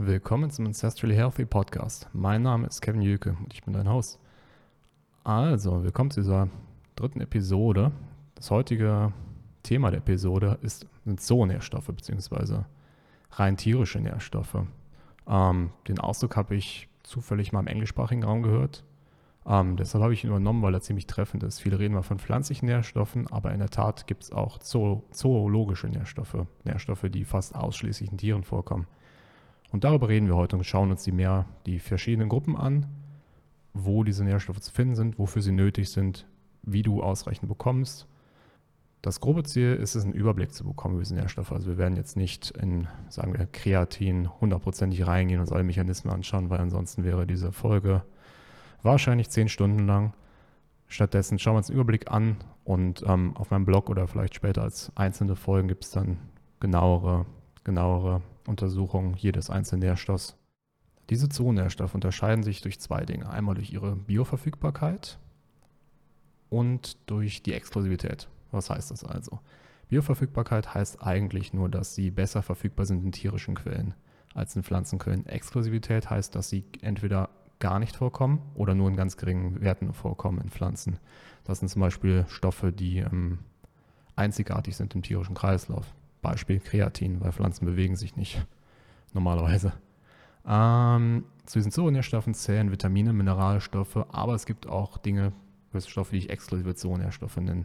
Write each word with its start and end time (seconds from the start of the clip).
Willkommen 0.00 0.48
zum 0.48 0.64
Ancestrally 0.64 1.16
Healthy 1.16 1.44
Podcast. 1.44 2.08
Mein 2.12 2.42
Name 2.42 2.68
ist 2.68 2.82
Kevin 2.82 3.02
Jüke 3.02 3.36
und 3.42 3.52
ich 3.52 3.64
bin 3.64 3.74
dein 3.74 3.90
Host. 3.90 4.20
Also, 5.24 5.82
willkommen 5.82 6.12
zu 6.12 6.20
dieser 6.20 6.48
dritten 6.94 7.20
Episode. 7.20 7.90
Das 8.36 8.52
heutige 8.52 9.12
Thema 9.64 9.90
der 9.90 9.98
Episode 9.98 10.56
ist, 10.62 10.86
sind 11.04 11.20
Zoonährstoffe 11.20 11.88
bzw. 11.88 12.60
rein 13.32 13.56
tierische 13.56 13.98
Nährstoffe. 13.98 14.62
Ähm, 15.26 15.70
den 15.88 15.98
Ausdruck 15.98 16.36
habe 16.36 16.54
ich 16.54 16.88
zufällig 17.02 17.52
mal 17.52 17.60
im 17.60 17.66
englischsprachigen 17.66 18.22
Raum 18.22 18.44
gehört. 18.44 18.84
Ähm, 19.46 19.76
deshalb 19.76 20.04
habe 20.04 20.14
ich 20.14 20.22
ihn 20.22 20.30
übernommen, 20.30 20.62
weil 20.62 20.74
er 20.74 20.80
ziemlich 20.80 21.08
treffend 21.08 21.42
ist. 21.42 21.58
Viele 21.58 21.80
reden 21.80 21.94
mal 21.94 22.02
von 22.02 22.20
pflanzlichen 22.20 22.68
Nährstoffen, 22.68 23.26
aber 23.32 23.50
in 23.50 23.58
der 23.58 23.70
Tat 23.70 24.06
gibt 24.06 24.22
es 24.22 24.30
auch 24.30 24.60
zoo 24.62 25.02
zoologische 25.10 25.88
Nährstoffe, 25.88 26.46
Nährstoffe, 26.62 27.06
die 27.10 27.24
fast 27.24 27.56
ausschließlich 27.56 28.12
in 28.12 28.18
Tieren 28.18 28.44
vorkommen. 28.44 28.86
Und 29.70 29.84
darüber 29.84 30.08
reden 30.08 30.26
wir 30.26 30.36
heute 30.36 30.56
und 30.56 30.64
schauen 30.64 30.90
uns 30.90 31.02
die 31.02 31.12
mehr 31.12 31.46
die 31.66 31.78
verschiedenen 31.78 32.28
Gruppen 32.28 32.56
an, 32.56 32.86
wo 33.74 34.02
diese 34.02 34.24
Nährstoffe 34.24 34.60
zu 34.60 34.72
finden 34.72 34.94
sind, 34.94 35.18
wofür 35.18 35.42
sie 35.42 35.52
nötig 35.52 35.90
sind, 35.90 36.26
wie 36.62 36.82
du 36.82 37.02
ausreichend 37.02 37.48
bekommst. 37.48 38.06
Das 39.02 39.20
grobe 39.20 39.44
Ziel 39.44 39.74
ist 39.74 39.94
es, 39.94 40.04
einen 40.04 40.12
Überblick 40.12 40.52
zu 40.52 40.64
bekommen 40.64 40.94
über 40.94 41.02
diese 41.02 41.14
Nährstoffe. 41.14 41.52
Also 41.52 41.68
wir 41.68 41.78
werden 41.78 41.96
jetzt 41.96 42.16
nicht 42.16 42.50
in, 42.50 42.88
sagen 43.08 43.32
wir, 43.32 43.46
Kreatin 43.46 44.28
hundertprozentig 44.40 45.06
reingehen 45.06 45.38
und 45.38 45.42
uns 45.42 45.52
alle 45.52 45.62
Mechanismen 45.62 46.12
anschauen, 46.12 46.50
weil 46.50 46.58
ansonsten 46.58 47.04
wäre 47.04 47.26
diese 47.26 47.52
Folge 47.52 48.02
wahrscheinlich 48.82 49.30
zehn 49.30 49.48
Stunden 49.48 49.86
lang. 49.86 50.14
Stattdessen 50.88 51.38
schauen 51.38 51.54
wir 51.54 51.58
uns 51.58 51.70
einen 51.70 51.78
Überblick 51.78 52.10
an 52.10 52.38
und 52.64 53.04
ähm, 53.06 53.36
auf 53.36 53.50
meinem 53.50 53.66
Blog 53.66 53.88
oder 53.88 54.08
vielleicht 54.08 54.34
später 54.34 54.62
als 54.62 54.90
einzelne 54.96 55.36
Folgen 55.36 55.68
gibt 55.68 55.84
es 55.84 55.90
dann 55.90 56.18
genauere, 56.58 57.26
genauere 57.68 58.22
Untersuchungen 58.46 59.14
jedes 59.14 59.50
einzelnen 59.50 59.80
Nährstoffs. 59.80 60.38
Diese 61.10 61.28
Zoonährstoffe 61.28 61.94
unterscheiden 61.94 62.42
sich 62.42 62.62
durch 62.62 62.80
zwei 62.80 63.04
Dinge. 63.04 63.28
Einmal 63.28 63.56
durch 63.56 63.70
ihre 63.74 63.94
Bioverfügbarkeit 63.94 65.18
und 66.48 66.96
durch 67.10 67.42
die 67.42 67.52
Exklusivität. 67.52 68.26
Was 68.52 68.70
heißt 68.70 68.90
das 68.90 69.04
also? 69.04 69.40
Bioverfügbarkeit 69.90 70.74
heißt 70.74 71.02
eigentlich 71.02 71.52
nur, 71.52 71.68
dass 71.68 71.94
sie 71.94 72.10
besser 72.10 72.40
verfügbar 72.40 72.86
sind 72.86 73.04
in 73.04 73.12
tierischen 73.12 73.54
Quellen 73.54 73.92
als 74.32 74.56
in 74.56 74.62
Pflanzenquellen. 74.62 75.26
Exklusivität 75.26 76.08
heißt, 76.08 76.34
dass 76.34 76.48
sie 76.48 76.64
entweder 76.80 77.28
gar 77.58 77.78
nicht 77.78 77.96
vorkommen 77.96 78.40
oder 78.54 78.74
nur 78.74 78.88
in 78.88 78.96
ganz 78.96 79.18
geringen 79.18 79.60
Werten 79.60 79.92
vorkommen 79.92 80.40
in 80.40 80.48
Pflanzen. 80.48 80.98
Das 81.44 81.58
sind 81.58 81.68
zum 81.68 81.80
Beispiel 81.80 82.24
Stoffe, 82.28 82.72
die 82.72 83.00
ähm, 83.00 83.40
einzigartig 84.16 84.74
sind 84.74 84.94
im 84.94 85.02
tierischen 85.02 85.34
Kreislauf. 85.34 85.92
Beispiel 86.20 86.60
Kreatin, 86.60 87.20
weil 87.20 87.32
Pflanzen 87.32 87.66
bewegen 87.66 87.96
sich 87.96 88.16
nicht 88.16 88.44
normalerweise. 89.12 89.72
Ähm, 90.46 91.24
zu 91.44 91.58
diesen 91.58 91.72
Zoonährstoffen 91.72 92.34
zählen 92.34 92.70
Vitamine, 92.70 93.12
Mineralstoffe, 93.12 94.04
aber 94.10 94.34
es 94.34 94.46
gibt 94.46 94.66
auch 94.66 94.98
Dinge, 94.98 95.32
Stoffe, 95.78 96.12
die 96.12 96.18
ich 96.18 96.30
exklusive 96.30 96.74
Zoonährstoffe 96.74 97.36
nenne. 97.36 97.64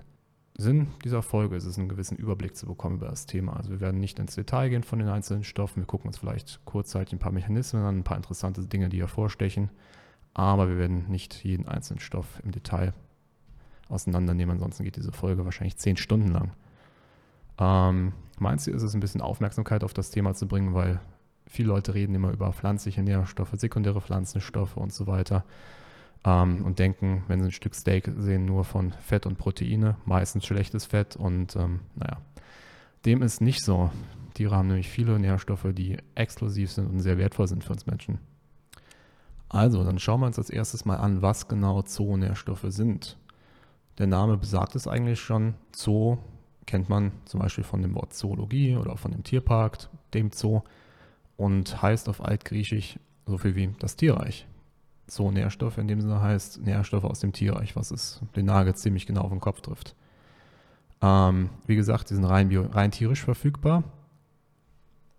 Sinn 0.56 0.90
dieser 1.04 1.24
Folge 1.24 1.56
ist 1.56 1.66
es, 1.66 1.80
einen 1.80 1.90
gewissen 1.90 2.18
Überblick 2.18 2.56
zu 2.56 2.68
bekommen 2.68 2.98
über 2.98 3.08
das 3.08 3.26
Thema. 3.26 3.56
Also 3.56 3.72
wir 3.72 3.80
werden 3.80 4.00
nicht 4.00 4.20
ins 4.20 4.36
Detail 4.36 4.70
gehen 4.70 4.84
von 4.84 5.00
den 5.00 5.08
einzelnen 5.08 5.44
Stoffen. 5.44 5.81
Wir 5.81 5.88
gucken 5.88 6.08
uns 6.08 6.20
vielleicht 6.20 6.64
kurzzeitig 6.66 7.14
ein 7.14 7.20
paar 7.20 7.31
Mechanismen 7.31 7.84
an, 7.84 8.00
ein 8.00 8.04
paar 8.04 8.18
interessante 8.18 8.62
Dinge, 8.62 8.90
die 8.90 9.00
hervorstechen. 9.00 9.70
Aber 10.36 10.68
wir 10.68 10.78
werden 10.78 11.09
nicht 11.09 11.44
jeden 11.44 11.68
einzelnen 11.68 12.00
Stoff 12.00 12.40
im 12.44 12.52
Detail 12.52 12.94
auseinandernehmen. 13.90 14.54
Ansonsten 14.54 14.84
geht 14.84 14.96
diese 14.96 15.12
Folge 15.12 15.44
wahrscheinlich 15.46 15.78
zehn 15.78 15.98
Stunden 15.98 16.30
lang. 16.30 16.52
Ähm, 17.58 18.14
mein 18.44 18.59
Ziel 18.59 18.75
ist 18.75 18.83
es, 18.83 18.94
ein 18.94 18.99
bisschen 18.99 19.22
Aufmerksamkeit 19.22 19.83
auf 19.83 19.94
das 19.94 20.11
Thema 20.11 20.36
zu 20.36 20.47
bringen, 20.47 20.75
weil 20.75 20.99
viele 21.47 21.69
Leute 21.69 21.95
reden 21.95 22.13
immer 22.13 22.31
über 22.31 22.53
pflanzliche 22.53 23.02
Nährstoffe, 23.02 23.53
sekundäre 23.55 24.02
Pflanzenstoffe 24.02 24.77
und 24.77 24.94
so 24.94 25.08
weiter 25.08 25.44
ähm, 26.25 26.63
und 26.63 26.77
denken, 26.80 27.23
wenn 27.27 27.39
sie 27.39 27.47
ein 27.47 27.52
Stück 27.52 27.73
Steak 27.73 28.11
sehen, 28.17 28.45
nur 28.45 28.63
von 28.63 28.91
Fett 28.91 29.25
und 29.25 29.38
Proteine, 29.38 29.97
meistens 30.05 30.45
schlechtes 30.45 30.85
Fett 30.85 31.16
und 31.16 31.56
ähm, 31.56 31.79
naja, 31.95 32.18
dem 33.06 33.22
ist 33.22 33.41
nicht 33.41 33.63
so. 33.63 33.90
Tiere 34.34 34.56
haben 34.56 34.68
nämlich 34.68 34.89
viele 34.89 35.19
Nährstoffe, 35.19 35.68
die 35.73 35.97
exklusiv 36.16 36.72
sind 36.72 36.88
und 36.88 37.00
sehr 37.00 37.18
wertvoll 37.18 37.47
sind 37.47 37.63
für 37.63 37.73
uns 37.73 37.85
Menschen. 37.85 38.19
Also, 39.50 39.84
dann 39.84 40.00
schauen 40.00 40.22
wir 40.22 40.25
uns 40.25 40.39
als 40.39 40.50
erstes 40.50 40.85
mal 40.85 40.95
an, 40.95 41.22
was 41.22 41.47
genau 41.47 41.84
Zoonährstoffe 41.84 42.66
sind. 42.69 43.18
Der 44.00 44.07
Name 44.07 44.38
besagt 44.38 44.75
es 44.75 44.88
eigentlich 44.88 45.19
schon. 45.19 45.53
Zoo 45.75 46.18
kennt 46.66 46.90
man 46.90 47.12
zum 47.25 47.40
Beispiel 47.40 47.63
von 47.63 47.81
dem 47.81 47.96
Wort 47.96 48.13
Zoologie 48.13 48.75
oder 48.75 48.97
von 48.97 49.12
dem 49.12 49.24
Tierpark, 49.24 49.90
dem 50.13 50.31
Zoo, 50.31 50.62
und 51.38 51.81
heißt 51.81 52.09
auf 52.09 52.24
Altgriechisch 52.24 53.00
so 53.25 53.38
viel 53.38 53.56
wie 53.56 53.74
das 53.79 53.96
Tierreich. 53.96 54.47
So 55.07 55.31
Nährstoffe 55.31 55.78
in 55.78 55.88
dem 55.88 56.01
Sinne 56.01 56.22
heißt 56.22 56.62
Nährstoffe 56.62 57.03
aus 57.03 57.19
dem 57.19 57.34
Tierreich, 57.34 57.75
was 57.75 57.91
es 57.91 58.22
den 58.35 58.46
Nagel 58.46 58.75
ziemlich 58.75 59.06
genau 59.06 59.22
auf 59.22 59.31
den 59.31 59.41
Kopf 59.41 59.62
trifft. 59.62 59.96
Ähm, 61.01 61.50
wie 61.66 61.75
gesagt, 61.75 62.09
die 62.09 62.16
sind 62.16 62.25
rein, 62.25 62.50
bio, 62.50 62.63
rein 62.63 62.91
tierisch 62.91 63.24
verfügbar, 63.24 63.84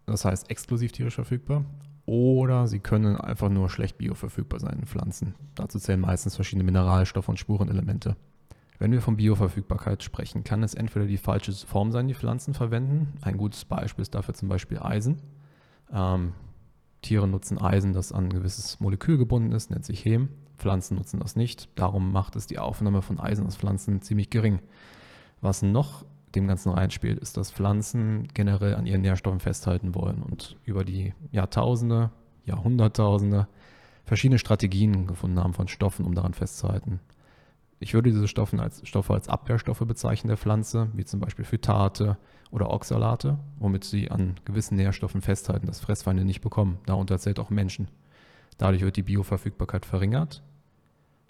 das 0.07 0.25
heißt 0.25 0.51
exklusiv 0.51 0.93
tierisch 0.93 1.15
verfügbar, 1.15 1.65
oder 2.07 2.67
sie 2.67 2.81
können 2.81 3.17
einfach 3.17 3.49
nur 3.49 3.69
schlecht 3.69 3.99
bioverfügbar 3.99 4.61
sein 4.61 4.79
in 4.79 4.87
Pflanzen. 4.87 5.35
Dazu 5.55 5.79
zählen 5.79 6.01
meistens 6.01 6.37
verschiedene 6.37 6.65
Mineralstoffe 6.65 7.29
und 7.29 7.39
Spurenelemente. 7.39 8.17
Wenn 8.79 8.93
wir 8.93 9.01
von 9.01 9.17
Bioverfügbarkeit 9.17 10.03
sprechen, 10.03 10.43
kann 10.43 10.63
es 10.63 10.75
entweder 10.75 11.07
die 11.07 11.17
falsche 11.17 11.53
Form 11.53 11.93
sein, 11.93 12.09
die 12.09 12.15
Pflanzen 12.15 12.55
verwenden. 12.55 13.15
Ein 13.23 13.37
gutes 13.37 13.65
Beispiel 13.65 14.03
ist 14.03 14.15
dafür 14.15 14.35
zum 14.35 14.49
Beispiel 14.49 14.79
Eisen. 14.79 15.23
Ähm, 15.93 16.33
Tiere 17.03 17.29
nutzen 17.29 17.59
Eisen, 17.59 17.93
das 17.93 18.13
an 18.13 18.25
ein 18.25 18.31
gewisses 18.31 18.81
Molekül 18.81 19.19
gebunden 19.19 19.53
ist, 19.53 19.71
nennt 19.71 19.85
sich 19.85 20.05
Hem. 20.05 20.31
Pflanzen 20.57 20.97
nutzen 20.97 21.21
das 21.21 21.37
nicht. 21.37 21.69
Darum 21.79 22.13
macht 22.13 22.37
es 22.37 22.47
die 22.47 22.59
Aufnahme 22.59 23.03
von 23.03 23.21
Eisen 23.21 23.47
aus 23.47 23.57
Pflanzen 23.57 24.03
ziemlich 24.03 24.31
gering. 24.31 24.61
Was 25.41 25.63
noch 25.63 26.05
dem 26.35 26.49
Ganzen 26.49 26.73
reinspielt, 26.73 27.19
ist, 27.19 27.37
dass 27.37 27.53
Pflanzen 27.53 28.29
generell 28.35 28.75
an 28.75 28.87
ihren 28.87 29.03
Nährstoffen 29.03 29.41
festhalten 29.41 29.95
wollen 29.95 30.23
und 30.23 30.57
über 30.65 30.85
die 30.85 31.15
Jahrtausende, 31.31 32.11
Jahrhunderttausende 32.45 33.47
verschiedene 34.05 34.39
Strategien 34.39 35.07
gefunden 35.07 35.39
haben 35.39 35.55
von 35.55 35.69
Stoffen, 35.69 36.05
um 36.05 36.15
daran 36.15 36.35
festzuhalten. 36.35 37.01
Ich 37.85 37.93
würde 37.93 38.11
diese 38.11 38.29
Stoffe 38.29 38.59
als, 38.59 38.81
Stoffe 38.89 39.13
als 39.13 39.29
Abwehrstoffe 39.29 39.85
bezeichnen 39.87 40.29
der 40.29 40.39
Pflanze, 40.39 40.89
wie 40.95 41.05
zum 41.05 41.21
Beispiel 41.21 41.45
Phytate 41.45 42.17
oder 42.51 42.71
Oxalate, 42.71 43.37
womit 43.59 43.85
sie 43.85 44.11
an 44.11 44.37
gewissen 44.47 44.77
Nährstoffen 44.77 45.21
festhalten, 45.21 45.67
dass 45.67 45.81
Fressfeinde 45.81 46.25
nicht 46.25 46.41
bekommen. 46.41 46.79
Darunter 46.87 47.19
zählt 47.19 47.39
auch 47.39 47.51
Menschen. 47.51 47.89
Dadurch 48.57 48.81
wird 48.81 48.97
die 48.97 49.03
Bioverfügbarkeit 49.03 49.85
verringert 49.85 50.43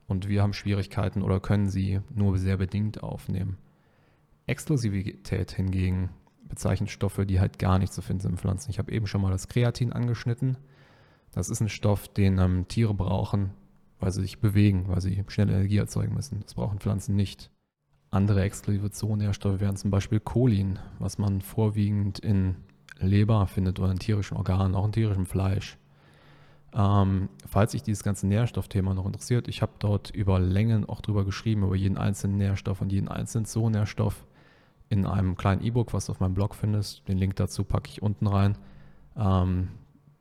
und 0.06 0.28
wir 0.28 0.42
haben 0.42 0.52
Schwierigkeiten 0.52 1.22
oder 1.22 1.40
können 1.40 1.68
sie 1.68 2.00
nur 2.14 2.38
sehr 2.38 2.56
bedingt 2.56 3.02
aufnehmen. 3.02 3.58
Exklusivität 4.46 5.50
hingegen 5.50 6.10
bezeichnet 6.44 6.88
Stoffe, 6.88 7.26
die 7.26 7.40
halt 7.40 7.58
gar 7.58 7.80
nicht 7.80 7.92
zu 7.92 8.00
finden 8.00 8.20
sind 8.20 8.30
in 8.30 8.38
Pflanzen. 8.38 8.70
Ich 8.70 8.78
habe 8.78 8.92
eben 8.92 9.08
schon 9.08 9.22
mal 9.22 9.32
das 9.32 9.48
Kreatin 9.48 9.92
angeschnitten. 9.92 10.56
Das 11.32 11.50
ist 11.50 11.60
ein 11.60 11.68
Stoff, 11.68 12.06
den 12.06 12.38
ähm, 12.38 12.68
Tiere 12.68 12.94
brauchen, 12.94 13.50
weil 14.04 14.12
sie 14.12 14.20
sich 14.20 14.38
bewegen, 14.38 14.84
weil 14.88 15.00
sie 15.00 15.24
schnell 15.28 15.48
Energie 15.48 15.78
erzeugen 15.78 16.12
müssen. 16.12 16.40
Das 16.42 16.52
brauchen 16.52 16.78
Pflanzen 16.78 17.16
nicht. 17.16 17.50
Andere 18.10 18.42
exklusive 18.42 18.90
Zoonährstoffe 18.90 19.60
wären 19.60 19.76
zum 19.76 19.90
Beispiel 19.90 20.20
Cholin, 20.20 20.78
was 20.98 21.16
man 21.16 21.40
vorwiegend 21.40 22.18
in 22.18 22.56
Leber 22.98 23.46
findet 23.46 23.80
oder 23.80 23.90
in 23.90 23.98
tierischen 23.98 24.36
Organen, 24.36 24.74
auch 24.74 24.84
in 24.84 24.92
tierischem 24.92 25.24
Fleisch. 25.24 25.78
Ähm, 26.74 27.30
falls 27.46 27.72
sich 27.72 27.82
dieses 27.82 28.04
ganze 28.04 28.26
Nährstoffthema 28.26 28.92
noch 28.92 29.06
interessiert, 29.06 29.48
ich 29.48 29.62
habe 29.62 29.72
dort 29.78 30.10
über 30.10 30.38
Längen 30.38 30.86
auch 30.86 31.00
drüber 31.00 31.24
geschrieben, 31.24 31.62
über 31.62 31.74
jeden 31.74 31.96
einzelnen 31.96 32.36
Nährstoff 32.36 32.82
und 32.82 32.92
jeden 32.92 33.08
einzelnen 33.08 33.46
Zoonährstoff 33.46 34.26
in 34.90 35.06
einem 35.06 35.34
kleinen 35.34 35.62
E-Book, 35.62 35.94
was 35.94 36.06
du 36.06 36.12
auf 36.12 36.20
meinem 36.20 36.34
Blog 36.34 36.54
findest. 36.54 37.08
Den 37.08 37.16
Link 37.16 37.36
dazu 37.36 37.64
packe 37.64 37.88
ich 37.88 38.02
unten 38.02 38.26
rein. 38.26 38.58
Ähm, 39.16 39.68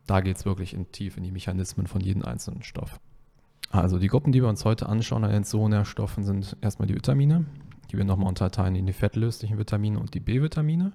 da 0.08 0.22
geht 0.22 0.38
es 0.38 0.46
wirklich 0.46 0.74
in 0.74 0.90
tief 0.94 1.18
in 1.18 1.24
die 1.24 1.32
Mechanismen 1.32 1.88
von 1.88 2.00
jedem 2.00 2.24
einzelnen 2.24 2.63
Stoff. 2.63 3.02
Also 3.74 3.98
die 3.98 4.08
Gruppen, 4.08 4.31
die 4.31 4.40
wir 4.40 4.50
uns 4.50 4.66
heute 4.66 4.88
anschauen 4.88 5.24
an 5.24 5.31
den 5.31 5.44
Zoonährstoffen, 5.44 6.24
sind 6.24 6.56
erstmal 6.62 6.88
die 6.88 6.94
Vitamine. 6.94 7.46
Die 7.92 7.98
wir 7.98 8.06
nochmal 8.06 8.28
unterteilen 8.28 8.75
in 8.75 8.86
die 8.86 8.94
fettlöslichen 8.94 9.58
Vitamine 9.58 10.00
und 10.00 10.14
die 10.14 10.20
B-Vitamine. 10.20 10.92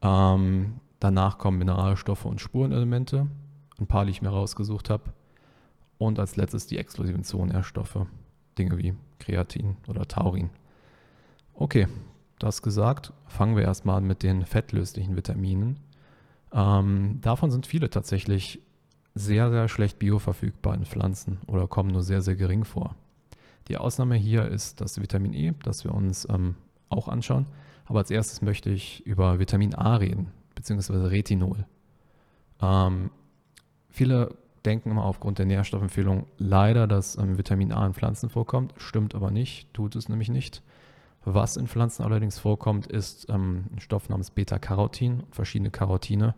Ähm, 0.00 0.80
danach 1.00 1.36
kommen 1.36 1.58
Mineralstoffe 1.58 2.24
und 2.24 2.40
Spurenelemente. 2.40 3.26
Ein 3.78 3.86
paar, 3.86 4.06
die 4.06 4.10
ich 4.10 4.22
mir 4.22 4.30
rausgesucht 4.30 4.88
habe. 4.88 5.12
Und 5.98 6.18
als 6.18 6.36
letztes 6.36 6.66
die 6.66 6.78
exklusiven 6.78 7.24
Zoonährstoffe. 7.24 8.06
Dinge 8.56 8.78
wie 8.78 8.94
Kreatin 9.18 9.76
oder 9.86 10.08
Taurin. 10.08 10.48
Okay, 11.52 11.88
das 12.38 12.62
gesagt, 12.62 13.12
fangen 13.26 13.54
wir 13.54 13.64
erstmal 13.64 13.98
an 13.98 14.06
mit 14.06 14.22
den 14.22 14.46
fettlöslichen 14.46 15.14
Vitaminen. 15.14 15.78
Ähm, 16.54 17.18
davon 17.20 17.50
sind 17.50 17.66
viele 17.66 17.90
tatsächlich 17.90 18.62
sehr, 19.14 19.50
sehr 19.50 19.68
schlecht 19.68 19.98
bioverfügbar 19.98 20.74
in 20.74 20.84
Pflanzen 20.84 21.38
oder 21.46 21.66
kommen 21.66 21.90
nur 21.90 22.02
sehr, 22.02 22.22
sehr 22.22 22.36
gering 22.36 22.64
vor. 22.64 22.94
Die 23.68 23.76
Ausnahme 23.76 24.16
hier 24.16 24.46
ist 24.46 24.80
das 24.80 25.00
Vitamin 25.00 25.34
E, 25.34 25.52
das 25.62 25.84
wir 25.84 25.94
uns 25.94 26.26
ähm, 26.30 26.56
auch 26.88 27.08
anschauen. 27.08 27.46
Aber 27.84 27.98
als 27.98 28.10
erstes 28.10 28.42
möchte 28.42 28.70
ich 28.70 29.06
über 29.06 29.38
Vitamin 29.38 29.74
A 29.74 29.96
reden, 29.96 30.28
beziehungsweise 30.54 31.10
Retinol. 31.10 31.66
Ähm, 32.60 33.10
Viele 33.92 34.34
denken 34.64 34.90
immer 34.90 35.04
aufgrund 35.04 35.38
der 35.38 35.46
Nährstoffempfehlung 35.46 36.26
leider, 36.38 36.86
dass 36.86 37.18
ähm, 37.18 37.36
Vitamin 37.36 37.72
A 37.72 37.86
in 37.86 37.92
Pflanzen 37.92 38.30
vorkommt. 38.30 38.72
Stimmt 38.78 39.14
aber 39.14 39.30
nicht, 39.30 39.72
tut 39.74 39.94
es 39.96 40.08
nämlich 40.08 40.30
nicht. 40.30 40.62
Was 41.24 41.56
in 41.56 41.68
Pflanzen 41.68 42.02
allerdings 42.02 42.38
vorkommt, 42.38 42.86
ist 42.86 43.28
ähm, 43.28 43.66
ein 43.72 43.80
Stoff 43.80 44.08
namens 44.08 44.30
Beta-Carotin 44.30 45.20
und 45.20 45.34
verschiedene 45.34 45.70
Carotine. 45.70 46.34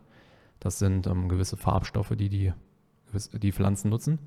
Das 0.60 0.78
sind 0.78 1.06
ähm, 1.06 1.28
gewisse 1.28 1.56
Farbstoffe, 1.56 2.14
die, 2.16 2.28
die 2.28 2.52
die 3.32 3.52
Pflanzen 3.52 3.90
nutzen. 3.90 4.18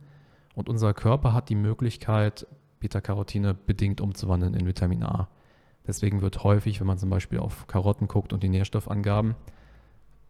Und 0.55 0.69
unser 0.69 0.93
Körper 0.93 1.33
hat 1.33 1.49
die 1.49 1.55
Möglichkeit, 1.55 2.47
Beta-Carotine 2.79 3.53
bedingt 3.53 4.01
umzuwandeln 4.01 4.53
in 4.53 4.65
Vitamin 4.65 5.03
A. 5.03 5.27
Deswegen 5.85 6.21
wird 6.21 6.43
häufig, 6.43 6.79
wenn 6.79 6.87
man 6.87 6.97
zum 6.97 7.09
Beispiel 7.09 7.39
auf 7.39 7.67
Karotten 7.67 8.07
guckt 8.07 8.33
und 8.33 8.43
die 8.43 8.49
Nährstoffangaben, 8.49 9.35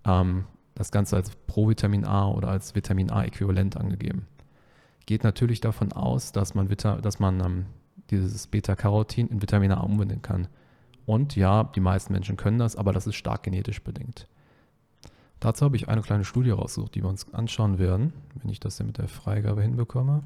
ähm, 0.06 0.46
das 0.76 0.92
Ganze 0.92 1.16
als 1.16 1.32
Provitamin 1.48 2.06
A 2.06 2.28
oder 2.30 2.50
als 2.50 2.76
Vitamin 2.76 3.10
A-Äquivalent 3.10 3.78
angegeben. 3.78 4.28
Geht 5.06 5.24
natürlich 5.24 5.62
davon 5.62 5.94
aus, 5.94 6.32
dass 6.32 6.54
man, 6.54 6.70
Vita, 6.70 6.98
dass 6.98 7.20
man 7.20 7.40
ähm, 7.40 7.66
dieses 8.12 8.48
Beta-Carotin 8.48 9.28
in 9.28 9.42
Vitamin 9.42 9.72
A 9.72 9.80
umwandeln 9.80 10.22
kann. 10.22 10.48
Und 11.06 11.36
ja, 11.36 11.64
die 11.64 11.80
meisten 11.80 12.14
Menschen 12.14 12.38
können 12.38 12.60
das, 12.60 12.76
aber 12.76 12.92
das 12.94 13.08
ist 13.08 13.16
stark 13.16 13.44
genetisch 13.44 13.82
bedingt. 13.82 14.28
Dazu 15.39 15.66
habe 15.66 15.75
ich 15.75 15.88
eine 15.88 16.01
kleine 16.01 16.24
Studie 16.24 16.50
rausgesucht, 16.50 16.95
die 16.95 17.04
wir 17.04 17.10
uns 17.10 17.31
anschauen 17.34 17.78
werden, 17.78 18.13
wenn 18.36 18.50
ich 18.50 18.60
das 18.60 18.78
hier 18.78 18.86
mit 18.86 18.98
der 18.98 19.07
Freigabe 19.07 19.62
hinbekomme. 19.62 20.24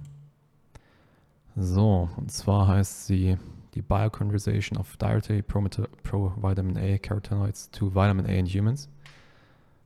So, 1.56 2.10
und 2.16 2.32
zwar 2.32 2.68
heißt 2.68 3.08
sie 3.08 3.38
die 3.74 3.82
Bioconversation 3.82 4.78
of 4.78 4.96
Dietary 4.98 5.42
Pro-Vitamin 5.42 6.78
A 6.78 6.98
Carotenoids 6.98 7.70
to 7.72 7.94
Vitamin 7.94 8.26
A 8.26 8.30
in 8.30 8.46
Humans. 8.46 8.90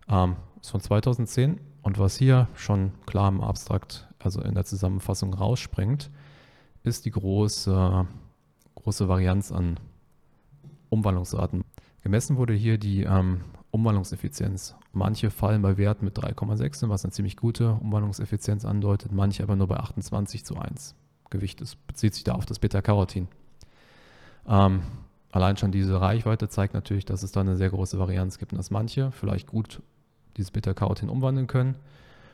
Ähm, 0.08 0.36
ist 0.62 0.70
von 0.70 0.82
2010 0.82 1.60
und 1.82 1.98
was 1.98 2.18
hier 2.18 2.48
schon 2.54 2.92
klar 3.06 3.30
im 3.30 3.42
Abstrakt, 3.42 4.08
also 4.20 4.42
in 4.42 4.54
der 4.54 4.66
Zusammenfassung 4.66 5.34
rausspringt, 5.34 6.12
ist 6.84 7.06
die 7.06 7.12
große, 7.12 8.08
große 8.76 9.08
Varianz 9.08 9.52
an 9.52 9.80
Umwandlungsarten. 10.90 11.64
Gemessen 12.04 12.38
wurde 12.38 12.54
hier 12.54 12.78
die 12.78 13.04
ähm, 13.04 13.42
Umwandlungseffizienz. 13.76 14.76
Manche 14.94 15.30
fallen 15.30 15.62
bei 15.62 15.78
Werten 15.78 16.06
mit 16.06 16.18
3,6, 16.18 16.90
was 16.90 17.04
eine 17.04 17.12
ziemlich 17.12 17.38
gute 17.38 17.74
Umwandlungseffizienz 17.74 18.66
andeutet, 18.66 19.12
manche 19.12 19.44
aber 19.44 19.56
nur 19.56 19.68
bei 19.68 19.78
28 19.78 20.44
zu 20.44 20.58
1. 20.58 20.96
Gewicht 21.30 21.62
ist, 21.62 21.86
bezieht 21.86 22.14
sich 22.14 22.24
da 22.24 22.34
auf 22.34 22.46
das 22.46 22.60
Beta-Carotin. 22.60 23.28
Ähm, 24.48 24.84
allein 25.32 25.58
schon 25.58 25.72
diese 25.72 26.00
Reichweite 26.00 26.50
zeigt 26.50 26.74
natürlich, 26.74 27.06
dass 27.06 27.24
es 27.24 27.32
da 27.32 27.42
eine 27.42 27.58
sehr 27.58 27.70
große 27.70 28.00
Varianz 28.00 28.38
gibt 28.38 28.54
und 28.54 28.58
dass 28.58 28.72
manche 28.72 29.12
vielleicht 29.12 29.48
gut 29.48 29.82
dieses 30.38 30.52
Beta-Carotin 30.52 31.10
umwandeln 31.10 31.48
können 31.48 31.76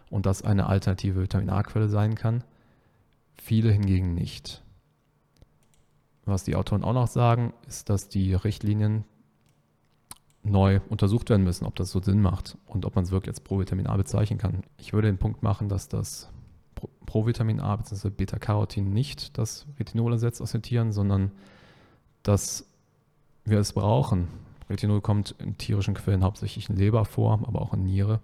und 0.09 0.25
das 0.25 0.43
eine 0.43 0.67
alternative 0.67 1.21
Vitamin 1.21 1.49
A-Quelle 1.49 1.89
sein 1.89 2.15
kann. 2.15 2.43
Viele 3.35 3.71
hingegen 3.71 4.13
nicht. 4.13 4.61
Was 6.25 6.43
die 6.43 6.55
Autoren 6.55 6.83
auch 6.83 6.93
noch 6.93 7.07
sagen, 7.07 7.53
ist, 7.67 7.89
dass 7.89 8.07
die 8.07 8.33
Richtlinien 8.35 9.05
neu 10.43 10.79
untersucht 10.89 11.29
werden 11.29 11.43
müssen, 11.43 11.65
ob 11.65 11.75
das 11.75 11.91
so 11.91 12.01
Sinn 12.01 12.21
macht 12.21 12.57
und 12.65 12.85
ob 12.85 12.95
man 12.95 13.03
es 13.03 13.11
wirklich 13.11 13.29
als 13.29 13.41
Provitamin 13.41 13.87
A 13.87 13.95
bezeichnen 13.95 14.39
kann. 14.39 14.63
Ich 14.77 14.93
würde 14.93 15.07
den 15.07 15.17
Punkt 15.17 15.43
machen, 15.43 15.69
dass 15.69 15.87
das 15.87 16.29
Provitamin 17.05 17.59
A 17.59 17.75
bzw. 17.75 18.09
Beta-Carotin 18.09 18.91
nicht 18.91 19.37
das 19.37 19.67
Retinol 19.79 20.13
ersetzt 20.13 20.41
aus 20.41 20.51
den 20.51 20.61
Tieren, 20.61 20.91
sondern 20.91 21.31
dass 22.23 22.65
wir 23.45 23.59
es 23.59 23.73
brauchen. 23.73 24.27
Retinol 24.69 25.01
kommt 25.01 25.35
in 25.39 25.57
tierischen 25.57 25.93
Quellen 25.93 26.23
hauptsächlich 26.23 26.69
in 26.69 26.75
Leber 26.75 27.05
vor, 27.05 27.41
aber 27.45 27.61
auch 27.61 27.73
in 27.73 27.83
Niere, 27.83 28.21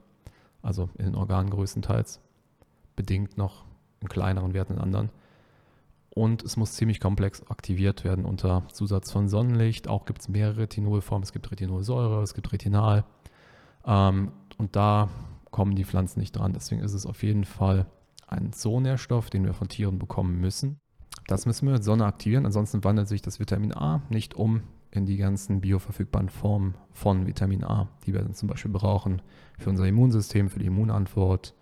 also 0.62 0.90
in 0.98 1.06
den 1.06 1.16
Organen 1.16 1.50
größtenteils, 1.50 2.20
bedingt 2.96 3.38
noch 3.38 3.66
in 4.00 4.08
kleineren 4.08 4.54
Werten 4.54 4.74
in 4.74 4.80
anderen. 4.80 5.10
Und 6.18 6.42
es 6.42 6.58
muss 6.58 6.74
ziemlich 6.74 7.00
komplex 7.00 7.44
aktiviert 7.48 8.04
werden 8.04 8.26
unter 8.26 8.68
Zusatz 8.70 9.12
von 9.12 9.30
Sonnenlicht. 9.30 9.88
Auch 9.88 10.06
gibt 10.06 10.22
es 10.22 10.30
mehrere 10.30 10.62
Retinolformen. 10.62 11.22
Es 11.22 11.32
gibt 11.32 11.52
Retinolsäure, 11.52 12.24
es 12.24 12.34
gibt 12.34 12.52
Retinal. 12.52 13.06
Ähm, 13.86 14.32
und 14.58 14.76
da 14.76 15.10
kommen 15.52 15.76
die 15.76 15.86
Pflanzen 15.86 16.20
nicht 16.20 16.32
dran. 16.32 16.54
Deswegen 16.54 16.82
ist 16.82 16.96
es 16.96 17.06
auf 17.06 17.22
jeden 17.22 17.46
Fall 17.46 17.86
ein 18.26 18.52
Zoonährstoff, 18.52 19.30
den 19.30 19.46
wir 19.46 19.54
von 19.54 19.68
Tieren 19.68 20.00
bekommen 20.00 20.40
müssen. 20.42 20.80
Das 21.28 21.46
müssen 21.46 21.68
wir 21.68 21.74
mit 21.74 21.84
Sonne 21.84 22.06
aktivieren. 22.06 22.48
Ansonsten 22.48 22.84
wandelt 22.84 23.08
sich 23.08 23.22
das 23.22 23.40
Vitamin 23.40 23.72
A 23.72 24.02
nicht 24.10 24.34
um 24.34 24.64
in 24.90 25.06
die 25.06 25.18
ganzen 25.18 25.62
bioverfügbaren 25.62 26.30
Formen 26.30 26.74
von 26.94 27.28
Vitamin 27.28 27.64
A, 27.64 27.90
die 28.08 28.14
wir 28.14 28.24
dann 28.24 28.34
zum 28.34 28.50
Beispiel 28.50 28.72
brauchen 28.72 29.22
für 29.60 29.70
unser 29.70 29.86
Immunsystem, 29.86 30.50
für 30.50 30.58
die 30.58 30.66
Immunantwort 30.66 31.54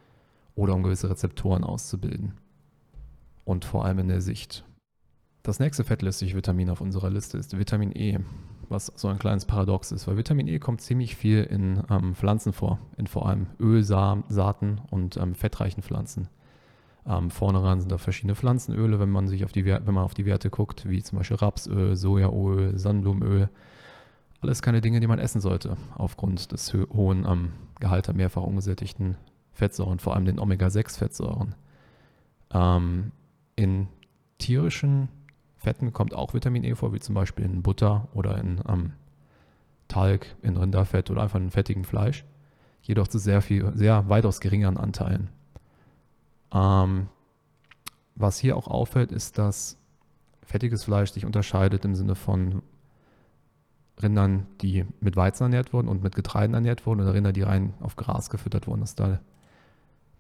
oder 0.56 0.74
um 0.76 0.82
gewisse 0.82 1.10
Rezeptoren 1.10 1.66
auszubilden 1.66 2.36
und 3.46 3.64
vor 3.64 3.86
allem 3.86 4.00
in 4.00 4.08
der 4.10 4.22
Sicht. 4.22 4.66
Das 5.44 5.60
nächste 5.60 5.84
fettlästige 5.84 6.36
Vitamin 6.36 6.70
auf 6.70 6.82
unserer 6.82 7.10
Liste 7.10 7.38
ist 7.38 7.58
Vitamin 7.58 7.92
E, 7.96 8.20
was 8.68 8.88
so 8.96 9.08
ein 9.08 9.20
kleines 9.20 9.46
Paradox 9.46 9.92
ist, 9.92 10.08
weil 10.08 10.18
Vitamin 10.18 10.48
E 10.48 10.58
kommt 10.58 10.82
ziemlich 10.82 11.16
viel 11.16 11.44
in 11.44 11.84
ähm, 11.90 12.16
Pflanzen 12.16 12.52
vor, 12.52 12.80
in 12.98 13.06
vor 13.06 13.30
allem 13.30 13.46
Ölsaaten 13.60 14.82
und 14.90 15.18
ähm, 15.18 15.36
fettreichen 15.36 15.84
Pflanzen. 15.84 16.28
Ähm, 17.08 17.30
vorne 17.30 17.62
ran 17.62 17.80
sind 17.80 17.92
da 17.92 18.00
verschiedene 18.00 18.34
Pflanzenöle, 18.34 19.00
wenn 19.00 19.12
man 19.12 19.28
sich 19.28 19.46
auf 19.46 19.52
die, 19.52 19.66
wenn 19.66 19.86
man 19.86 20.04
auf 20.04 20.16
die 20.16 20.26
Werte 20.26 20.50
guckt, 20.50 20.90
wie 20.90 21.04
zum 21.04 21.20
Beispiel 21.20 21.38
Rapsöl, 21.38 21.96
Sojaöl, 21.96 22.78
Sonnenblumenöl. 22.80 23.50
Alles 24.42 24.64
keine 24.64 24.82
Dinge, 24.82 25.00
die 25.00 25.08
man 25.08 25.20
essen 25.20 25.42
sollte, 25.42 25.78
aufgrund 25.96 26.52
des 26.52 26.74
hohen 26.74 27.26
ähm, 27.28 27.52
Gehalt 27.80 28.10
an 28.10 28.16
mehrfach 28.16 28.42
ungesättigten 28.42 29.18
Fettsäuren, 29.52 30.00
vor 30.00 30.16
allem 30.16 30.26
den 30.26 30.40
Omega-6-Fettsäuren. 30.40 31.54
Ähm, 32.52 33.12
in 33.56 33.88
tierischen 34.38 35.10
Fetten 35.58 35.94
kommt 35.94 36.14
auch 36.14 36.34
Vitamin 36.34 36.64
E 36.64 36.76
vor, 36.76 36.94
wie 36.94 37.00
zum 37.00 37.16
Beispiel 37.16 37.46
in 37.46 37.62
Butter 37.64 38.08
oder 38.14 38.38
in 38.38 38.62
ähm, 38.68 38.94
Talg, 39.88 40.36
in 40.42 40.58
Rinderfett 40.58 41.10
oder 41.10 41.24
einfach 41.24 41.40
in 41.40 41.52
fettigem 41.52 41.84
Fleisch. 41.84 42.26
Jedoch 42.82 43.08
zu 43.08 43.18
sehr 43.18 43.42
viel, 43.42 43.72
sehr 43.76 44.10
weitaus 44.10 44.40
geringeren 44.40 44.78
Anteilen. 44.78 45.30
Ähm, 46.54 47.08
was 48.16 48.38
hier 48.38 48.58
auch 48.58 48.68
auffällt, 48.68 49.12
ist, 49.12 49.38
dass 49.38 49.78
fettiges 50.44 50.84
Fleisch 50.84 51.12
sich 51.12 51.26
unterscheidet 51.26 51.84
im 51.84 51.96
Sinne 51.96 52.16
von 52.16 52.62
Rindern, 54.02 54.46
die 54.62 54.86
mit 55.00 55.16
Weizen 55.16 55.44
ernährt 55.44 55.74
wurden 55.74 55.88
und 55.88 56.04
mit 56.04 56.16
Getreiden 56.16 56.54
ernährt 56.54 56.86
wurden 56.86 57.02
oder 57.02 57.14
Rinder, 57.14 57.34
die 57.34 57.42
rein 57.42 57.74
auf 57.80 57.96
Gras 57.96 58.30
gefüttert 58.30 58.68
wurden, 58.68 58.82
dass 58.82 58.96
da 58.96 59.20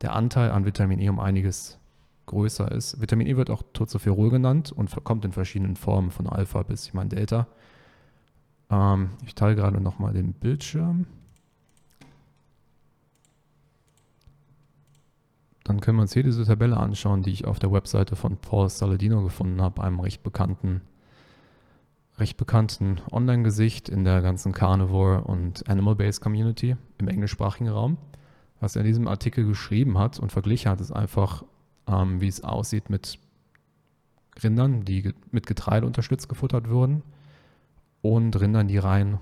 der 0.01 0.13
Anteil 0.13 0.51
an 0.51 0.65
Vitamin 0.65 0.99
E 0.99 1.09
um 1.09 1.19
einiges 1.19 1.77
größer 2.25 2.71
ist. 2.71 3.01
Vitamin 3.01 3.27
E 3.27 3.37
wird 3.37 3.49
auch 3.49 3.63
Tocopherol 3.73 4.29
genannt 4.29 4.71
und 4.71 4.91
kommt 5.03 5.25
in 5.25 5.31
verschiedenen 5.31 5.75
Formen 5.75 6.11
von 6.11 6.27
Alpha 6.27 6.63
bis, 6.63 6.87
ich 6.87 6.93
meine, 6.93 7.09
Delta. 7.09 7.47
Ähm, 8.69 9.09
ich 9.25 9.35
teile 9.35 9.55
gerade 9.55 9.81
nochmal 9.81 10.13
den 10.13 10.33
Bildschirm. 10.33 11.05
Dann 15.63 15.79
können 15.79 15.97
wir 15.97 16.03
uns 16.03 16.13
hier 16.13 16.23
diese 16.23 16.45
Tabelle 16.45 16.77
anschauen, 16.77 17.23
die 17.23 17.31
ich 17.31 17.45
auf 17.45 17.57
der 17.57 17.71
Webseite 17.71 18.15
von 18.15 18.37
Paul 18.37 18.69
Saladino 18.69 19.23
gefunden 19.23 19.61
habe, 19.61 19.81
einem 19.81 19.99
recht 19.99 20.21
bekannten, 20.21 20.81
recht 22.19 22.37
bekannten 22.37 23.01
Online-Gesicht 23.11 23.89
in 23.89 24.03
der 24.03 24.21
ganzen 24.21 24.51
Carnivore 24.51 25.23
und 25.23 25.67
Animal-Based 25.67 26.21
Community 26.21 26.75
im 26.99 27.07
englischsprachigen 27.07 27.67
Raum. 27.67 27.97
Was 28.59 28.75
er 28.75 28.81
in 28.81 28.87
diesem 28.87 29.07
Artikel 29.07 29.45
geschrieben 29.45 29.97
hat 29.97 30.19
und 30.19 30.31
verglichen 30.31 30.69
hat, 30.69 30.79
ist 30.81 30.91
einfach 30.91 31.43
ähm, 31.87 32.21
wie 32.21 32.27
es 32.27 32.43
aussieht 32.43 32.89
mit 32.89 33.19
Rindern, 34.43 34.83
die 34.83 35.13
mit 35.31 35.47
Getreide 35.47 35.85
unterstützt 35.85 36.29
gefuttert 36.29 36.69
wurden 36.69 37.03
und 38.01 38.39
Rindern, 38.39 38.67
die 38.67 38.77
rein 38.77 39.19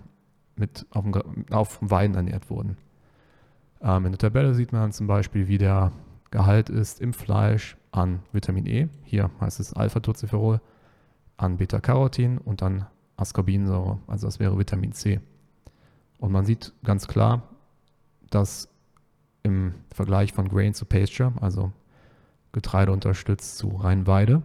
mit 0.55 0.86
auf 0.91 1.03
dem, 1.03 1.46
auf 1.51 1.79
dem 1.79 1.91
Weiden 1.91 2.15
ernährt 2.15 2.50
wurden. 2.50 2.77
Ähm, 3.82 4.05
in 4.05 4.12
der 4.12 4.20
Tabelle 4.20 4.53
sieht 4.53 4.72
man 4.72 4.91
zum 4.91 5.08
Beispiel, 5.08 5.48
wie 5.48 5.58
der 5.58 5.91
Gehalt 6.32 6.70
ist 6.70 7.00
im 7.00 7.13
Fleisch 7.13 7.77
an 7.91 8.24
Vitamin 8.32 8.65
E, 8.65 8.88
hier 9.03 9.29
heißt 9.39 9.60
es 9.60 9.74
Alpha-Tocopherol, 9.74 10.62
an 11.38 11.58
Beta-Carotin 11.58 12.38
und 12.39 12.62
dann 12.62 12.88
Ascorbinsäure, 13.17 14.00
also 14.08 14.27
das 14.27 14.39
wäre 14.39 14.58
Vitamin 14.58 14.93
C. 14.93 15.20
Und 16.17 16.32
man 16.32 16.46
sieht 16.46 16.74
ganz 16.84 17.08
klar, 17.08 17.43
dass 18.29 18.70
im 19.43 19.75
Vergleich 19.93 20.34
von 20.34 20.48
Grain 20.48 20.74
zu 20.74 20.86
Pasture, 20.86 21.34
also 21.41 21.72
Getreide 22.53 22.91
unterstützt 22.91 23.57
zu 23.57 23.67
Rheinweide, 23.69 24.41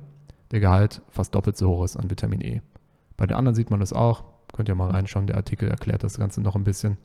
der 0.50 0.60
Gehalt 0.60 1.02
fast 1.10 1.34
doppelt 1.34 1.56
so 1.56 1.68
hoch 1.68 1.84
ist 1.84 1.96
an 1.96 2.10
Vitamin 2.10 2.40
E. 2.40 2.62
Bei 3.16 3.26
den 3.26 3.36
anderen 3.36 3.54
sieht 3.54 3.70
man 3.70 3.80
das 3.80 3.92
auch. 3.92 4.24
Könnt 4.52 4.68
ihr 4.68 4.74
mal 4.74 4.90
reinschauen, 4.90 5.26
der 5.26 5.36
Artikel 5.36 5.68
erklärt 5.68 6.02
das 6.02 6.18
Ganze 6.18 6.40
noch 6.40 6.56
ein 6.56 6.64
bisschen. 6.64 6.96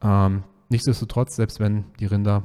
Ähm, 0.00 0.44
nichtsdestotrotz, 0.68 1.36
selbst 1.36 1.60
wenn 1.60 1.84
die 1.98 2.06
Rinder 2.06 2.44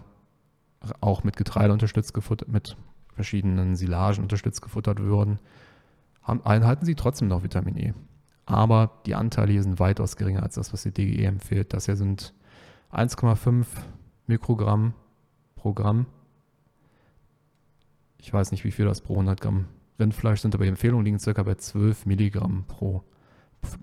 auch 1.00 1.24
mit 1.24 1.38
Getreide 1.38 1.74
unterstützt 1.74 2.14
gefuttert, 2.14 2.50
mit 2.50 2.76
verschiedenen 3.14 3.76
Silagen 3.76 4.24
unterstützt 4.24 4.62
gefuttert 4.62 5.00
würden, 5.00 5.40
haben, 6.22 6.42
erhalten 6.44 6.86
sie 6.86 6.96
trotzdem 6.96 7.28
noch 7.28 7.44
Vitamin 7.44 7.78
E. 7.78 7.94
Aber 8.46 9.02
die 9.06 9.16
Anteile 9.16 9.52
hier 9.52 9.64
sind 9.64 9.80
weitaus 9.80 10.16
geringer 10.16 10.44
als 10.44 10.56
das, 10.56 10.72
was 10.74 10.84
die 10.84 10.92
DGE 10.92 11.26
empfiehlt. 11.26 11.74
Das 11.74 11.86
hier 11.86 11.98
sind 11.98 12.34
1,5 12.92 13.66
Mikrogramm 14.26 14.94
pro 15.56 15.74
Gramm. 15.74 16.06
Ich 18.20 18.34
weiß 18.34 18.52
nicht, 18.52 18.64
wie 18.64 18.72
viel 18.72 18.86
das 18.86 19.02
pro 19.02 19.14
100 19.14 19.40
Gramm 19.42 19.66
Rindfleisch 20.00 20.42
sind, 20.42 20.54
aber 20.54 20.64
die 20.64 20.70
Empfehlungen 20.70 21.06
liegen 21.06 21.20
circa 21.20 21.44
bei 21.44 21.56
12 21.56 22.06
Milligramm 22.06 22.66
pro, 22.68 23.04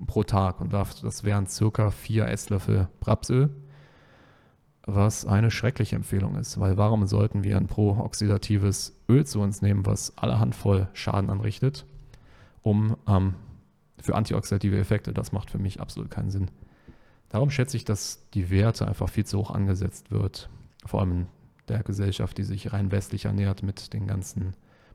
pro 0.07 0.23
Tag. 0.23 0.61
Und 0.61 0.73
das 0.73 1.25
wären 1.25 1.47
circa 1.47 1.91
4 1.91 2.29
Esslöffel 2.29 2.88
Rapsöl, 3.03 3.50
was 4.87 5.26
eine 5.26 5.50
schreckliche 5.50 5.97
Empfehlung 5.97 6.37
ist. 6.37 6.59
Weil 6.61 6.76
warum 6.76 7.07
sollten 7.07 7.43
wir 7.43 7.57
ein 7.57 7.67
pro-oxidatives 7.67 9.00
Öl 9.09 9.26
zu 9.26 9.41
uns 9.41 9.62
nehmen, 9.62 9.87
was 9.87 10.17
allerhand 10.19 10.55
voll 10.55 10.88
Schaden 10.93 11.31
anrichtet, 11.31 11.87
um 12.62 12.97
ähm, 13.09 13.35
für 13.99 14.14
antioxidative 14.14 14.79
Effekte? 14.79 15.12
Das 15.12 15.33
macht 15.33 15.50
für 15.50 15.59
mich 15.59 15.81
absolut 15.81 16.11
keinen 16.11 16.31
Sinn. 16.31 16.50
Darum 17.29 17.50
schätze 17.50 17.76
ich, 17.76 17.85
dass 17.85 18.29
die 18.35 18.50
Werte 18.50 18.87
einfach 18.87 19.09
viel 19.09 19.26
zu 19.26 19.38
hoch 19.38 19.50
angesetzt 19.50 20.12
wird. 20.12 20.49
Vor 20.87 21.00
allem 21.00 21.26
der 21.68 21.83
Gesellschaft, 21.83 22.37
die 22.38 22.44
sich 22.44 22.73
rein 22.73 22.90
westlich 22.90 23.25
ernährt 23.25 23.62
mit 23.62 23.92
den 23.92 24.06
ganzen 24.06 24.54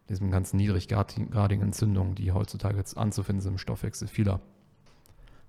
diesen 0.10 0.32
ganzen 0.32 0.58
niedriggradigen 0.58 1.64
Entzündungen, 1.64 2.16
die 2.16 2.32
heutzutage 2.32 2.78
jetzt 2.78 2.98
anzufinden 2.98 3.42
sind 3.42 3.54
im 3.54 3.58
Stoffwechsel 3.58 4.08
vieler. 4.08 4.42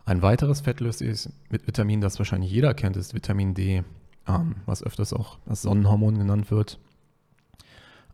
Ein 0.05 0.23
weiteres 0.23 0.61
fettlösliches 0.61 1.33
Vitamin, 1.49 2.01
das 2.01 2.19
wahrscheinlich 2.19 2.51
jeder 2.51 2.75
kennt, 2.75 2.97
ist 2.97 3.15
Vitamin 3.15 3.55
D, 3.55 3.85
ähm, 4.27 4.57
was 4.67 4.83
öfters 4.83 5.13
auch 5.13 5.39
das 5.47 5.63
Sonnenhormon 5.63 6.19
genannt 6.19 6.51
wird. 6.51 6.79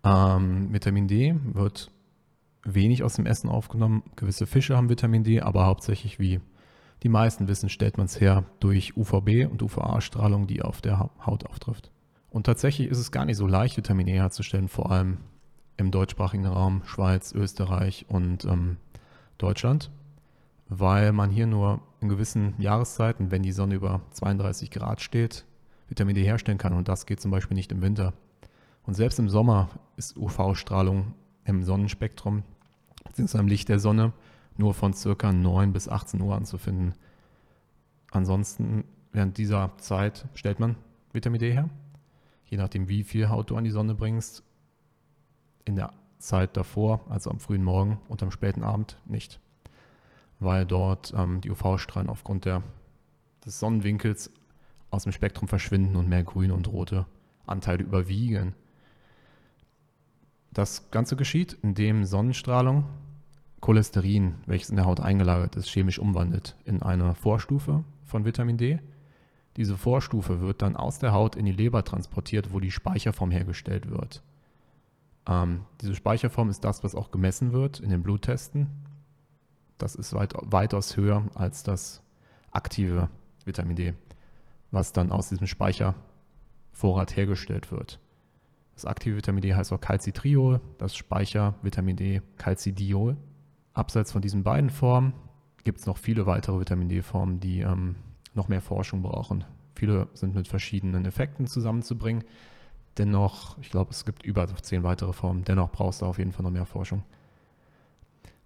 Ähm, 0.04 0.72
Vitamin 0.72 1.08
D 1.08 1.34
wird 1.52 1.90
wenig 2.64 3.02
aus 3.02 3.14
dem 3.14 3.26
Essen 3.26 3.48
aufgenommen. 3.48 4.02
Gewisse 4.16 4.46
Fische 4.46 4.76
haben 4.76 4.88
Vitamin 4.88 5.24
D, 5.24 5.40
aber 5.40 5.66
hauptsächlich, 5.66 6.18
wie 6.18 6.40
die 7.02 7.08
meisten 7.08 7.48
wissen, 7.48 7.68
stellt 7.68 7.98
man 7.98 8.06
es 8.06 8.20
her 8.20 8.44
durch 8.60 8.96
UVB 8.96 9.46
und 9.50 9.62
UVA-Strahlung, 9.62 10.46
die 10.46 10.62
auf 10.62 10.80
der 10.80 11.10
Haut 11.24 11.46
auftrifft. 11.46 11.90
Und 12.30 12.44
tatsächlich 12.44 12.88
ist 12.88 12.98
es 12.98 13.12
gar 13.12 13.24
nicht 13.24 13.36
so 13.36 13.46
leicht, 13.46 13.76
Vitamin 13.76 14.08
E 14.08 14.14
herzustellen, 14.14 14.68
vor 14.68 14.90
allem 14.90 15.18
im 15.76 15.90
deutschsprachigen 15.90 16.46
Raum, 16.46 16.82
Schweiz, 16.84 17.32
Österreich 17.32 18.06
und 18.08 18.44
ähm, 18.44 18.78
Deutschland, 19.38 19.90
weil 20.68 21.12
man 21.12 21.30
hier 21.30 21.46
nur 21.46 21.80
in 22.00 22.08
gewissen 22.08 22.54
Jahreszeiten, 22.58 23.30
wenn 23.30 23.42
die 23.42 23.52
Sonne 23.52 23.74
über 23.74 24.00
32 24.12 24.70
Grad 24.70 25.00
steht, 25.00 25.44
Vitamin 25.88 26.14
D 26.14 26.24
herstellen 26.24 26.58
kann. 26.58 26.72
Und 26.72 26.88
das 26.88 27.06
geht 27.06 27.20
zum 27.20 27.30
Beispiel 27.30 27.56
nicht 27.56 27.72
im 27.72 27.82
Winter. 27.82 28.12
Und 28.84 28.94
selbst 28.94 29.18
im 29.18 29.28
Sommer 29.28 29.68
ist 29.96 30.16
UV-Strahlung 30.16 31.14
im 31.44 31.62
Sonnenspektrum 31.62 32.42
beziehungsweise 33.04 33.42
im 33.42 33.48
Licht 33.48 33.68
der 33.68 33.78
Sonne 33.78 34.12
nur 34.56 34.74
von 34.74 34.92
circa 34.92 35.32
9 35.32 35.72
bis 35.72 35.88
18 35.88 36.20
Uhr 36.20 36.34
anzufinden. 36.34 36.94
Ansonsten 38.10 38.84
während 39.12 39.38
dieser 39.38 39.72
Zeit 39.78 40.26
stellt 40.34 40.60
man 40.60 40.76
Vitamin 41.12 41.40
D 41.40 41.52
her. 41.52 41.68
Je 42.46 42.56
nachdem, 42.56 42.88
wie 42.88 43.04
viel 43.04 43.28
Haut 43.28 43.50
du 43.50 43.56
an 43.56 43.64
die 43.64 43.70
Sonne 43.70 43.94
bringst, 43.94 44.42
in 45.64 45.76
der 45.76 45.92
Zeit 46.18 46.56
davor, 46.56 47.04
also 47.08 47.30
am 47.30 47.40
frühen 47.40 47.64
Morgen 47.64 47.98
und 48.08 48.22
am 48.22 48.30
späten 48.30 48.62
Abend 48.62 48.98
nicht, 49.04 49.40
weil 50.38 50.64
dort 50.64 51.12
ähm, 51.16 51.40
die 51.40 51.50
UV-Strahlen 51.50 52.08
aufgrund 52.08 52.44
der, 52.44 52.62
des 53.44 53.58
Sonnenwinkels 53.58 54.30
aus 54.90 55.02
dem 55.02 55.12
Spektrum 55.12 55.48
verschwinden 55.48 55.96
und 55.96 56.08
mehr 56.08 56.22
grüne 56.22 56.54
und 56.54 56.68
rote 56.68 57.06
Anteile 57.46 57.82
überwiegen. 57.82 58.54
Das 60.52 60.90
Ganze 60.90 61.16
geschieht, 61.16 61.58
indem 61.62 62.04
Sonnenstrahlung 62.04 62.84
Cholesterin, 63.60 64.36
welches 64.46 64.70
in 64.70 64.76
der 64.76 64.84
Haut 64.84 65.00
eingelagert 65.00 65.56
ist, 65.56 65.68
chemisch 65.68 65.98
umwandelt 65.98 66.56
in 66.64 66.82
eine 66.82 67.14
Vorstufe 67.14 67.84
von 68.04 68.24
Vitamin 68.24 68.56
D. 68.56 68.78
Diese 69.56 69.76
Vorstufe 69.76 70.40
wird 70.40 70.62
dann 70.62 70.76
aus 70.76 70.98
der 70.98 71.12
Haut 71.12 71.34
in 71.34 71.46
die 71.46 71.52
Leber 71.52 71.84
transportiert, 71.84 72.52
wo 72.52 72.60
die 72.60 72.70
Speicherform 72.70 73.30
hergestellt 73.30 73.90
wird. 73.90 74.22
Ähm, 75.26 75.64
diese 75.80 75.94
Speicherform 75.94 76.50
ist 76.50 76.64
das, 76.64 76.84
was 76.84 76.94
auch 76.94 77.10
gemessen 77.10 77.52
wird 77.52 77.80
in 77.80 77.90
den 77.90 78.02
Bluttesten. 78.02 78.68
Das 79.78 79.94
ist 79.94 80.14
weit, 80.14 80.34
weitaus 80.42 80.96
höher 80.96 81.24
als 81.34 81.62
das 81.62 82.02
aktive 82.50 83.08
Vitamin 83.44 83.76
D, 83.76 83.94
was 84.70 84.92
dann 84.92 85.10
aus 85.10 85.28
diesem 85.28 85.46
Speichervorrat 85.46 87.16
hergestellt 87.16 87.70
wird. 87.70 87.98
Das 88.74 88.84
aktive 88.84 89.16
Vitamin 89.16 89.42
D 89.42 89.54
heißt 89.54 89.72
auch 89.72 89.80
Calcitriol, 89.80 90.60
das 90.78 90.94
Speicher-Vitamin 90.94 91.96
D 91.96 92.22
Calcidiol. 92.36 93.16
Abseits 93.72 94.12
von 94.12 94.22
diesen 94.22 94.42
beiden 94.42 94.70
Formen 94.70 95.14
gibt 95.64 95.80
es 95.80 95.86
noch 95.86 95.98
viele 95.98 96.26
weitere 96.26 96.60
Vitamin 96.60 96.88
D-Formen, 96.88 97.40
die 97.40 97.60
ähm, 97.60 97.96
noch 98.36 98.48
mehr 98.48 98.60
Forschung 98.60 99.02
brauchen. 99.02 99.44
Viele 99.74 100.08
sind 100.14 100.34
mit 100.34 100.48
verschiedenen 100.48 101.04
Effekten 101.04 101.46
zusammenzubringen. 101.46 102.24
Dennoch, 102.98 103.58
ich 103.58 103.70
glaube, 103.70 103.90
es 103.90 104.04
gibt 104.04 104.22
über 104.24 104.46
zehn 104.62 104.82
weitere 104.82 105.12
Formen. 105.12 105.44
Dennoch 105.44 105.70
brauchst 105.70 106.00
du 106.00 106.06
auf 106.06 106.18
jeden 106.18 106.32
Fall 106.32 106.44
noch 106.44 106.50
mehr 106.50 106.64
Forschung. 106.64 107.02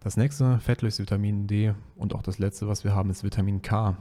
Das 0.00 0.16
nächste 0.16 0.58
fettlöse 0.58 1.02
Vitamin 1.02 1.46
D 1.46 1.74
und 1.96 2.14
auch 2.14 2.22
das 2.22 2.38
letzte, 2.38 2.66
was 2.66 2.84
wir 2.84 2.94
haben, 2.94 3.10
ist 3.10 3.22
Vitamin 3.22 3.62
K. 3.62 3.96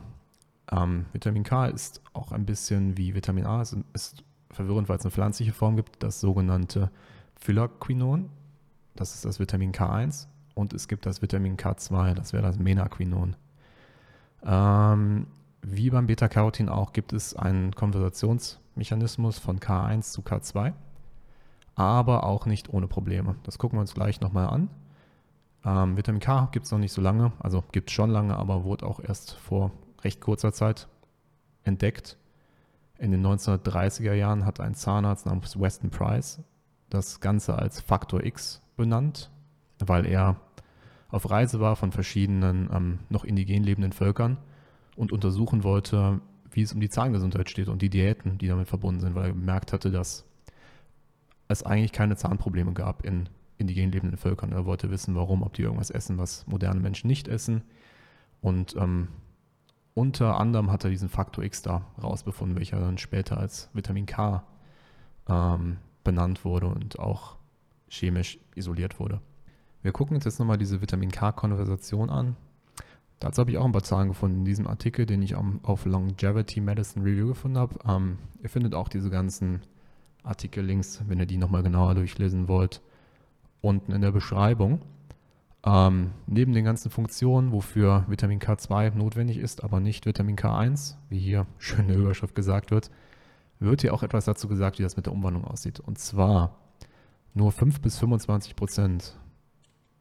Ähm, 0.71 1.05
Vitamin 1.11 1.43
K 1.43 1.67
ist 1.67 2.01
auch 2.13 2.31
ein 2.31 2.45
bisschen 2.45 2.97
wie 2.97 3.13
Vitamin 3.13 3.45
A. 3.45 3.61
Es 3.61 3.75
ist 3.93 4.23
verwirrend, 4.49 4.89
weil 4.89 4.97
es 4.97 5.05
eine 5.05 5.11
pflanzliche 5.11 5.51
Form 5.51 5.75
gibt, 5.75 6.01
das 6.01 6.21
sogenannte 6.21 6.89
Phylaquinon. 7.35 8.29
Das 8.95 9.13
ist 9.13 9.25
das 9.25 9.39
Vitamin 9.39 9.71
K1. 9.71 10.27
Und 10.55 10.73
es 10.73 10.87
gibt 10.87 11.05
das 11.05 11.21
Vitamin 11.21 11.57
K2, 11.57 12.13
das 12.13 12.33
wäre 12.33 12.43
das 12.43 12.59
Menaquinon. 12.59 13.35
Ähm, 14.43 15.27
wie 15.61 15.89
beim 15.89 16.07
Beta-Carotin 16.07 16.69
auch 16.69 16.93
gibt 16.93 17.13
es 17.13 17.35
einen 17.35 17.75
Konversationsmechanismus 17.75 19.39
von 19.39 19.59
K1 19.59 20.11
zu 20.11 20.21
K2, 20.21 20.73
aber 21.75 22.23
auch 22.23 22.45
nicht 22.45 22.69
ohne 22.69 22.87
Probleme. 22.87 23.35
Das 23.43 23.57
gucken 23.57 23.77
wir 23.77 23.81
uns 23.81 23.93
gleich 23.93 24.21
nochmal 24.21 24.47
an. 24.47 24.69
Ähm, 25.65 25.97
Vitamin 25.97 26.21
K 26.21 26.49
gibt 26.51 26.65
es 26.65 26.71
noch 26.71 26.79
nicht 26.79 26.93
so 26.93 27.01
lange, 27.01 27.33
also 27.39 27.63
gibt 27.71 27.89
es 27.89 27.93
schon 27.93 28.09
lange, 28.09 28.37
aber 28.37 28.63
wurde 28.63 28.85
auch 28.85 28.99
erst 28.99 29.33
vor 29.33 29.71
recht 30.03 30.21
kurzer 30.21 30.53
Zeit 30.53 30.87
entdeckt. 31.63 32.17
In 32.97 33.11
den 33.11 33.25
1930er 33.25 34.13
Jahren 34.13 34.45
hat 34.45 34.59
ein 34.59 34.75
Zahnarzt 34.75 35.25
namens 35.25 35.59
Weston 35.59 35.89
Price 35.89 36.41
das 36.89 37.19
Ganze 37.19 37.57
als 37.57 37.79
Faktor 37.81 38.23
X 38.23 38.61
benannt, 38.75 39.29
weil 39.79 40.05
er 40.05 40.37
auf 41.09 41.29
Reise 41.29 41.59
war 41.59 41.75
von 41.75 41.91
verschiedenen 41.91 42.69
ähm, 42.73 42.99
noch 43.09 43.23
indigen 43.23 43.63
lebenden 43.63 43.93
Völkern 43.93 44.37
und 44.99 45.13
untersuchen 45.13 45.63
wollte, 45.63 46.19
wie 46.51 46.61
es 46.61 46.73
um 46.73 46.81
die 46.81 46.89
Zahngesundheit 46.89 47.49
steht 47.49 47.69
und 47.69 47.81
die 47.81 47.89
Diäten, 47.89 48.37
die 48.37 48.47
damit 48.47 48.67
verbunden 48.67 48.99
sind, 48.99 49.15
weil 49.15 49.27
er 49.27 49.33
gemerkt 49.33 49.71
hatte, 49.71 49.91
dass 49.91 50.25
es 51.47 51.63
eigentlich 51.63 51.93
keine 51.93 52.17
Zahnprobleme 52.17 52.73
gab 52.73 53.05
in 53.05 53.29
indigen 53.57 53.91
lebenden 53.91 54.17
Völkern. 54.17 54.51
Er 54.51 54.65
wollte 54.65 54.91
wissen, 54.91 55.15
warum, 55.15 55.41
ob 55.41 55.53
die 55.53 55.61
irgendwas 55.61 55.89
essen, 55.89 56.17
was 56.17 56.45
moderne 56.47 56.81
Menschen 56.81 57.07
nicht 57.07 57.29
essen. 57.29 57.63
Und 58.41 58.75
ähm, 58.75 59.07
unter 59.93 60.37
anderem 60.37 60.69
hat 60.69 60.83
er 60.83 60.89
diesen 60.89 61.07
Faktor 61.07 61.45
X 61.45 61.61
da 61.61 61.85
rausbefunden, 62.03 62.57
welcher 62.57 62.81
dann 62.81 62.97
später 62.97 63.37
als 63.37 63.69
Vitamin 63.73 64.05
K 64.05 64.43
ähm, 65.29 65.77
benannt 66.03 66.43
wurde 66.43 66.67
und 66.67 66.99
auch 66.99 67.37
chemisch 67.89 68.37
isoliert 68.55 68.99
wurde. 68.99 69.21
Wir 69.81 69.93
gucken 69.93 70.15
uns 70.15 70.25
jetzt 70.25 70.39
nochmal 70.39 70.57
diese 70.57 70.81
Vitamin 70.81 71.09
K-Konversation 71.09 72.09
an. 72.09 72.35
Dazu 73.19 73.41
habe 73.41 73.51
ich 73.51 73.57
auch 73.57 73.65
ein 73.65 73.73
paar 73.73 73.83
Zahlen 73.83 74.07
gefunden 74.07 74.39
in 74.39 74.45
diesem 74.45 74.67
Artikel, 74.67 75.05
den 75.05 75.21
ich 75.21 75.35
auf 75.35 75.85
Longevity 75.85 76.61
Medicine 76.61 77.03
Review 77.03 77.27
gefunden 77.27 77.57
habe. 77.57 77.75
Ähm, 77.85 78.17
ihr 78.41 78.49
findet 78.49 78.73
auch 78.73 78.87
diese 78.87 79.09
ganzen 79.09 79.61
Artikel-Links, 80.23 81.03
wenn 81.07 81.19
ihr 81.19 81.25
die 81.25 81.37
nochmal 81.37 81.63
genauer 81.63 81.95
durchlesen 81.95 82.47
wollt, 82.47 82.81
unten 83.61 83.91
in 83.91 84.01
der 84.01 84.11
Beschreibung. 84.11 84.81
Ähm, 85.65 86.11
neben 86.27 86.53
den 86.53 86.63
ganzen 86.63 86.89
Funktionen, 86.89 87.51
wofür 87.51 88.05
Vitamin 88.07 88.39
K2 88.39 88.95
notwendig 88.95 89.37
ist, 89.37 89.65
aber 89.65 89.81
nicht 89.81 90.05
Vitamin 90.05 90.37
K1, 90.37 90.95
wie 91.09 91.19
hier 91.19 91.45
schön 91.57 91.81
in 91.81 91.87
der 91.89 91.97
Überschrift 91.97 92.35
gesagt 92.35 92.71
wird, 92.71 92.89
wird 93.59 93.81
hier 93.81 93.93
auch 93.93 94.03
etwas 94.03 94.23
dazu 94.23 94.47
gesagt, 94.47 94.79
wie 94.79 94.83
das 94.83 94.95
mit 94.95 95.07
der 95.07 95.13
Umwandlung 95.13 95.43
aussieht. 95.43 95.81
Und 95.81 95.99
zwar 95.99 96.55
nur 97.33 97.51
5 97.51 97.81
bis 97.81 97.99
25 97.99 98.55
Prozent 98.55 99.19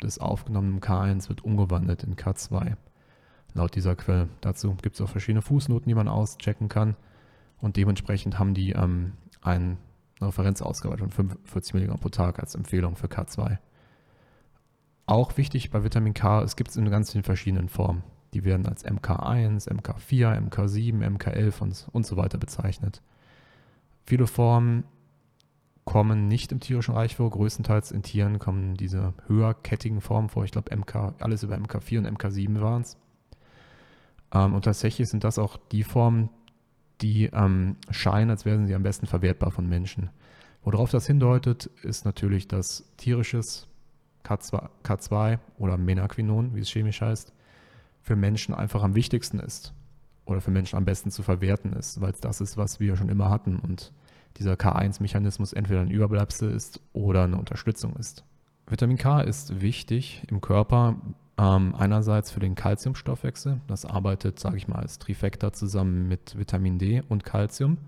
des 0.00 0.20
aufgenommenen 0.20 0.80
K1 0.80 1.28
wird 1.28 1.44
umgewandelt 1.44 2.04
in 2.04 2.14
K2 2.14 2.76
laut 3.54 3.74
dieser 3.74 3.96
Quelle. 3.96 4.28
Dazu 4.40 4.74
gibt 4.74 4.96
es 4.96 5.00
auch 5.00 5.08
verschiedene 5.08 5.42
Fußnoten, 5.42 5.88
die 5.88 5.94
man 5.94 6.08
auschecken 6.08 6.68
kann. 6.68 6.96
Und 7.60 7.76
dementsprechend 7.76 8.38
haben 8.38 8.54
die 8.54 8.72
ähm, 8.72 9.12
eine 9.42 9.76
Referenz 10.20 10.62
ausgearbeitet 10.62 11.12
von 11.12 11.30
45 11.30 11.74
Milligramm 11.74 11.98
pro 11.98 12.08
Tag 12.08 12.38
als 12.38 12.54
Empfehlung 12.54 12.96
für 12.96 13.06
K2. 13.06 13.58
Auch 15.06 15.36
wichtig 15.36 15.70
bei 15.70 15.82
Vitamin 15.82 16.14
K, 16.14 16.42
es 16.42 16.56
gibt 16.56 16.70
es 16.70 16.76
in 16.76 16.90
ganz 16.90 17.12
vielen 17.12 17.24
verschiedenen 17.24 17.68
Formen. 17.68 18.02
Die 18.34 18.44
werden 18.44 18.66
als 18.66 18.84
MK1, 18.84 19.68
MK4, 19.68 20.50
MK7, 20.50 21.16
MK11 21.16 21.60
und, 21.60 21.88
und 21.92 22.06
so 22.06 22.16
weiter 22.16 22.36
bezeichnet. 22.36 23.00
Viele 24.04 24.26
Formen 24.26 24.84
kommen 25.86 26.28
nicht 26.28 26.52
im 26.52 26.60
tierischen 26.60 26.94
Reich 26.94 27.16
vor. 27.16 27.30
Größtenteils 27.30 27.90
in 27.92 28.02
Tieren 28.02 28.38
kommen 28.38 28.74
diese 28.74 29.14
höherkettigen 29.26 30.02
Formen 30.02 30.28
vor. 30.28 30.44
Ich 30.44 30.50
glaube, 30.50 30.76
MK, 30.76 31.14
alles 31.20 31.42
über 31.42 31.56
MK4 31.56 31.98
und 31.98 32.18
MK7 32.18 32.60
waren 32.60 32.82
es. 32.82 32.98
Ähm, 34.32 34.54
und 34.54 34.64
tatsächlich 34.64 35.08
sind 35.08 35.24
das 35.24 35.38
auch 35.38 35.56
die 35.72 35.84
Formen, 35.84 36.30
die 37.00 37.26
ähm, 37.26 37.76
scheinen, 37.90 38.30
als 38.30 38.44
wären 38.44 38.66
sie 38.66 38.74
am 38.74 38.82
besten 38.82 39.06
verwertbar 39.06 39.50
von 39.50 39.68
Menschen. 39.68 40.10
Worauf 40.62 40.90
das 40.90 41.06
hindeutet, 41.06 41.66
ist 41.82 42.04
natürlich, 42.04 42.48
dass 42.48 42.84
tierisches 42.96 43.68
K2, 44.24 44.68
K2 44.84 45.38
oder 45.58 45.76
Menaquinon, 45.78 46.54
wie 46.54 46.60
es 46.60 46.70
chemisch 46.70 47.00
heißt, 47.00 47.32
für 48.02 48.16
Menschen 48.16 48.54
einfach 48.54 48.82
am 48.82 48.94
wichtigsten 48.94 49.38
ist 49.38 49.72
oder 50.24 50.40
für 50.40 50.50
Menschen 50.50 50.76
am 50.76 50.84
besten 50.84 51.10
zu 51.10 51.22
verwerten 51.22 51.72
ist, 51.72 52.00
weil 52.00 52.12
es 52.12 52.20
das 52.20 52.40
ist, 52.40 52.56
was 52.56 52.80
wir 52.80 52.96
schon 52.96 53.08
immer 53.08 53.30
hatten 53.30 53.58
und 53.58 53.92
dieser 54.36 54.54
K1-Mechanismus 54.54 55.52
entweder 55.52 55.80
ein 55.80 55.90
Überbleibsel 55.90 56.50
ist 56.50 56.80
oder 56.92 57.24
eine 57.24 57.36
Unterstützung 57.36 57.96
ist. 57.96 58.24
Vitamin 58.66 58.98
K 58.98 59.22
ist 59.22 59.60
wichtig 59.60 60.22
im 60.28 60.40
Körper, 60.40 60.96
ähm, 61.38 61.74
einerseits 61.76 62.30
für 62.30 62.40
den 62.40 62.56
Kalziumstoffwechsel. 62.56 63.60
Das 63.68 63.84
arbeitet, 63.84 64.40
sage 64.40 64.56
ich 64.56 64.66
mal, 64.66 64.80
als 64.80 64.98
Trifecta 64.98 65.52
zusammen 65.52 66.08
mit 66.08 66.36
Vitamin 66.36 66.78
D 66.78 67.02
und 67.08 67.24
Kalzium, 67.24 67.78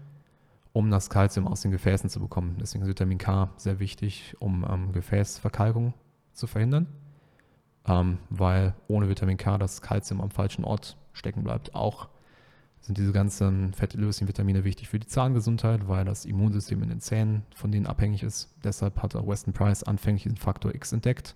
um 0.73 0.91
das 0.91 1.11
Kalzium 1.11 1.49
aus 1.49 1.63
den 1.63 1.73
Gefäßen 1.73 2.09
zu 2.09 2.21
bekommen. 2.21 2.57
Deswegen 2.61 2.83
ist 2.83 2.89
Vitamin 2.89 3.19
K 3.19 3.51
sehr 3.57 3.81
wichtig, 3.81 4.37
um 4.39 4.65
ähm, 4.69 4.93
Gefäßverkalkung 4.93 5.95
zu 6.33 6.47
verhindern, 6.47 6.87
ähm, 7.87 8.19
weil 8.31 8.75
ohne 8.87 9.09
Vitamin 9.09 9.37
K 9.37 9.59
das 9.59 9.83
Kalzium 9.83 10.21
am 10.21 10.31
falschen 10.31 10.65
Ort 10.65 10.97
stecken 11.13 11.43
bleibt. 11.43 11.75
Auch 11.75 12.09
sind 12.81 12.99
diese 12.99 13.13
ganzen 13.13 13.75
fettlöslichen 13.75 14.29
Vitamine 14.29 14.63
wichtig 14.63 14.89
für 14.89 15.01
die 15.01 15.09
Zahngesundheit, 15.09 15.89
weil 15.89 16.05
das 16.05 16.25
Immunsystem 16.25 16.83
in 16.85 16.89
den 16.89 17.01
Zähnen 17.01 17.43
von 17.55 17.73
denen 17.73 17.87
abhängig 17.87 18.23
ist. 18.23 18.55
Deshalb 18.63 19.03
hat 19.03 19.17
auch 19.17 19.27
Weston 19.27 19.53
Price 19.53 19.83
anfänglich 19.83 20.23
den 20.23 20.37
Faktor 20.37 20.73
X 20.75 20.93
entdeckt 20.93 21.35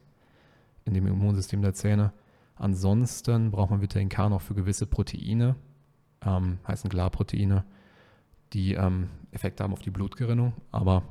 in 0.85 0.95
dem 0.95 1.07
Immunsystem 1.07 1.63
der 1.63 1.75
Zähne. 1.75 2.13
Ansonsten 2.57 3.51
braucht 3.51 3.71
man 3.71 3.81
Vitamin 3.81 4.09
K 4.09 4.29
noch 4.29 4.41
für 4.41 4.55
gewisse 4.55 4.87
Proteine, 4.87 5.57
ähm, 6.25 6.59
heißen 6.67 6.91
Glarproteine, 6.91 7.65
die 8.53 8.75
ähm, 8.75 9.09
Effekte 9.33 9.65
haben 9.65 9.73
auf 9.73 9.83
die 9.83 9.91
Blutgerinnung, 9.91 10.53
aber 10.71 11.03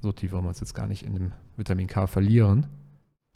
so 0.00 0.12
tief 0.12 0.32
wollen 0.32 0.44
wir 0.44 0.48
uns 0.48 0.60
jetzt 0.60 0.74
gar 0.74 0.86
nicht 0.86 1.04
in 1.04 1.14
dem 1.14 1.32
Vitamin 1.56 1.86
K 1.86 2.06
verlieren. 2.06 2.66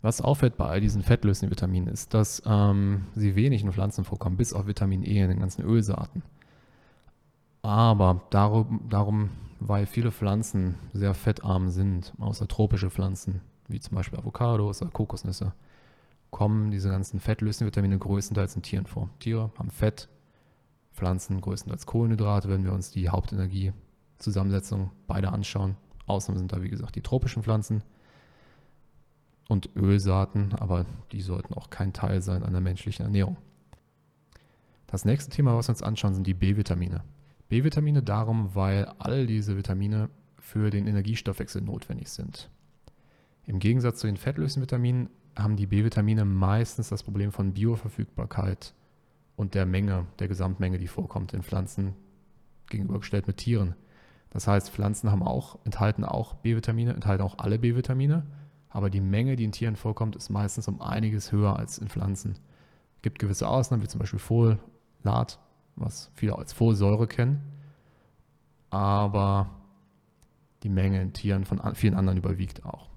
Was 0.03 0.23
auffällt 0.23 0.57
bei 0.57 0.67
all 0.67 0.81
diesen 0.81 1.03
fettlösenden 1.03 1.51
Vitaminen 1.51 1.89
ist, 1.89 2.15
dass 2.15 2.43
ähm, 2.47 3.07
sie 3.15 3.37
wenig 3.37 3.63
in 3.63 3.73
Pflanzen 3.73 4.05
vorkommen, 4.05 4.37
bis 4.37 4.53
auf 4.53 4.67
Vitamin 4.67 5.03
E 5.03 5.21
in 5.21 5.29
den 5.29 5.41
ganzen 5.41 5.63
Ölsaaten. 5.63 6.23
Aber 7.63 8.23
darum, 8.31 8.81
darum, 8.89 9.31
weil 9.61 9.85
viele 9.85 10.11
Pflanzen 10.11 10.77
sehr 10.95 11.13
fettarm 11.13 11.69
sind, 11.69 12.15
außer 12.19 12.49
tropische 12.49 12.89
Pflanzen, 12.89 13.43
wie 13.71 13.81
zum 13.81 13.97
Beispiel 13.97 14.19
Avocados 14.19 14.83
oder 14.83 14.91
Kokosnüsse, 14.91 15.53
kommen 16.31 16.71
diese 16.71 16.91
ganzen 16.91 17.21
fettlösenden 17.21 17.67
Vitamine 17.67 17.99
größtenteils 17.99 18.57
in 18.57 18.63
Tieren 18.63 18.87
vor. 18.87 19.11
Tiere 19.19 19.51
haben 19.59 19.71
Fett, 19.71 20.09
Pflanzen 20.93 21.41
größtenteils 21.41 21.87
Kohlenhydrate, 21.87 22.49
wenn 22.49 22.65
wir 22.65 22.73
uns 22.73 22.91
die 22.91 23.09
Hauptenergiezusammensetzung 23.09 24.91
beide 25.07 25.33
anschauen. 25.33 25.77
Ausnahmen 26.07 26.39
sind 26.39 26.53
da, 26.53 26.63
wie 26.63 26.71
gesagt, 26.71 26.97
die 26.97 27.03
tropischen 27.03 27.43
Pflanzen 27.43 27.83
und 29.49 29.71
Ölsaaten, 29.77 30.55
aber 30.55 30.87
die 31.13 31.21
sollten 31.21 31.55
auch 31.55 31.71
kein 31.71 31.93
Teil 31.93 32.23
sein 32.23 32.43
einer 32.43 32.61
menschlichen 32.61 33.05
Ernährung. 33.05 33.37
Das 34.87 35.05
nächste 35.05 35.31
Thema, 35.31 35.57
was 35.57 35.69
wir 35.69 35.73
uns 35.73 35.83
anschauen, 35.83 36.15
sind 36.15 36.27
die 36.27 36.35
B-Vitamine. 36.35 37.03
B-Vitamine 37.49 38.03
darum, 38.03 38.55
weil 38.55 38.87
all 38.99 39.27
diese 39.27 39.57
Vitamine 39.57 40.09
für 40.39 40.71
den 40.71 40.87
Energiestoffwechsel 40.87 41.63
notwendig 41.63 42.09
sind. 42.09 42.51
Im 43.47 43.59
Gegensatz 43.59 44.01
zu 44.01 44.07
den 44.07 44.17
fettlösenden 44.17 44.63
Vitaminen 44.63 45.11
haben 45.37 45.57
die 45.57 45.67
B-Vitamine 45.67 46.25
meistens 46.25 46.89
das 46.89 47.03
Problem 47.03 47.33
von 47.33 47.53
Bioverfügbarkeit 47.53 48.75
und 49.37 49.55
der 49.55 49.67
Menge, 49.67 50.07
der 50.19 50.29
Gesamtmenge, 50.29 50.79
die 50.79 50.87
vorkommt 50.87 51.33
in 51.33 51.43
Pflanzen 51.43 51.95
gegenübergestellt 52.69 53.27
mit 53.27 53.39
Tieren. 53.39 53.75
Das 54.31 54.47
heißt, 54.47 54.71
Pflanzen 54.71 55.11
haben 55.11 55.23
auch, 55.23 55.59
enthalten 55.65 56.05
auch 56.05 56.35
B-Vitamine, 56.35 56.93
enthalten 56.93 57.25
auch 57.25 57.39
alle 57.39 57.59
B-Vitamine, 57.59 58.27
aber 58.69 58.91
die 58.91 59.01
Menge, 59.01 59.37
die 59.37 59.45
in 59.45 59.53
Tieren 59.53 59.77
vorkommt, 59.77 60.15
ist 60.15 60.31
meistens 60.31 60.69
um 60.69 60.81
einiges 60.81 61.33
höher 61.33 61.57
als 61.57 61.79
in 61.79 61.89
Pflanzen. 61.89 62.39
Es 62.97 63.03
gibt 63.03 63.19
gewisse 63.19 63.49
Ausnahmen, 63.49 63.83
wie 63.83 63.89
zum 63.89 63.99
Beispiel 63.99 64.19
Folat, 64.19 65.39
was 65.75 66.11
viele 66.15 66.37
als 66.37 66.53
Folsäure 66.53 67.09
kennen, 67.09 67.41
aber 68.69 69.51
die 70.63 70.69
Menge 70.69 71.01
in 71.01 71.13
Tieren 71.13 71.45
von 71.45 71.75
vielen 71.75 71.95
anderen 71.95 72.19
überwiegt 72.19 72.65
auch. 72.65 72.90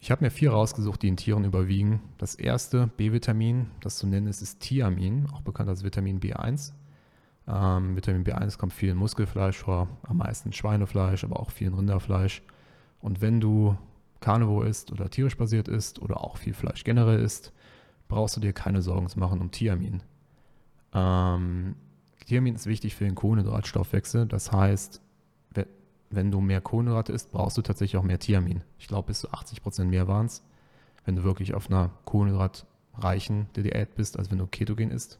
Ich 0.00 0.10
habe 0.10 0.24
mir 0.24 0.30
vier 0.30 0.52
rausgesucht, 0.52 1.02
die 1.02 1.08
in 1.08 1.16
Tieren 1.16 1.44
überwiegen. 1.44 2.00
Das 2.18 2.34
erste 2.36 2.86
B-Vitamin, 2.86 3.66
das 3.80 3.98
zu 3.98 4.06
nennen 4.06 4.28
ist, 4.28 4.42
ist 4.42 4.60
Thiamin, 4.60 5.28
auch 5.32 5.40
bekannt 5.40 5.68
als 5.68 5.82
Vitamin 5.82 6.20
B1. 6.20 6.72
Ähm, 7.48 7.96
Vitamin 7.96 8.24
B1 8.24 8.58
kommt 8.58 8.72
viel 8.72 8.90
in 8.90 8.96
Muskelfleisch 8.96 9.58
vor, 9.58 9.88
am 10.02 10.18
meisten 10.18 10.52
Schweinefleisch, 10.52 11.24
aber 11.24 11.40
auch 11.40 11.50
viel 11.50 11.68
in 11.68 11.74
Rinderfleisch. 11.74 12.42
Und 13.00 13.20
wenn 13.20 13.40
du 13.40 13.76
Carnivore 14.20 14.68
isst 14.68 14.92
oder 14.92 15.10
tierisch 15.10 15.36
basiert 15.36 15.68
isst 15.68 16.00
oder 16.00 16.22
auch 16.22 16.36
viel 16.36 16.54
Fleisch 16.54 16.84
generell 16.84 17.20
isst, 17.20 17.52
brauchst 18.06 18.36
du 18.36 18.40
dir 18.40 18.52
keine 18.52 18.82
Sorgen 18.82 19.08
zu 19.08 19.18
machen 19.18 19.40
um 19.40 19.50
Thiamin. 19.50 20.02
Ähm, 20.92 21.74
Thiamin 22.26 22.54
ist 22.54 22.66
wichtig 22.66 22.94
für 22.94 23.04
den 23.04 23.14
Kohlenhydratstoffwechsel. 23.14 24.26
Das 24.26 24.52
heißt, 24.52 25.00
wenn 26.10 26.30
du 26.30 26.40
mehr 26.40 26.60
Kohlenhydrate 26.60 27.12
isst, 27.12 27.30
brauchst 27.30 27.58
du 27.58 27.62
tatsächlich 27.62 27.98
auch 27.98 28.04
mehr 28.04 28.18
Thiamin. 28.18 28.62
Ich 28.78 28.88
glaube, 28.88 29.08
bis 29.08 29.20
zu 29.20 29.30
80 29.30 29.62
Prozent 29.62 29.90
mehr 29.90 30.08
waren 30.08 30.26
es, 30.26 30.42
wenn 31.04 31.16
du 31.16 31.24
wirklich 31.24 31.54
auf 31.54 31.68
einer 31.68 31.90
kohlenhydratreichen 32.04 33.48
Diät 33.56 33.94
bist, 33.94 34.18
als 34.18 34.30
wenn 34.30 34.38
du 34.38 34.46
ketogen 34.46 34.90
isst, 34.90 35.18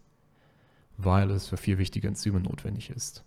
weil 0.96 1.30
es 1.30 1.48
für 1.48 1.56
vier 1.56 1.78
wichtige 1.78 2.08
Enzyme 2.08 2.40
notwendig 2.40 2.90
ist. 2.90 3.24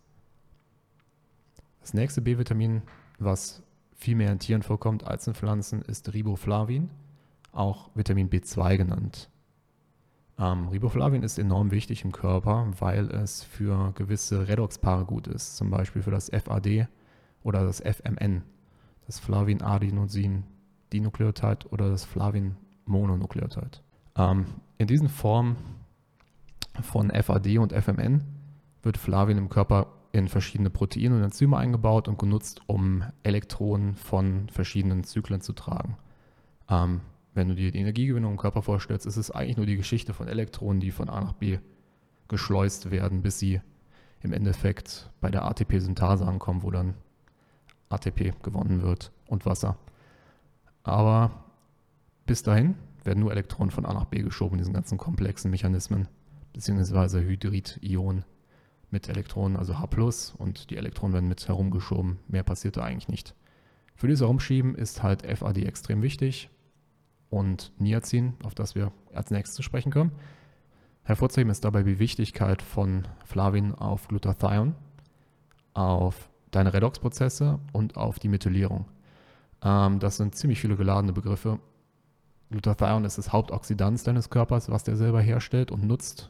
Das 1.82 1.94
nächste 1.94 2.22
B-Vitamin, 2.22 2.82
was 3.20 3.64
viel 3.96 4.16
mehr 4.16 4.32
in 4.32 4.40
Tieren 4.40 4.64
vorkommt 4.64 5.06
als 5.06 5.28
in 5.28 5.34
Pflanzen, 5.34 5.82
ist 5.82 6.14
Riboflavin, 6.14 6.90
auch 7.52 7.90
Vitamin 7.96 8.30
B2 8.30 8.78
genannt. 8.78 9.30
Ähm, 10.40 10.70
Riboflavin 10.70 11.24
ist 11.24 11.38
enorm 11.38 11.70
wichtig 11.72 12.04
im 12.04 12.12
Körper, 12.12 12.72
weil 12.80 13.12
es 13.12 13.44
für 13.44 13.92
gewisse 13.94 14.48
Redoxpaare 14.48 15.06
gut 15.06 15.28
ist, 15.28 15.58
zum 15.58 15.70
Beispiel 15.70 16.02
für 16.02 16.12
das 16.12 16.30
FAD 16.30 16.88
oder 17.44 17.66
das 17.66 17.82
FMN, 17.82 18.44
das 19.06 19.20
Flavin-Adenosin-Dinukleotid 19.20 21.72
oder 21.72 21.90
das 21.90 22.06
Flavin-Mononukleotid. 22.06 23.84
Ähm, 24.16 24.46
in 24.78 24.88
diesen 24.88 25.10
Formen 25.10 25.58
von 26.82 27.12
FAD 27.12 27.58
und 27.58 27.74
FMN 27.74 28.24
wird 28.84 28.98
Flavin 28.98 29.38
im 29.38 29.50
Körper 29.50 29.88
in 30.12 30.28
verschiedene 30.28 30.70
Proteine 30.70 31.16
und 31.16 31.24
Enzyme 31.24 31.58
eingebaut 31.58 32.08
und 32.08 32.20
genutzt, 32.20 32.62
um 32.68 33.04
Elektronen 33.24 33.96
von 33.96 34.50
verschiedenen 34.50 35.04
Zyklen 35.04 35.42
zu 35.42 35.54
tragen. 35.54 35.98
Ähm, 36.70 37.02
wenn 37.34 37.48
du 37.48 37.56
dir 37.56 37.72
die 37.72 37.80
Energiegewinnung 37.80 38.32
im 38.32 38.38
Körper 38.38 38.62
vorstellst, 38.62 39.06
ist 39.06 39.16
es 39.16 39.32
eigentlich 39.32 39.58
nur 39.58 39.66
die 39.66 39.78
Geschichte 39.78 40.14
von 40.14 40.28
Elektronen, 40.28 40.82
die 40.82 40.92
von 40.92 41.10
A 41.10 41.22
nach 41.22 41.34
B 41.34 41.60
geschleust 42.28 42.92
werden, 42.92 43.22
bis 43.22 43.40
sie 43.40 43.62
im 44.22 44.34
Endeffekt 44.34 45.10
bei 45.22 45.32
der 45.32 45.46
ATP-Synthase 45.46 46.26
ankommen, 46.26 46.64
wo 46.64 46.72
dann 46.72 46.96
ATP 47.92 48.34
gewonnen 48.44 48.82
wird 48.82 49.12
und 49.28 49.46
Wasser. 49.46 49.78
Aber 50.84 51.32
bis 52.26 52.44
dahin 52.44 52.76
werden 53.04 53.20
nur 53.20 53.32
Elektronen 53.32 53.72
von 53.72 53.86
A 53.86 53.94
nach 53.94 54.06
B 54.06 54.22
geschoben, 54.22 54.58
diesen 54.58 54.74
ganzen 54.74 54.98
komplexen 54.98 55.52
Mechanismen, 55.52 56.08
beziehungsweise 56.54 57.22
Hydrid-Ionen 57.22 58.26
mit 58.90 59.10
Elektronen, 59.10 59.58
also 59.58 59.80
H+, 59.80 59.88
und 60.38 60.70
die 60.70 60.78
Elektronen 60.78 61.14
werden 61.14 61.30
mit 61.30 61.48
herumgeschoben. 61.48 62.20
Mehr 62.28 62.44
passiert 62.44 62.78
da 62.78 62.84
eigentlich 62.84 63.08
nicht. 63.08 63.36
Für 63.96 64.08
dieses 64.08 64.22
Herumschieben 64.22 64.76
ist 64.76 65.04
halt 65.04 65.22
FAD 65.26 65.58
extrem 65.66 66.02
wichtig 66.02 66.50
und 67.30 67.72
Niacin, 67.78 68.34
auf 68.44 68.56
das 68.56 68.76
wir 68.76 68.92
als 69.14 69.32
nächstes 69.32 69.56
zu 69.56 69.62
sprechen 69.62 69.92
kommen. 69.92 70.12
Hervorzuheben 71.04 71.52
ist 71.52 71.64
dabei 71.64 71.84
die 71.84 72.00
Wichtigkeit 72.00 72.62
von 72.62 73.08
Flavin 73.26 73.74
auf 73.74 74.08
Glutathion, 74.08 74.76
auf 75.74 76.31
deine 76.52 76.74
Redox-Prozesse 76.74 77.60
und 77.74 77.98
auf 77.98 78.20
die 78.20 78.28
Methylierung. 78.28 78.86
Ähm, 79.64 80.00
das 80.00 80.18
sind 80.18 80.36
ziemlich 80.36 80.60
viele 80.60 80.76
geladene 80.76 81.14
Begriffe. 81.14 81.60
Glutathion 82.52 83.06
ist 83.06 83.18
das 83.18 83.32
Hauptoxidans 83.32 84.04
deines 84.04 84.30
Körpers, 84.30 84.70
was 84.70 84.84
der 84.84 84.98
selber 84.98 85.22
herstellt 85.22 85.72
und 85.72 85.86
nutzt. 85.86 86.30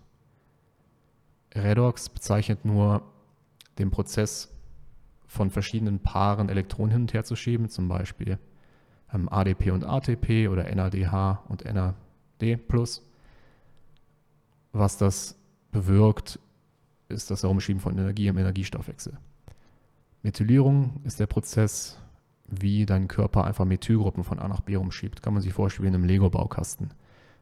Redox 1.56 2.10
bezeichnet 2.10 2.64
nur 2.64 3.02
den 3.80 3.92
Prozess 3.92 4.50
von 5.26 5.50
verschiedenen 5.50 6.00
Paaren 6.00 6.50
Elektronen 6.50 6.92
hin 6.92 7.02
und 7.02 7.14
her 7.14 7.24
zu 7.24 7.36
schieben, 7.36 7.70
zum 7.70 7.88
Beispiel 7.88 8.38
ähm, 9.14 9.30
ADP 9.30 9.72
und 9.72 9.84
ATP 9.84 10.48
oder 10.50 10.74
NADH 10.74 11.44
und 11.48 11.66
NAD+. 11.66 12.60
Was 14.74 14.98
das 14.98 15.36
bewirkt, 15.72 16.40
ist 17.10 17.32
das 17.32 17.44
Herumschieben 17.44 17.82
von 17.82 17.98
Energie 17.98 18.28
im 18.28 18.38
Energiestoffwechsel. 18.38 19.18
Methylierung 20.24 21.02
ist 21.04 21.20
der 21.20 21.28
Prozess, 21.28 21.98
wie 22.48 22.86
dein 22.86 23.08
Körper 23.08 23.46
einfach 23.46 23.66
Methylgruppen 23.66 24.24
von 24.24 24.40
A 24.40 24.48
nach 24.48 24.62
B 24.62 24.76
rumschiebt. 24.76 25.22
Kann 25.22 25.34
man 25.34 25.42
sich 25.42 25.54
vorstellen 25.54 25.86
wie 25.86 25.88
in 25.90 25.96
einem 25.96 26.04
Lego-Baukasten. 26.04 26.94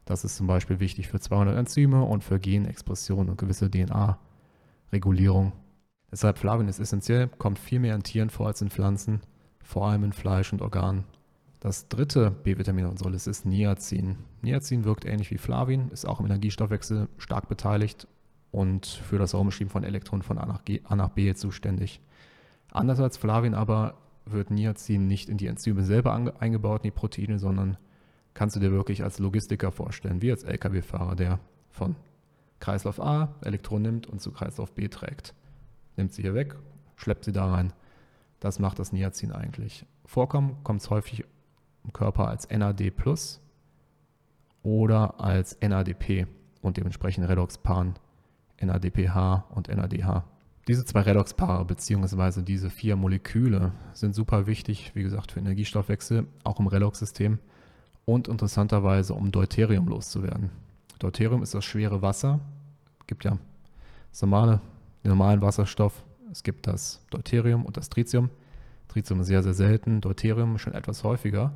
Das 0.06 0.24
ist 0.24 0.38
zum 0.38 0.48
Beispiel 0.48 0.80
wichtig 0.80 1.08
für 1.08 1.20
200 1.20 1.58
Enzyme 1.58 2.04
und 2.04 2.24
für 2.24 2.40
Genexpression 2.40 3.30
und 3.30 3.38
gewisse 3.38 3.70
DNA-Regulierung. 3.70 5.52
Deshalb 6.12 6.38
Flavin 6.38 6.68
ist 6.68 6.80
essentiell, 6.80 7.28
kommt 7.28 7.60
viel 7.60 7.80
mehr 7.80 7.96
in 7.96 8.04
Tieren 8.04 8.30
vor 8.30 8.48
als 8.48 8.62
in 8.62 8.70
Pflanzen. 8.70 9.22
vor 9.62 9.88
allem 9.88 10.04
in 10.04 10.14
Fleisch 10.14 10.52
und 10.52 10.64
Organen. 10.64 11.04
Das 11.60 11.90
dritte 11.90 12.32
B-Vitamin 12.32 12.86
in 12.86 12.92
unserer 12.92 13.12
Liste 13.12 13.30
ist 13.30 13.46
Niacin. 13.46 14.18
Niacin 14.42 14.84
wirkt 14.84 15.06
ähnlich 15.06 15.30
wie 15.30 15.38
Flavin, 15.38 15.90
ist 15.90 16.08
auch 16.08 16.20
im 16.20 16.26
Energiestoffwechsel 16.26 17.08
stark 17.20 17.48
beteiligt 17.50 18.08
und 18.50 18.88
für 18.88 19.20
das 19.20 19.34
Herumschieben 19.34 19.70
von 19.70 19.84
Elektronen 19.84 20.24
von 20.24 20.40
A 20.40 20.48
nach, 20.48 20.66
G, 20.66 20.82
A 20.86 20.96
nach 20.96 21.10
B 21.10 21.32
zuständig. 21.36 22.02
Anders 22.72 23.00
als 23.00 23.18
Flavin 23.18 23.54
aber 23.54 23.96
wird 24.26 24.52
Niacin 24.52 25.08
nicht 25.08 25.30
in 25.30 25.38
die 25.38 25.48
Enzyme 25.48 25.84
selber 25.84 26.14
eingebaut, 26.40 26.82
in 26.82 26.90
die 26.90 26.92
Proteine, 26.92 27.40
sondern 27.40 27.78
kannst 28.34 28.56
du 28.56 28.60
dir 28.60 28.72
wirklich 28.72 29.04
als 29.04 29.20
Logistiker 29.20 29.72
vorstellen, 29.72 30.22
wie 30.22 30.32
als 30.32 30.44
Lkw-Fahrer, 30.44 31.16
der 31.16 31.40
von 31.72 31.96
Kreislauf 32.60 33.02
A 33.02 33.36
Elektronen 33.42 33.84
nimmt 33.84 34.08
und 34.08 34.22
zu 34.22 34.32
Kreislauf 34.32 34.74
B 34.74 34.88
trägt. 34.88 35.34
Nimmt 35.98 36.14
sie 36.14 36.22
hier 36.22 36.34
weg, 36.34 36.56
schleppt 36.96 37.26
sie 37.26 37.32
da 37.32 37.52
rein. 37.52 37.74
Das 38.40 38.60
macht 38.60 38.80
das 38.80 38.94
Niacin 38.94 39.32
eigentlich. 39.32 39.86
Vorkommen 40.06 40.58
kommt 40.64 40.82
es 40.82 40.90
häufig 40.90 41.26
im 41.84 41.94
Körper 41.94 42.28
als 42.28 42.50
NAD 42.50 42.94
oder 44.64 45.20
als 45.20 45.58
NADP 45.62 46.28
und 46.62 46.78
dementsprechend 46.78 47.28
Redoxpan, 47.28 47.96
NADPH 48.62 49.46
und 49.50 49.68
NADH. 49.68 50.24
Diese 50.70 50.86
zwei 50.86 51.02
Redoxpaare 51.02 51.66
bzw. 51.66 52.44
diese 52.44 52.70
vier 52.70 52.96
Moleküle 52.96 53.72
sind 53.94 54.14
super 54.14 54.46
wichtig, 54.46 54.92
wie 54.94 55.02
gesagt, 55.02 55.32
für 55.32 55.40
Energiestoffwechsel, 55.40 56.28
auch 56.44 56.60
im 56.60 56.68
Redox-System 56.68 57.40
und 58.06 58.28
interessanterweise, 58.28 59.16
um 59.16 59.32
Deuterium 59.32 59.88
loszuwerden. 59.88 60.52
Deuterium 61.00 61.42
ist 61.42 61.56
das 61.56 61.66
schwere 61.66 62.04
Wasser. 62.04 62.40
Es 63.00 63.08
gibt 63.08 63.24
ja 63.24 63.40
das 64.12 64.22
normale, 64.22 64.62
den 65.04 65.10
normalen 65.10 65.42
Wasserstoff. 65.42 66.04
Es 66.32 66.44
gibt 66.44 66.68
das 66.68 67.04
Deuterium 67.10 67.66
und 67.66 67.76
das 67.76 67.90
Tritium. 67.90 68.30
Tritium 68.90 69.22
ist 69.22 69.28
sehr, 69.28 69.42
sehr 69.42 69.56
selten, 69.56 70.02
Deuterium 70.02 70.60
schon 70.60 70.76
etwas 70.76 71.04
häufiger 71.04 71.52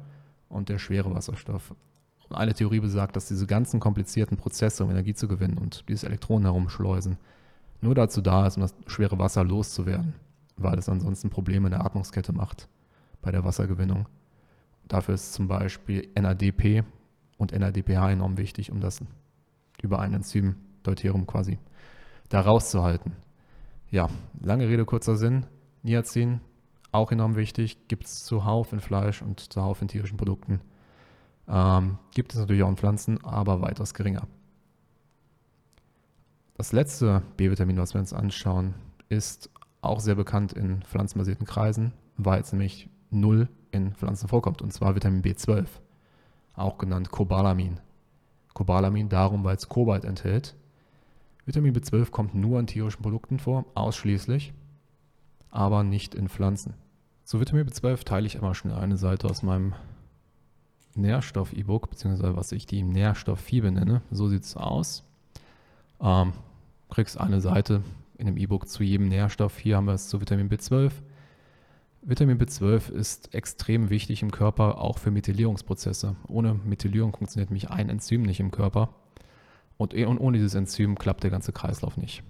und 0.49 0.69
der 0.69 0.79
schwere 0.79 1.13
Wasserstoff. 1.13 1.75
Und 2.29 2.35
eine 2.35 2.55
Theorie 2.55 2.79
besagt, 2.79 3.15
dass 3.15 3.27
diese 3.27 3.45
ganzen 3.45 3.79
komplizierten 3.79 4.37
Prozesse, 4.37 4.83
um 4.83 4.89
Energie 4.89 5.13
zu 5.13 5.27
gewinnen 5.27 5.59
und 5.59 5.87
dieses 5.87 6.03
Elektronen 6.03 6.45
herumschleusen, 6.45 7.17
nur 7.83 7.95
dazu 7.95 8.21
da 8.21 8.47
ist, 8.47 8.57
um 8.57 8.61
das 8.61 8.73
schwere 8.87 9.19
Wasser 9.19 9.43
loszuwerden, 9.43 10.15
weil 10.57 10.77
es 10.79 10.89
ansonsten 10.89 11.29
Probleme 11.29 11.67
in 11.67 11.71
der 11.71 11.85
Atmungskette 11.85 12.33
macht 12.33 12.67
bei 13.21 13.31
der 13.31 13.43
Wassergewinnung. 13.43 14.07
Dafür 14.87 15.15
ist 15.15 15.33
zum 15.33 15.47
Beispiel 15.47 16.09
NADP 16.15 16.83
und 17.37 17.51
NADPH 17.51 18.11
enorm 18.11 18.37
wichtig, 18.37 18.71
um 18.71 18.79
das 18.79 19.01
über 19.81 19.99
ein 19.99 20.13
Enzym 20.13 20.55
Deuterium 20.83 21.25
quasi 21.25 21.59
da 22.29 22.41
rauszuhalten. 22.41 23.13
Ja, 23.91 24.09
lange 24.41 24.67
Rede, 24.67 24.85
kurzer 24.85 25.15
Sinn. 25.15 25.45
Niacin, 25.83 26.41
auch 26.91 27.11
enorm 27.11 27.35
wichtig, 27.35 27.87
gibt 27.87 28.05
es 28.05 28.23
zuhauf 28.23 28.73
in 28.73 28.79
Fleisch 28.79 29.21
und 29.21 29.39
zuhauf 29.51 29.81
in 29.81 29.87
tierischen 29.87 30.17
Produkten. 30.17 30.61
Ähm, 31.47 31.97
gibt 32.13 32.33
es 32.33 32.39
natürlich 32.39 32.63
auch 32.63 32.69
in 32.69 32.77
Pflanzen, 32.77 33.23
aber 33.23 33.61
weitaus 33.61 33.93
geringer. 33.93 34.27
Das 36.55 36.71
letzte 36.71 37.23
B-Vitamin, 37.37 37.77
was 37.77 37.93
wir 37.93 37.99
uns 37.99 38.13
anschauen, 38.13 38.75
ist 39.09 39.49
auch 39.81 39.99
sehr 39.99 40.15
bekannt 40.15 40.53
in 40.53 40.83
pflanzenbasierten 40.83 41.47
Kreisen, 41.47 41.93
weil 42.17 42.41
es 42.41 42.51
nämlich 42.51 42.89
null 43.09 43.49
in 43.71 43.93
Pflanzen 43.93 44.27
vorkommt, 44.27 44.61
und 44.61 44.71
zwar 44.71 44.95
Vitamin 44.95 45.23
B12, 45.23 45.65
auch 46.53 46.77
genannt 46.77 47.11
Cobalamin. 47.11 47.79
Cobalamin 48.53 49.09
darum, 49.09 49.43
weil 49.43 49.55
es 49.55 49.67
Kobalt 49.67 50.05
enthält. 50.05 50.55
Vitamin 51.45 51.73
B12 51.73 52.11
kommt 52.11 52.35
nur 52.35 52.59
in 52.59 52.67
tierischen 52.67 53.01
Produkten 53.01 53.39
vor, 53.39 53.65
ausschließlich, 53.73 54.53
aber 55.49 55.83
nicht 55.83 56.13
in 56.13 56.29
Pflanzen. 56.29 56.75
Zu 57.23 57.39
Vitamin 57.39 57.67
B12 57.67 58.03
teile 58.03 58.27
ich 58.27 58.35
immer 58.35 58.53
schnell 58.53 58.75
eine 58.75 58.97
Seite 58.97 59.27
aus 59.27 59.41
meinem 59.41 59.73
Nährstoff-E-Book, 60.95 61.89
beziehungsweise 61.89 62.35
was 62.35 62.51
ich 62.51 62.67
die 62.67 62.83
Nährstoff-Fiebe 62.83 63.71
nenne. 63.71 64.03
So 64.11 64.27
sieht 64.27 64.43
es 64.43 64.55
aus. 64.55 65.03
Ähm, 66.03 66.33
kriegst 66.89 67.19
eine 67.19 67.41
Seite 67.41 67.81
in 68.17 68.27
dem 68.27 68.37
E-Book 68.37 68.67
zu 68.67 68.83
jedem 68.83 69.07
Nährstoff. 69.07 69.57
Hier 69.57 69.77
haben 69.77 69.85
wir 69.85 69.93
es 69.93 70.09
zu 70.09 70.21
Vitamin 70.21 70.49
B12. 70.49 70.91
Vitamin 72.01 72.37
B12 72.37 72.91
ist 72.91 73.33
extrem 73.33 73.89
wichtig 73.89 74.21
im 74.21 74.31
Körper, 74.31 74.79
auch 74.79 74.97
für 74.97 75.09
Methylierungsprozesse. 75.09 76.17
Ohne 76.27 76.53
Methylierung 76.53 77.15
funktioniert 77.15 77.49
nämlich 77.49 77.69
ein 77.69 77.89
Enzym 77.89 78.23
nicht 78.23 78.41
im 78.41 78.51
Körper. 78.51 78.89
Und 79.77 79.95
ohne 79.95 80.37
dieses 80.37 80.53
Enzym 80.53 80.97
klappt 80.97 81.23
der 81.23 81.31
ganze 81.31 81.53
Kreislauf 81.53 81.97
nicht. 81.97 82.23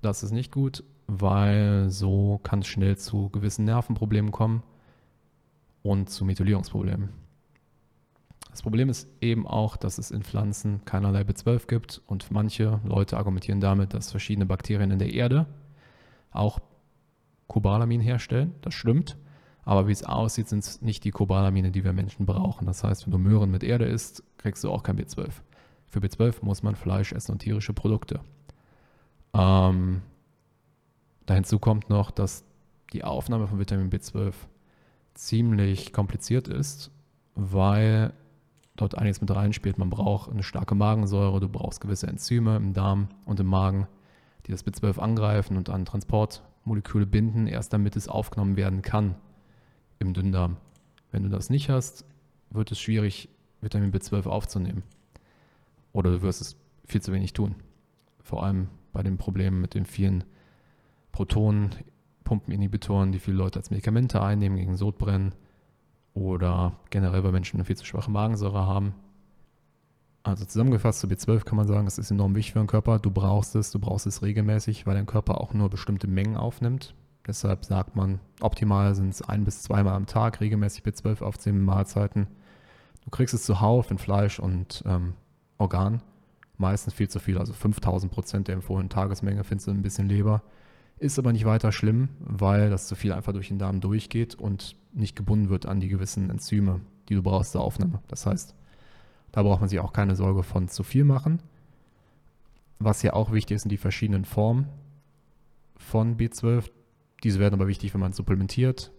Das 0.00 0.22
ist 0.22 0.30
nicht 0.30 0.52
gut, 0.52 0.84
weil 1.06 1.90
so 1.90 2.38
kann 2.42 2.60
es 2.60 2.68
schnell 2.68 2.96
zu 2.96 3.28
gewissen 3.30 3.64
Nervenproblemen 3.64 4.30
kommen 4.30 4.62
und 5.82 6.08
zu 6.08 6.24
Methylierungsproblemen. 6.24 7.23
Das 8.54 8.62
Problem 8.62 8.88
ist 8.88 9.08
eben 9.20 9.48
auch, 9.48 9.76
dass 9.76 9.98
es 9.98 10.12
in 10.12 10.22
Pflanzen 10.22 10.84
keinerlei 10.84 11.22
B12 11.22 11.66
gibt 11.66 12.00
und 12.06 12.30
manche 12.30 12.78
Leute 12.84 13.16
argumentieren 13.16 13.60
damit, 13.60 13.94
dass 13.94 14.12
verschiedene 14.12 14.46
Bakterien 14.46 14.92
in 14.92 15.00
der 15.00 15.12
Erde 15.12 15.46
auch 16.30 16.60
Cobalamin 17.48 18.00
herstellen. 18.00 18.54
Das 18.60 18.74
stimmt. 18.74 19.16
Aber 19.64 19.88
wie 19.88 19.92
es 19.92 20.04
aussieht, 20.04 20.48
sind 20.48 20.60
es 20.60 20.82
nicht 20.82 21.02
die 21.02 21.10
Cobalamine, 21.10 21.72
die 21.72 21.82
wir 21.82 21.92
Menschen 21.92 22.26
brauchen. 22.26 22.64
Das 22.64 22.84
heißt, 22.84 23.04
wenn 23.04 23.10
du 23.10 23.18
Möhren 23.18 23.50
mit 23.50 23.64
Erde 23.64 23.86
isst, 23.86 24.22
kriegst 24.38 24.62
du 24.62 24.70
auch 24.70 24.84
kein 24.84 25.00
B12. 25.00 25.30
Für 25.88 25.98
B12 25.98 26.44
muss 26.44 26.62
man 26.62 26.76
Fleisch 26.76 27.12
essen 27.12 27.32
und 27.32 27.40
tierische 27.40 27.72
Produkte. 27.72 28.20
Ähm, 29.32 30.00
da 31.26 31.42
kommt 31.58 31.90
noch, 31.90 32.12
dass 32.12 32.44
die 32.92 33.02
Aufnahme 33.02 33.48
von 33.48 33.58
Vitamin 33.58 33.90
B12 33.90 34.32
ziemlich 35.14 35.92
kompliziert 35.92 36.46
ist, 36.46 36.92
weil 37.34 38.12
dort 38.76 38.98
einiges 38.98 39.20
mit 39.20 39.34
reinspielt. 39.34 39.78
Man 39.78 39.90
braucht 39.90 40.30
eine 40.30 40.42
starke 40.42 40.74
Magensäure, 40.74 41.40
du 41.40 41.48
brauchst 41.48 41.80
gewisse 41.80 42.06
Enzyme 42.06 42.56
im 42.56 42.72
Darm 42.72 43.08
und 43.24 43.40
im 43.40 43.46
Magen, 43.46 43.86
die 44.46 44.52
das 44.52 44.66
B12 44.66 44.98
angreifen 44.98 45.56
und 45.56 45.70
an 45.70 45.84
Transportmoleküle 45.84 47.06
binden, 47.06 47.46
erst 47.46 47.72
damit 47.72 47.96
es 47.96 48.08
aufgenommen 48.08 48.56
werden 48.56 48.82
kann 48.82 49.14
im 49.98 50.12
Dünndarm. 50.12 50.56
Wenn 51.10 51.22
du 51.22 51.28
das 51.28 51.50
nicht 51.50 51.70
hast, 51.70 52.04
wird 52.50 52.72
es 52.72 52.80
schwierig, 52.80 53.28
Vitamin 53.60 53.92
B12 53.92 54.26
aufzunehmen. 54.26 54.82
Oder 55.92 56.10
du 56.10 56.22
wirst 56.22 56.40
es 56.40 56.56
viel 56.84 57.00
zu 57.00 57.12
wenig 57.12 57.32
tun. 57.32 57.54
Vor 58.22 58.42
allem 58.42 58.68
bei 58.92 59.02
den 59.02 59.16
Problemen 59.16 59.60
mit 59.60 59.74
den 59.74 59.86
vielen 59.86 60.24
Protonenpumpeninhibitoren, 61.12 63.12
die 63.12 63.20
viele 63.20 63.36
Leute 63.36 63.60
als 63.60 63.70
Medikamente 63.70 64.20
einnehmen 64.20 64.58
gegen 64.58 64.76
Sodbrennen 64.76 65.34
oder 66.14 66.72
generell 66.90 67.22
bei 67.22 67.32
Menschen 67.32 67.56
eine 67.56 67.64
viel 67.64 67.76
zu 67.76 67.84
schwache 67.84 68.10
Magensäure 68.10 68.66
haben. 68.66 68.94
Also 70.22 70.46
zusammengefasst 70.46 71.00
zu 71.00 71.06
B12 71.06 71.44
kann 71.44 71.56
man 71.56 71.68
sagen, 71.68 71.86
es 71.86 71.98
ist 71.98 72.10
enorm 72.10 72.34
wichtig 72.34 72.54
für 72.54 72.60
den 72.60 72.66
Körper. 72.66 72.98
Du 72.98 73.10
brauchst 73.10 73.54
es, 73.56 73.70
du 73.70 73.78
brauchst 73.78 74.06
es 74.06 74.22
regelmäßig, 74.22 74.86
weil 74.86 74.94
dein 74.94 75.06
Körper 75.06 75.40
auch 75.40 75.52
nur 75.52 75.68
bestimmte 75.68 76.06
Mengen 76.06 76.36
aufnimmt. 76.36 76.94
Deshalb 77.26 77.64
sagt 77.64 77.96
man, 77.96 78.20
optimal 78.40 78.94
sind 78.94 79.10
es 79.10 79.22
ein 79.22 79.44
bis 79.44 79.62
zweimal 79.62 79.94
am 79.94 80.06
Tag 80.06 80.40
regelmäßig 80.40 80.84
B12 80.84 81.22
aufzunehmen 81.22 81.64
Mahlzeiten. 81.64 82.26
Du 83.04 83.10
kriegst 83.10 83.34
es 83.34 83.44
zuhauf 83.44 83.90
in 83.90 83.98
Fleisch 83.98 84.38
und 84.38 84.82
ähm, 84.86 85.14
Organ. 85.58 86.02
Meistens 86.56 86.94
viel 86.94 87.08
zu 87.08 87.18
viel, 87.18 87.36
also 87.36 87.52
5000 87.52 88.12
Prozent 88.12 88.48
der 88.48 88.54
empfohlenen 88.54 88.88
Tagesmenge 88.88 89.44
findest 89.44 89.66
du 89.66 89.72
ein 89.72 89.82
bisschen 89.82 90.08
Leber. 90.08 90.42
Ist 91.04 91.18
aber 91.18 91.34
nicht 91.34 91.44
weiter 91.44 91.70
schlimm, 91.70 92.08
weil 92.18 92.70
das 92.70 92.86
zu 92.86 92.94
viel 92.94 93.12
einfach 93.12 93.34
durch 93.34 93.48
den 93.48 93.58
Darm 93.58 93.82
durchgeht 93.82 94.36
und 94.36 94.74
nicht 94.94 95.14
gebunden 95.14 95.50
wird 95.50 95.66
an 95.66 95.78
die 95.78 95.88
gewissen 95.88 96.30
Enzyme, 96.30 96.80
die 97.10 97.14
du 97.14 97.22
brauchst 97.22 97.52
zur 97.52 97.60
Aufnahme. 97.60 98.00
Das 98.08 98.24
heißt, 98.24 98.54
da 99.30 99.42
braucht 99.42 99.60
man 99.60 99.68
sich 99.68 99.80
auch 99.80 99.92
keine 99.92 100.16
Sorge 100.16 100.42
von 100.42 100.66
zu 100.68 100.82
viel 100.82 101.04
machen. 101.04 101.42
Was 102.78 103.02
ja 103.02 103.12
auch 103.12 103.32
wichtig 103.32 103.56
ist, 103.56 103.62
sind 103.64 103.70
die 103.70 103.76
verschiedenen 103.76 104.24
Formen 104.24 104.66
von 105.76 106.16
B12. 106.16 106.70
Diese 107.22 107.38
werden 107.38 107.52
aber 107.52 107.68
wichtig, 107.68 107.92
wenn 107.92 108.00
man 108.00 108.12
es 108.12 108.16
supplementiert, 108.16 108.90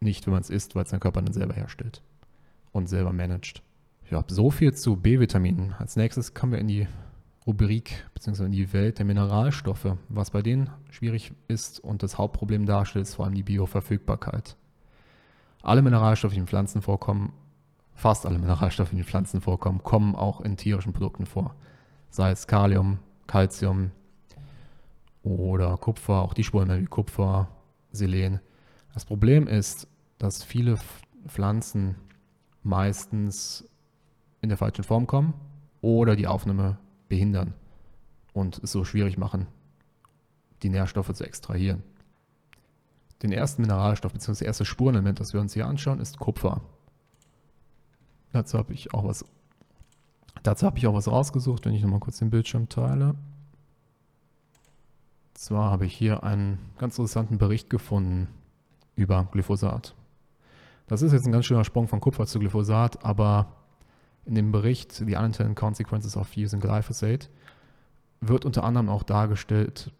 nicht 0.00 0.26
wenn 0.26 0.34
man 0.34 0.42
es 0.42 0.50
isst, 0.50 0.74
weil 0.74 0.84
es 0.84 0.90
dein 0.90 1.00
Körper 1.00 1.22
dann 1.22 1.32
selber 1.32 1.54
herstellt 1.54 2.02
und 2.72 2.90
selber 2.90 3.14
managt. 3.14 3.62
Ja, 4.10 4.22
so 4.28 4.50
viel 4.50 4.74
zu 4.74 4.96
B-Vitaminen. 4.96 5.72
Als 5.78 5.96
nächstes 5.96 6.34
kommen 6.34 6.52
wir 6.52 6.58
in 6.58 6.68
die 6.68 6.88
Rubrik 7.46 8.04
bzw. 8.14 8.48
die 8.48 8.72
Welt 8.72 8.98
der 8.98 9.04
Mineralstoffe. 9.04 9.96
Was 10.08 10.30
bei 10.30 10.40
denen 10.40 10.70
schwierig 10.90 11.32
ist 11.46 11.80
und 11.80 12.02
das 12.02 12.16
Hauptproblem 12.16 12.64
darstellt, 12.64 13.04
ist 13.04 13.14
vor 13.14 13.26
allem 13.26 13.34
die 13.34 13.42
Bioverfügbarkeit. 13.42 14.56
Alle 15.62 15.82
Mineralstoffe, 15.82 16.32
die 16.32 16.38
in 16.38 16.46
Pflanzen 16.46 16.82
vorkommen, 16.82 17.32
fast 17.94 18.26
alle 18.26 18.38
Mineralstoffe, 18.38 18.90
die 18.90 18.98
in 18.98 19.04
Pflanzen 19.04 19.40
vorkommen, 19.40 19.82
kommen 19.82 20.14
auch 20.14 20.40
in 20.40 20.56
tierischen 20.56 20.92
Produkten 20.92 21.26
vor. 21.26 21.54
Sei 22.10 22.30
es 22.30 22.46
Kalium, 22.46 22.98
Calcium 23.26 23.90
oder 25.22 25.76
Kupfer, 25.76 26.22
auch 26.22 26.34
die 26.34 26.44
Spuren 26.44 26.80
wie 26.80 26.86
Kupfer, 26.86 27.48
Selen. 27.92 28.40
Das 28.92 29.04
Problem 29.04 29.46
ist, 29.46 29.88
dass 30.18 30.42
viele 30.42 30.78
Pflanzen 31.26 31.96
meistens 32.62 33.68
in 34.40 34.48
der 34.48 34.58
falschen 34.58 34.84
Form 34.84 35.06
kommen 35.06 35.34
oder 35.80 36.16
die 36.16 36.26
Aufnahme 36.26 36.78
behindern 37.08 37.54
und 38.32 38.58
es 38.62 38.72
so 38.72 38.84
schwierig 38.84 39.18
machen, 39.18 39.46
die 40.62 40.68
Nährstoffe 40.68 41.12
zu 41.12 41.24
extrahieren. 41.24 41.82
den 43.22 43.32
ersten 43.32 43.62
Mineralstoff 43.62 44.12
bzw. 44.12 44.32
das 44.32 44.40
erste 44.42 44.64
Spurenelement, 44.66 45.18
das 45.18 45.32
wir 45.32 45.40
uns 45.40 45.54
hier 45.54 45.66
anschauen, 45.66 46.00
ist 46.00 46.18
Kupfer. 46.18 46.60
Dazu 48.32 48.58
habe 48.58 48.74
ich 48.74 48.92
auch 48.92 49.04
was 49.04 49.24
Dazu 50.42 50.66
habe 50.66 50.76
ich 50.76 50.86
auch 50.86 50.94
was 50.94 51.08
rausgesucht, 51.08 51.64
wenn 51.64 51.72
ich 51.72 51.82
nochmal 51.82 52.00
kurz 52.00 52.18
den 52.18 52.28
Bildschirm 52.28 52.68
teile. 52.68 53.14
Zwar 55.32 55.70
habe 55.70 55.86
ich 55.86 55.94
hier 55.94 56.22
einen 56.22 56.58
ganz 56.76 56.98
interessanten 56.98 57.38
Bericht 57.38 57.70
gefunden 57.70 58.28
über 58.94 59.26
Glyphosat. 59.32 59.94
Das 60.86 61.00
ist 61.00 61.12
jetzt 61.12 61.24
ein 61.24 61.32
ganz 61.32 61.46
schöner 61.46 61.64
Sprung 61.64 61.88
von 61.88 62.00
Kupfer 62.00 62.26
zu 62.26 62.38
Glyphosat, 62.38 63.04
aber 63.04 63.46
in 64.26 64.34
dem 64.34 64.52
Bericht 64.52 64.92
The 64.92 65.16
Unintended 65.16 65.56
Consequences 65.56 66.16
of 66.16 66.36
Using 66.36 66.60
Glyphosate 66.60 67.28
wird 68.20 68.44
unter 68.44 68.64
anderem 68.64 68.88
auch 68.88 69.02
dargestellt, 69.02 69.92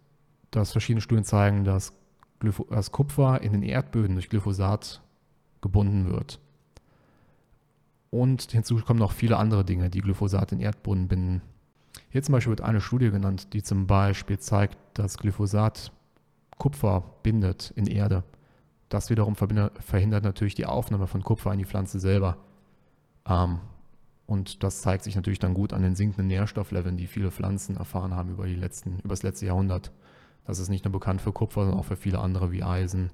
dass 0.51 0.73
verschiedene 0.73 1.01
Studien 1.01 1.25
zeigen, 1.25 1.65
dass, 1.65 1.93
Glyph 2.39 2.63
dass 2.71 2.93
Kupfer 2.93 3.43
in 3.43 3.53
den 3.53 3.63
Erdböden 3.63 4.15
durch 4.15 4.29
Glyphosat 4.29 5.03
gebunden 5.61 6.11
wird. 6.11 6.41
Und 8.11 8.53
hinzu 8.53 8.77
kommen 8.77 9.01
noch 9.01 9.13
viele 9.13 9.37
andere 9.37 9.65
Dinge, 9.65 9.91
die 9.91 10.01
Glyphosat 10.01 10.53
in 10.53 10.61
Erdboden 10.61 11.09
binden. 11.09 11.43
Hier 12.11 12.23
zum 12.23 12.33
Beispiel 12.33 12.53
wird 12.53 12.61
eine 12.61 12.81
Studie 12.81 13.11
genannt, 13.11 13.53
die 13.53 13.63
zum 13.63 13.87
Beispiel 13.87 14.39
zeigt, 14.39 14.79
dass 14.95 15.19
Glyphosat 15.19 15.91
Kupfer 16.59 17.03
bindet 17.23 17.73
in 17.75 17.87
Erde. 17.87 18.23
Das 18.89 19.11
wiederum 19.11 19.35
verhindert 19.35 20.23
natürlich 20.23 20.55
die 20.55 20.67
Aufnahme 20.67 21.09
von 21.09 21.25
Kupfer 21.25 21.53
in 21.53 21.59
die 21.59 21.65
Pflanze 21.65 21.99
selber. 21.99 22.37
Ähm, 23.27 23.59
und 24.27 24.63
das 24.63 24.81
zeigt 24.81 25.05
sich 25.05 25.17
natürlich 25.17 25.39
dann 25.39 25.55
gut 25.55 25.73
an 25.73 25.83
den 25.83 25.95
sinkenden 25.95 26.29
Nährstoffleveln, 26.29 26.97
die 26.97 27.07
viele 27.07 27.31
Pflanzen 27.31 27.77
erfahren 27.77 28.15
haben 28.15 28.31
über, 28.31 28.47
die 28.47 28.55
letzten, 28.55 28.99
über 29.01 29.11
das 29.11 29.23
letzte 29.23 29.47
Jahrhundert. 29.47 29.93
Das 30.47 30.59
ist 30.59 30.69
nicht 30.69 30.85
nur 30.85 30.93
bekannt 30.93 31.21
für 31.21 31.33
Kupfer, 31.33 31.63
sondern 31.63 31.81
auch 31.81 31.85
für 31.85 31.97
viele 31.97 32.19
andere 32.19 32.51
wie 32.51 32.63
Eisen 32.63 33.11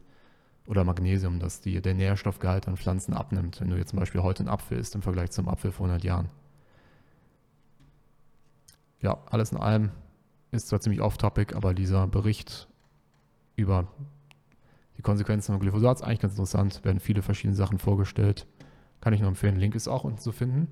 oder 0.66 0.84
Magnesium, 0.84 1.40
dass 1.40 1.60
die, 1.60 1.80
der 1.80 1.94
Nährstoffgehalt 1.94 2.68
an 2.68 2.76
Pflanzen 2.76 3.14
abnimmt, 3.14 3.60
wenn 3.60 3.70
du 3.70 3.76
jetzt 3.76 3.90
zum 3.90 3.98
Beispiel 3.98 4.22
heute 4.22 4.40
einen 4.40 4.48
Apfel 4.48 4.78
isst 4.78 4.94
im 4.94 5.02
Vergleich 5.02 5.30
zum 5.30 5.48
Apfel 5.48 5.72
vor 5.72 5.86
100 5.86 6.04
Jahren. 6.04 6.28
Ja, 9.00 9.18
alles 9.30 9.50
in 9.50 9.58
allem 9.58 9.90
ist 10.52 10.68
zwar 10.68 10.80
ziemlich 10.80 11.00
off-topic, 11.00 11.56
aber 11.56 11.74
dieser 11.74 12.06
Bericht 12.06 12.68
über 13.56 13.88
die 14.96 15.02
Konsequenzen 15.02 15.52
von 15.52 15.60
Glyphosat 15.60 15.98
ist 15.98 16.02
eigentlich 16.02 16.20
ganz 16.20 16.34
interessant, 16.34 16.84
werden 16.84 17.00
viele 17.00 17.22
verschiedene 17.22 17.56
Sachen 17.56 17.78
vorgestellt. 17.78 18.46
Kann 19.00 19.14
ich 19.14 19.20
nur 19.20 19.28
empfehlen, 19.28 19.56
Link 19.56 19.74
ist 19.74 19.88
auch 19.88 20.04
unten 20.04 20.18
zu 20.18 20.30
finden. 20.30 20.68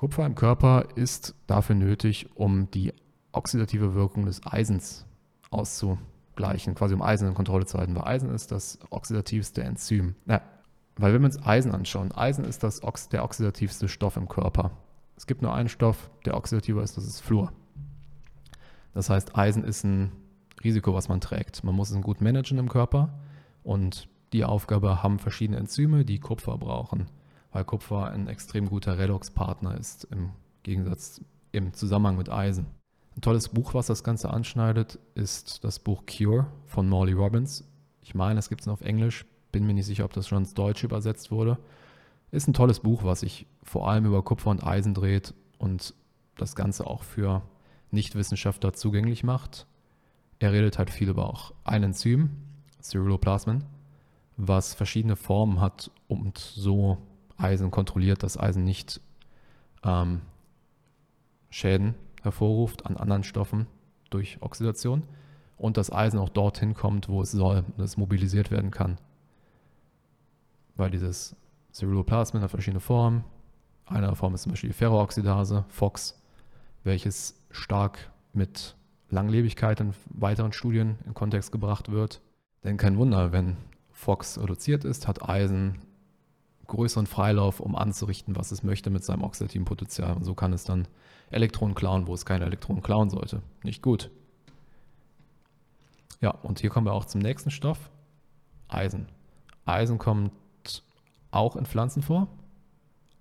Kupfer 0.00 0.24
im 0.24 0.34
Körper 0.34 0.86
ist 0.94 1.34
dafür 1.46 1.76
nötig, 1.76 2.30
um 2.34 2.70
die 2.70 2.94
oxidative 3.32 3.94
Wirkung 3.94 4.24
des 4.24 4.40
Eisens 4.46 5.04
auszugleichen, 5.50 6.74
quasi 6.74 6.94
um 6.94 7.02
Eisen 7.02 7.28
in 7.28 7.34
Kontrolle 7.34 7.66
zu 7.66 7.76
halten, 7.76 7.94
weil 7.94 8.04
Eisen 8.04 8.30
ist 8.30 8.50
das 8.50 8.78
oxidativste 8.88 9.62
Enzym. 9.62 10.14
Ja, 10.24 10.40
weil 10.96 11.12
wenn 11.12 11.20
wir 11.20 11.26
uns 11.26 11.44
Eisen 11.44 11.72
anschauen, 11.72 12.12
Eisen 12.12 12.46
ist 12.46 12.62
das, 12.62 12.80
der 13.10 13.22
oxidativste 13.22 13.88
Stoff 13.88 14.16
im 14.16 14.26
Körper. 14.26 14.70
Es 15.18 15.26
gibt 15.26 15.42
nur 15.42 15.52
einen 15.52 15.68
Stoff, 15.68 16.08
der 16.24 16.34
oxidativer 16.34 16.82
ist, 16.82 16.96
das 16.96 17.04
ist 17.04 17.20
Fluor. 17.20 17.52
Das 18.94 19.10
heißt, 19.10 19.36
Eisen 19.36 19.64
ist 19.64 19.84
ein 19.84 20.12
Risiko, 20.64 20.94
was 20.94 21.10
man 21.10 21.20
trägt. 21.20 21.62
Man 21.62 21.74
muss 21.74 21.90
es 21.90 22.00
gut 22.00 22.22
managen 22.22 22.56
im 22.56 22.70
Körper 22.70 23.20
und 23.62 24.08
die 24.32 24.46
Aufgabe 24.46 25.02
haben 25.02 25.18
verschiedene 25.18 25.58
Enzyme, 25.58 26.06
die 26.06 26.20
Kupfer 26.20 26.56
brauchen, 26.56 27.10
weil 27.52 27.64
Kupfer 27.64 28.10
ein 28.10 28.28
extrem 28.28 28.68
guter 28.68 28.98
Redoxpartner 28.98 29.76
ist 29.76 30.04
im 30.04 30.30
Gegensatz 30.62 31.20
im 31.52 31.72
Zusammenhang 31.72 32.16
mit 32.16 32.30
Eisen. 32.30 32.66
Ein 33.16 33.22
tolles 33.22 33.48
Buch, 33.48 33.74
was 33.74 33.86
das 33.86 34.04
Ganze 34.04 34.30
anschneidet, 34.30 34.98
ist 35.14 35.64
das 35.64 35.78
Buch 35.78 36.04
Cure 36.06 36.46
von 36.66 36.88
Morley 36.88 37.12
Robbins. 37.12 37.64
Ich 38.02 38.14
meine, 38.14 38.38
es 38.38 38.48
gibt 38.48 38.62
es 38.62 38.68
auf 38.68 38.82
Englisch, 38.82 39.26
bin 39.52 39.66
mir 39.66 39.74
nicht 39.74 39.86
sicher, 39.86 40.04
ob 40.04 40.12
das 40.12 40.28
schon 40.28 40.38
ins 40.38 40.54
Deutsche 40.54 40.86
übersetzt 40.86 41.30
wurde. 41.30 41.58
Ist 42.30 42.46
ein 42.46 42.54
tolles 42.54 42.80
Buch, 42.80 43.02
was 43.02 43.20
sich 43.20 43.46
vor 43.62 43.90
allem 43.90 44.06
über 44.06 44.22
Kupfer 44.22 44.50
und 44.50 44.64
Eisen 44.64 44.94
dreht 44.94 45.34
und 45.58 45.94
das 46.36 46.54
Ganze 46.54 46.86
auch 46.86 47.02
für 47.02 47.42
Nichtwissenschaftler 47.90 48.72
zugänglich 48.72 49.24
macht. 49.24 49.66
Er 50.38 50.52
redet 50.52 50.78
halt 50.78 50.90
viel 50.90 51.08
über 51.08 51.28
auch 51.28 51.52
ein 51.64 51.82
Enzym, 51.82 52.30
Ceruloplasmin, 52.80 53.64
was 54.36 54.74
verschiedene 54.74 55.16
Formen 55.16 55.60
hat 55.60 55.90
und 56.08 56.38
so 56.38 56.98
Eisen 57.40 57.70
kontrolliert, 57.70 58.22
dass 58.22 58.38
Eisen 58.38 58.64
nicht 58.64 59.00
ähm, 59.82 60.22
Schäden 61.48 61.94
hervorruft 62.22 62.86
an 62.86 62.96
anderen 62.96 63.24
Stoffen 63.24 63.66
durch 64.10 64.38
Oxidation 64.40 65.02
und 65.56 65.76
das 65.76 65.92
Eisen 65.92 66.18
auch 66.18 66.28
dorthin 66.28 66.74
kommt, 66.74 67.08
wo 67.08 67.22
es 67.22 67.32
soll, 67.32 67.64
dass 67.76 67.90
es 67.90 67.96
mobilisiert 67.96 68.50
werden 68.50 68.70
kann. 68.70 68.98
Weil 70.76 70.90
dieses 70.90 71.36
Ceruloplasmin 71.72 72.42
hat 72.42 72.50
verschiedene 72.50 72.80
Formen. 72.80 73.24
Eine 73.86 74.14
Form 74.16 74.34
ist 74.34 74.42
zum 74.42 74.52
Beispiel 74.52 74.70
die 74.70 74.76
Ferrooxidase, 74.76 75.64
FOX, 75.68 76.20
welches 76.84 77.40
stark 77.50 78.10
mit 78.32 78.76
Langlebigkeit 79.10 79.80
in 79.80 79.92
weiteren 80.10 80.52
Studien 80.52 80.98
in 81.04 81.14
Kontext 81.14 81.52
gebracht 81.52 81.90
wird. 81.90 82.22
Denn 82.64 82.76
kein 82.76 82.96
Wunder, 82.96 83.32
wenn 83.32 83.56
FOX 83.90 84.40
reduziert 84.40 84.84
ist, 84.84 85.08
hat 85.08 85.28
Eisen 85.28 85.78
größeren 86.70 87.06
Freilauf, 87.06 87.60
um 87.60 87.76
anzurichten, 87.76 88.36
was 88.36 88.52
es 88.52 88.62
möchte 88.62 88.90
mit 88.90 89.04
seinem 89.04 89.22
oxidativen 89.22 89.66
Potenzial. 89.66 90.14
Und 90.14 90.24
so 90.24 90.34
kann 90.34 90.52
es 90.52 90.64
dann 90.64 90.88
Elektronen 91.30 91.74
klauen, 91.74 92.06
wo 92.06 92.14
es 92.14 92.24
keine 92.24 92.46
Elektronen 92.46 92.82
klauen 92.82 93.10
sollte. 93.10 93.42
Nicht 93.62 93.82
gut. 93.82 94.10
Ja, 96.20 96.30
und 96.30 96.60
hier 96.60 96.70
kommen 96.70 96.86
wir 96.86 96.92
auch 96.92 97.04
zum 97.04 97.20
nächsten 97.20 97.50
Stoff, 97.50 97.90
Eisen. 98.68 99.06
Eisen 99.64 99.98
kommt 99.98 100.32
auch 101.30 101.56
in 101.56 101.66
Pflanzen 101.66 102.02
vor, 102.02 102.28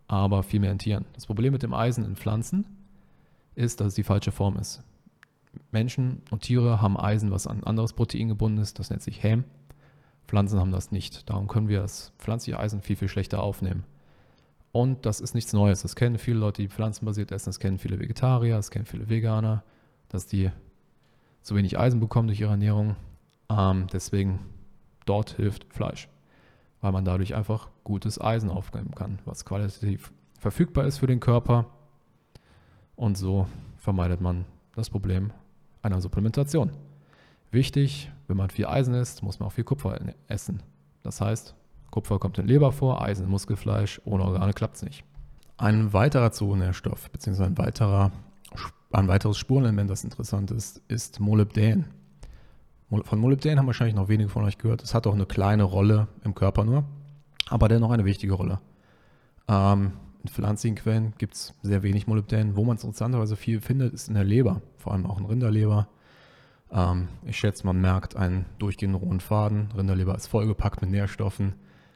aber 0.08 0.44
viel 0.44 0.60
mehr 0.60 0.72
in 0.72 0.80
Tieren. 0.80 1.06
Das 1.14 1.26
Problem 1.26 1.54
mit 1.54 1.64
dem 1.64 1.74
Eisen 1.74 2.04
in 2.04 2.16
Pflanzen 2.16 2.66
ist, 3.56 3.80
dass 3.80 3.88
es 3.88 3.96
die 3.96 4.04
falsche 4.04 4.32
Form 4.32 4.58
ist. 4.58 4.84
Menschen 5.72 6.22
und 6.32 6.42
Tiere 6.42 6.82
haben 6.82 6.98
Eisen, 6.98 7.32
was 7.32 7.48
an 7.48 7.60
ein 7.60 7.64
anderes 7.64 7.94
Protein 7.94 8.28
gebunden 8.28 8.60
ist, 8.60 8.80
das 8.80 8.90
nennt 8.90 9.02
sich 9.02 9.24
Häm. 9.24 9.44
Pflanzen 10.30 10.60
haben 10.60 10.72
das 10.72 10.92
nicht. 10.92 11.30
Darum 11.30 11.48
können 11.48 11.68
wir 11.68 11.82
das 11.82 12.14
pflanzliche 12.18 12.60
Eisen 12.60 12.82
viel, 12.82 12.96
viel 12.96 13.10
schlechter 13.10 13.42
aufnehmen. 13.42 13.84
Und 14.72 15.06
das 15.06 15.20
ist 15.20 15.34
nichts 15.34 15.54
Neues. 15.54 15.82
Das 15.82 15.96
kennen 15.96 16.18
viele 16.18 16.40
Leute, 16.40 16.62
die 16.62 16.70
pflanzenbasiert 16.70 17.32
essen. 17.32 17.50
Das 17.50 17.60
kennen 17.60 17.80
viele 17.80 18.00
Vegetarier, 18.00 18.56
das 18.56 18.70
kennen 18.70 18.86
viele 18.86 19.10
Veganer, 19.10 19.64
dass 20.10 20.28
die 20.28 20.52
zu 21.42 21.56
wenig 21.56 21.80
Eisen 21.80 22.00
bekommen 22.00 22.28
durch 22.28 22.40
ihre 22.40 22.52
Ernährung. 22.52 22.96
Ähm, 23.50 23.88
deswegen 23.92 24.40
dort 25.06 25.32
hilft 25.32 25.66
Fleisch 25.74 26.08
weil 26.82 26.92
man 26.92 27.06
dadurch 27.06 27.36
einfach 27.36 27.70
gutes 27.84 28.20
Eisen 28.22 28.50
aufnehmen 28.50 28.92
kann, 28.96 29.20
was 29.26 29.46
qualitativ 29.46 30.12
verfügbar 30.40 30.86
ist 30.86 31.00
für 31.00 31.08
den 31.08 31.20
Körper. 31.20 31.66
Und 32.96 33.18
so 33.18 33.48
vermeidet 33.78 34.22
man 34.22 34.46
das 34.76 34.90
Problem 34.90 35.32
einer 35.82 36.02
Supplementation. 36.02 36.72
Wichtig, 37.52 38.12
wenn 38.28 38.38
man 38.38 38.50
viel 38.50 38.68
Eisen 38.68 38.94
isst, 38.94 39.24
muss 39.24 39.40
man 39.40 39.48
auch 39.48 39.54
viel 39.54 39.64
Kupfer 39.64 40.00
essen. 40.28 40.62
Das 41.02 41.20
heißt, 41.22 41.56
Kupfer 41.90 42.20
kommt 42.20 42.38
in 42.38 42.48
Leber 42.48 42.72
vor, 42.72 43.02
Eisen 43.02 43.26
in 43.26 43.32
Muskelfleisch, 43.32 44.02
ohne 44.06 44.24
Organe 44.24 44.54
klappt 44.54 44.76
es 44.76 44.84
nicht. 44.84 45.04
Ein 45.58 45.92
weiterer 45.92 46.32
Zoonährstoff, 46.32 47.10
beziehungsweise 47.10 47.50
ein, 47.50 47.58
weiterer, 47.58 48.12
ein 48.92 49.08
weiteres 49.08 49.38
Spurenelement, 49.38 49.90
das 49.90 50.04
interessant 50.04 50.52
ist, 50.52 50.82
ist 50.88 51.20
Molybdän. 51.20 51.86
Von 52.90 53.20
Molybdän 53.20 53.58
haben 53.60 53.68
wahrscheinlich 53.68 53.96
noch 53.96 54.10
wenige 54.10 54.30
von 54.30 54.44
euch 54.46 54.58
gehört. 54.58 54.84
Es 54.84 54.94
hat 54.94 55.06
auch 55.06 55.14
eine 55.14 55.26
kleine 55.26 55.64
Rolle 55.64 56.08
im 56.24 56.34
Körper 56.34 56.64
nur, 56.64 56.84
aber 57.50 57.68
dennoch 57.68 57.92
eine 57.92 58.06
wichtige 58.06 58.34
Rolle. 58.34 58.60
Ähm, 59.48 59.94
in 60.24 60.30
pflanzlichen 60.30 60.76
Quellen 60.76 61.14
gibt 61.18 61.36
es 61.36 61.54
sehr 61.62 61.84
wenig 61.84 62.08
Molybdän. 62.08 62.56
Wo 62.56 62.64
man 62.64 62.78
es 62.78 62.84
interessanterweise 62.84 63.36
viel 63.36 63.62
findet, 63.62 63.94
ist 63.94 64.08
in 64.08 64.16
der 64.16 64.24
Leber, 64.24 64.62
vor 64.78 64.94
allem 64.94 65.06
auch 65.06 65.20
in 65.20 65.26
Rinderleber. 65.26 65.88
Ähm, 66.72 67.10
ich 67.26 67.38
schätze, 67.38 67.66
man 67.66 67.82
merkt 67.82 68.16
einen 68.16 68.46
durchgehenden 68.60 69.02
rohen 69.02 69.20
Faden. 69.20 69.70
Rinderleber 69.76 70.16
ist 70.16 70.28
vollgepackt 70.28 70.82
mit 70.82 70.92
Nährstoffen, 70.92 71.54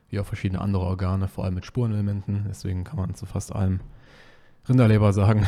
wie 0.09 0.19
auch 0.19 0.25
verschiedene 0.25 0.61
andere 0.61 0.83
Organe, 0.83 1.27
vor 1.27 1.43
allem 1.43 1.55
mit 1.55 1.65
Spurenelementen. 1.65 2.45
Deswegen 2.47 2.83
kann 2.83 2.97
man 2.97 3.15
zu 3.15 3.25
fast 3.25 3.53
allem 3.53 3.81
Rinderleber 4.67 5.13
sagen, 5.13 5.45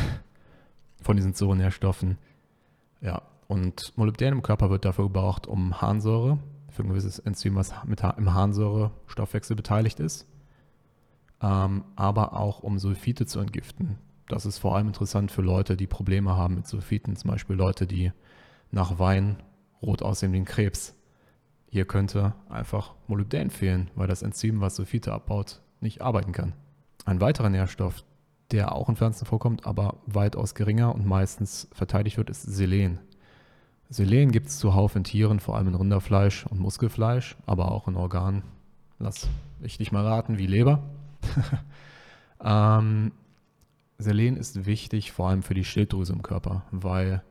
von 1.02 1.16
diesen 1.16 1.34
Zoonährstoffen. 1.34 2.18
Ja, 3.00 3.22
und 3.48 3.92
Molybdän 3.96 4.32
im 4.32 4.42
Körper 4.42 4.70
wird 4.70 4.84
dafür 4.84 5.04
gebraucht, 5.04 5.46
um 5.46 5.80
Harnsäure, 5.80 6.38
für 6.70 6.82
ein 6.82 6.88
gewisses 6.88 7.18
Enzym, 7.18 7.54
was 7.54 7.72
mit, 7.84 8.02
im 8.02 8.34
Harnsäurestoffwechsel 8.34 9.56
beteiligt 9.56 10.00
ist, 10.00 10.26
ähm, 11.40 11.84
aber 11.94 12.34
auch 12.34 12.60
um 12.60 12.78
Sulfite 12.78 13.26
zu 13.26 13.40
entgiften. 13.40 13.98
Das 14.28 14.44
ist 14.44 14.58
vor 14.58 14.76
allem 14.76 14.88
interessant 14.88 15.30
für 15.30 15.42
Leute, 15.42 15.76
die 15.76 15.86
Probleme 15.86 16.36
haben 16.36 16.56
mit 16.56 16.66
Sulfiten, 16.66 17.16
zum 17.16 17.30
Beispiel 17.30 17.56
Leute, 17.56 17.86
die 17.86 18.12
nach 18.76 18.98
Wein 18.98 19.42
rot 19.82 20.02
aussehen 20.02 20.32
wie 20.32 20.44
Krebs. 20.44 20.94
Hier 21.68 21.86
könnte 21.86 22.34
einfach 22.48 22.94
Molybdän 23.08 23.50
fehlen, 23.50 23.90
weil 23.96 24.06
das 24.06 24.22
Enzym, 24.22 24.60
was 24.60 24.76
Sulfite 24.76 25.12
abbaut, 25.12 25.60
nicht 25.80 26.02
arbeiten 26.02 26.32
kann. 26.32 26.52
Ein 27.04 27.20
weiterer 27.20 27.48
Nährstoff, 27.48 28.04
der 28.52 28.72
auch 28.72 28.88
in 28.88 28.96
Pflanzen 28.96 29.24
vorkommt, 29.26 29.66
aber 29.66 29.96
weitaus 30.06 30.54
geringer 30.54 30.94
und 30.94 31.06
meistens 31.06 31.68
verteidigt 31.72 32.18
wird, 32.18 32.30
ist 32.30 32.42
Selen. 32.42 33.00
Selen 33.88 34.30
gibt 34.30 34.48
es 34.48 34.58
zuhauf 34.58 34.94
in 34.94 35.04
Tieren, 35.04 35.40
vor 35.40 35.56
allem 35.56 35.68
in 35.68 35.74
Rinderfleisch 35.74 36.46
und 36.46 36.60
Muskelfleisch, 36.60 37.36
aber 37.46 37.72
auch 37.72 37.88
in 37.88 37.96
Organen. 37.96 38.42
Lass 38.98 39.28
ich 39.62 39.78
dich 39.78 39.90
mal 39.90 40.06
raten, 40.06 40.38
wie 40.38 40.46
Leber. 40.46 40.82
ähm, 42.44 43.12
Selen 43.98 44.36
ist 44.36 44.66
wichtig 44.66 45.12
vor 45.12 45.30
allem 45.30 45.42
für 45.42 45.54
die 45.54 45.64
Schilddrüse 45.64 46.12
im 46.12 46.22
Körper, 46.22 46.62
weil 46.70 47.22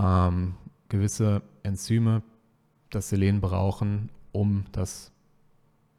ähm, 0.00 0.54
gewisse 0.88 1.42
Enzyme 1.62 2.22
das 2.90 3.08
Selen 3.08 3.40
brauchen, 3.40 4.10
um 4.32 4.64
das 4.72 5.12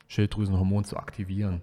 Schilddrüsenhormon 0.07 0.83
zu 0.83 0.97
aktivieren. 0.97 1.61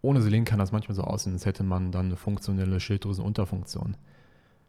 Ohne 0.00 0.22
Selen 0.22 0.44
kann 0.44 0.58
das 0.58 0.72
manchmal 0.72 0.94
so 0.94 1.02
aussehen, 1.02 1.34
als 1.34 1.44
hätte 1.44 1.64
man 1.64 1.92
dann 1.92 2.06
eine 2.06 2.16
funktionelle 2.16 2.80
Schilddrüsenunterfunktion. 2.80 3.96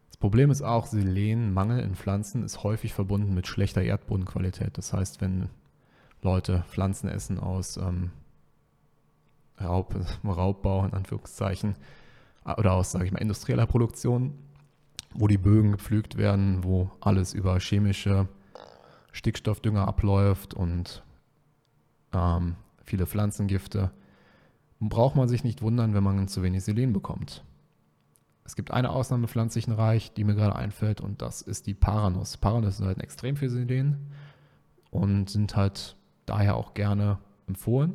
Das 0.08 0.16
Problem 0.16 0.50
ist 0.50 0.62
auch, 0.62 0.86
Selenmangel 0.86 1.80
in 1.80 1.94
Pflanzen 1.94 2.42
ist 2.42 2.64
häufig 2.64 2.92
verbunden 2.92 3.32
mit 3.32 3.46
schlechter 3.46 3.82
Erdbodenqualität. 3.82 4.76
Das 4.76 4.92
heißt, 4.92 5.20
wenn 5.20 5.48
Leute 6.20 6.64
Pflanzen 6.68 7.08
essen 7.08 7.38
aus 7.38 7.76
ähm, 7.76 8.10
Raub, 9.60 9.94
Raubbau 10.24 10.84
in 10.84 10.92
Anführungszeichen 10.92 11.76
oder 12.56 12.72
aus, 12.72 12.90
sage 12.90 13.06
ich 13.06 13.12
mal, 13.12 13.20
industrieller 13.20 13.66
Produktion, 13.66 14.34
wo 15.14 15.26
die 15.26 15.38
Bögen 15.38 15.72
gepflügt 15.72 16.16
werden, 16.16 16.64
wo 16.64 16.90
alles 17.00 17.34
über 17.34 17.58
chemische 17.58 18.28
Stickstoffdünger 19.12 19.86
abläuft 19.86 20.54
und 20.54 21.02
ähm, 22.12 22.56
viele 22.84 23.06
Pflanzengifte, 23.06 23.90
braucht 24.80 25.16
man 25.16 25.28
sich 25.28 25.44
nicht 25.44 25.62
wundern, 25.62 25.94
wenn 25.94 26.04
man 26.04 26.28
zu 26.28 26.42
wenig 26.42 26.64
Selen 26.64 26.92
bekommt. 26.92 27.44
Es 28.44 28.56
gibt 28.56 28.72
eine 28.72 28.90
Ausnahme 28.90 29.24
im 29.24 29.28
pflanzlichen 29.28 29.72
Reich, 29.72 30.12
die 30.12 30.24
mir 30.24 30.34
gerade 30.34 30.56
einfällt, 30.56 31.00
und 31.00 31.22
das 31.22 31.42
ist 31.42 31.66
die 31.66 31.74
Paranuss. 31.74 32.36
Paranuss 32.36 32.80
halt 32.80 32.98
extrem 32.98 33.36
viel 33.36 33.50
Selen 33.50 34.08
und 34.90 35.30
sind 35.30 35.54
halt 35.54 35.96
daher 36.26 36.56
auch 36.56 36.74
gerne 36.74 37.18
empfohlen. 37.46 37.94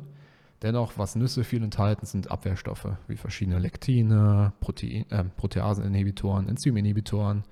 Dennoch, 0.62 0.96
was 0.96 1.16
Nüsse 1.16 1.44
viel 1.44 1.62
enthalten, 1.62 2.06
sind 2.06 2.30
Abwehrstoffe 2.30 2.88
wie 3.08 3.16
verschiedene 3.16 3.58
Lektine, 3.58 4.52
Protein, 4.60 5.10
äh, 5.10 5.24
Proteaseninhibitoren, 5.24 6.48
Enzyminhibitoren 6.48 7.44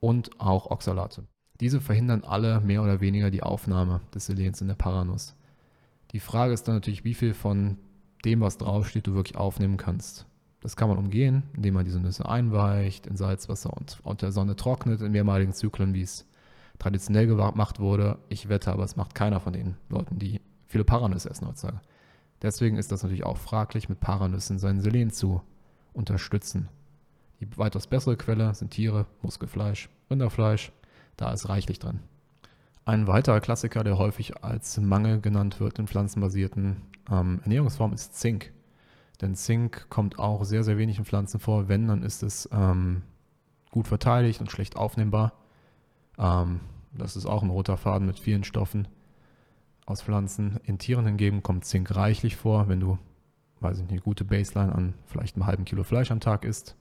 und 0.00 0.40
auch 0.40 0.70
Oxalate. 0.70 1.24
Diese 1.60 1.80
verhindern 1.80 2.24
alle 2.24 2.60
mehr 2.60 2.82
oder 2.82 3.00
weniger 3.00 3.30
die 3.30 3.42
Aufnahme 3.42 4.00
des 4.14 4.26
Selens 4.26 4.60
in 4.60 4.68
der 4.68 4.74
Paranuss. 4.74 5.34
Die 6.12 6.20
Frage 6.20 6.52
ist 6.52 6.68
dann 6.68 6.74
natürlich, 6.74 7.04
wie 7.04 7.14
viel 7.14 7.34
von 7.34 7.78
dem, 8.24 8.40
was 8.40 8.58
draufsteht, 8.58 9.06
du 9.06 9.14
wirklich 9.14 9.36
aufnehmen 9.36 9.76
kannst. 9.76 10.26
Das 10.60 10.76
kann 10.76 10.88
man 10.88 10.98
umgehen, 10.98 11.44
indem 11.54 11.74
man 11.74 11.84
diese 11.84 12.00
Nüsse 12.00 12.28
einweicht, 12.28 13.06
in 13.06 13.16
Salzwasser 13.16 13.72
und 13.76 13.98
unter 14.04 14.26
der 14.26 14.32
Sonne 14.32 14.54
trocknet, 14.54 15.00
in 15.00 15.12
mehrmaligen 15.12 15.52
Zyklen, 15.52 15.94
wie 15.94 16.02
es 16.02 16.26
traditionell 16.78 17.26
gemacht 17.26 17.80
wurde. 17.80 18.18
Ich 18.28 18.48
wette 18.48 18.70
aber, 18.70 18.84
es 18.84 18.96
macht 18.96 19.14
keiner 19.14 19.40
von 19.40 19.52
den 19.52 19.76
Leuten, 19.88 20.18
die 20.18 20.40
viele 20.66 20.84
Paranüsse 20.84 21.30
essen 21.30 21.48
heutzutage. 21.48 21.80
Deswegen 22.42 22.76
ist 22.76 22.90
das 22.90 23.02
natürlich 23.02 23.24
auch 23.24 23.36
fraglich, 23.38 23.88
mit 23.88 24.00
Paranüssen 24.00 24.58
seinen 24.58 24.80
Selen 24.80 25.10
zu 25.10 25.42
unterstützen. 25.92 26.68
Die 27.40 27.56
weitaus 27.56 27.86
bessere 27.86 28.16
Quelle 28.16 28.54
sind 28.54 28.70
Tiere, 28.70 29.06
Muskelfleisch, 29.22 29.88
Rinderfleisch. 30.10 30.72
Da 31.16 31.32
ist 31.32 31.48
reichlich 31.48 31.78
drin. 31.78 32.00
Ein 32.84 33.06
weiterer 33.06 33.40
Klassiker, 33.40 33.84
der 33.84 33.96
häufig 33.96 34.42
als 34.42 34.78
Mangel 34.78 35.20
genannt 35.20 35.60
wird 35.60 35.78
in 35.78 35.86
pflanzenbasierten 35.86 36.82
ähm, 37.10 37.40
Ernährungsformen, 37.44 37.94
ist 37.94 38.16
Zink. 38.16 38.52
Denn 39.20 39.36
Zink 39.36 39.86
kommt 39.88 40.18
auch 40.18 40.44
sehr, 40.44 40.64
sehr 40.64 40.78
wenig 40.78 40.98
in 40.98 41.04
Pflanzen 41.04 41.38
vor. 41.38 41.68
Wenn, 41.68 41.86
dann 41.86 42.02
ist 42.02 42.24
es 42.24 42.48
ähm, 42.52 43.02
gut 43.70 43.86
verteidigt 43.86 44.40
und 44.40 44.50
schlecht 44.50 44.76
aufnehmbar. 44.76 45.32
Ähm, 46.18 46.60
das 46.92 47.14
ist 47.14 47.26
auch 47.26 47.42
ein 47.42 47.50
roter 47.50 47.76
Faden 47.76 48.06
mit 48.06 48.18
vielen 48.18 48.42
Stoffen 48.42 48.88
aus 49.92 50.02
Pflanzen. 50.02 50.58
In 50.64 50.78
Tieren 50.78 51.04
hingegen 51.04 51.42
kommt 51.42 51.64
Zink 51.64 51.94
reichlich 51.94 52.36
vor, 52.36 52.68
wenn 52.68 52.80
du, 52.80 52.98
weiß 53.60 53.76
ich 53.76 53.82
nicht, 53.84 53.92
eine 53.92 54.00
gute 54.00 54.24
Baseline 54.24 54.74
an 54.74 54.94
vielleicht 55.06 55.36
einem 55.36 55.46
halben 55.46 55.64
Kilo 55.64 55.84
Fleisch 55.84 56.10
am 56.10 56.18
Tag 56.18 56.44
isst, 56.44 56.76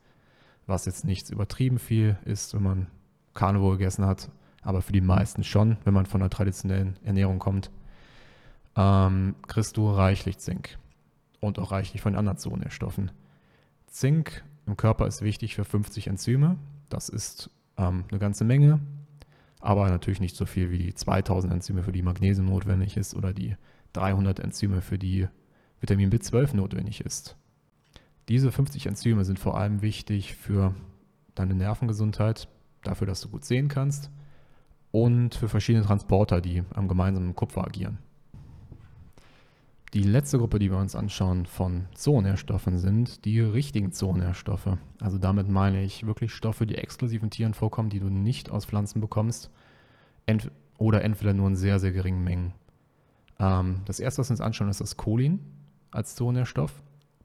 was 0.66 0.86
jetzt 0.86 1.06
nichts 1.06 1.30
übertrieben 1.30 1.78
viel 1.78 2.18
ist, 2.24 2.54
wenn 2.56 2.64
man 2.64 2.88
Carnivore 3.34 3.78
gegessen 3.78 4.06
hat, 4.06 4.32
aber 4.62 4.82
für 4.82 4.94
die 4.94 5.02
meisten 5.02 5.44
schon, 5.44 5.78
wenn 5.84 5.94
man 5.94 6.06
von 6.06 6.22
einer 6.22 6.30
traditionellen 6.30 6.98
Ernährung 7.04 7.40
kommt, 7.40 7.70
ähm, 8.76 9.36
kriegst 9.48 9.76
du 9.78 9.90
reichlich 9.92 10.38
Zink 10.38 10.78
und 11.42 11.60
auch 11.60 11.72
reichlich 11.72 12.02
von 12.02 12.16
anderen 12.16 12.38
Zoonährstoffen. 12.38 13.12
Zink 13.88 14.44
im 14.66 14.78
Körper 14.78 15.06
ist 15.06 15.22
wichtig 15.22 15.56
für 15.56 15.66
50 15.66 16.08
Enzyme. 16.08 16.56
Das 16.88 17.10
ist 17.10 17.50
ähm, 17.78 18.06
eine 18.10 18.20
ganze 18.20 18.46
Menge 18.46 18.80
aber 19.62 19.90
natürlich 19.90 20.20
nicht 20.20 20.36
so 20.36 20.46
viel 20.46 20.72
wie 20.72 20.78
die 20.78 20.94
2000 20.94 21.54
Enzyme, 21.54 21.84
für 21.84 21.92
die 21.92 22.02
Magnesium 22.02 22.48
notwendig 22.48 22.98
ist 22.98 23.16
oder 23.16 23.34
die 23.34 23.56
300 23.94 24.40
Enzyme, 24.40 24.82
für 24.82 24.98
die 24.98 25.28
Vitamin 25.80 26.12
B12 26.12 26.56
notwendig 26.56 27.02
ist. 27.02 27.38
Diese 28.28 28.52
50 28.52 28.88
Enzyme 28.88 29.26
sind 29.26 29.40
vor 29.40 29.58
allem 29.58 29.82
wichtig 29.82 30.36
für 30.36 30.76
deine 31.36 31.56
Nervengesundheit, 31.56 32.48
dafür, 32.84 33.08
dass 33.08 33.22
du 33.22 33.30
gut 33.30 33.46
sehen 33.46 33.68
kannst 33.68 34.10
und 34.92 35.36
für 35.36 35.50
verschiedene 35.50 35.86
Transporter, 35.86 36.42
die 36.42 36.64
am 36.74 36.88
gemeinsamen 36.88 37.36
Kupfer 37.36 37.66
agieren. 37.66 38.00
Die 39.94 40.04
letzte 40.04 40.38
Gruppe, 40.38 40.58
die 40.58 40.72
wir 40.72 40.78
uns 40.78 40.96
anschauen 40.96 41.46
von 41.46 41.88
Zoonährstoffen, 41.96 42.78
sind 42.78 43.26
die 43.26 43.42
richtigen 43.42 43.92
Zoonährstoffe. 43.92 44.78
Also 45.02 45.18
damit 45.18 45.50
meine 45.50 45.84
ich 45.84 46.06
wirklich 46.06 46.34
Stoffe, 46.34 46.66
die 46.66 46.76
exklusiv 46.76 47.22
in 47.24 47.30
Tieren 47.30 47.54
vorkommen, 47.54 47.90
die 47.90 48.00
du 48.00 48.10
nicht 48.10 48.50
aus 48.50 48.66
Pflanzen 48.66 49.02
bekommst 49.02 49.52
ent 50.26 50.50
oder 50.78 51.04
entweder 51.04 51.34
nur 51.34 51.48
in 51.48 51.58
sehr, 51.58 51.78
sehr 51.80 51.92
geringen 51.92 52.24
Mengen. 52.24 52.54
Ähm, 53.38 53.82
das 53.84 54.00
erste, 54.00 54.20
was 54.20 54.30
wir 54.30 54.34
uns 54.36 54.42
anschauen, 54.42 54.70
ist 54.70 54.80
das 54.80 54.96
Cholin 54.96 55.42
als 55.92 56.16
Zoonährstoff. 56.16 56.82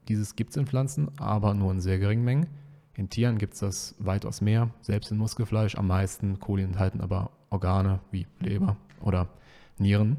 Dieses 0.09 0.35
gibt 0.35 0.51
es 0.51 0.57
in 0.57 0.67
Pflanzen, 0.67 1.09
aber 1.19 1.55
nur 1.55 1.71
in 1.71 1.81
sehr 1.81 2.01
geringen 2.01 2.25
Mengen. 2.25 2.49
In 2.95 3.11
Tieren 3.11 3.39
gibt 3.39 3.55
es 3.55 3.61
das 3.61 3.95
weitaus 3.99 4.41
mehr, 4.41 4.71
selbst 4.81 5.13
in 5.13 5.19
Muskelfleisch 5.19 5.77
am 5.77 5.87
meisten. 5.87 6.41
Cholin 6.41 6.67
enthalten 6.67 7.01
aber 7.01 7.31
Organe 7.51 8.01
wie 8.11 8.27
Leber 8.41 8.77
oder 9.01 9.29
Nieren. 9.79 10.17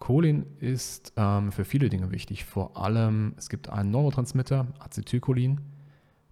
Cholin 0.00 0.46
ist 0.58 1.12
ähm, 1.16 1.52
für 1.52 1.64
viele 1.64 1.88
Dinge 1.90 2.10
wichtig. 2.10 2.44
Vor 2.44 2.76
allem, 2.76 3.34
es 3.36 3.48
gibt 3.48 3.68
einen 3.68 3.90
Neurotransmitter, 3.92 4.66
Acetylcholin. 4.80 5.60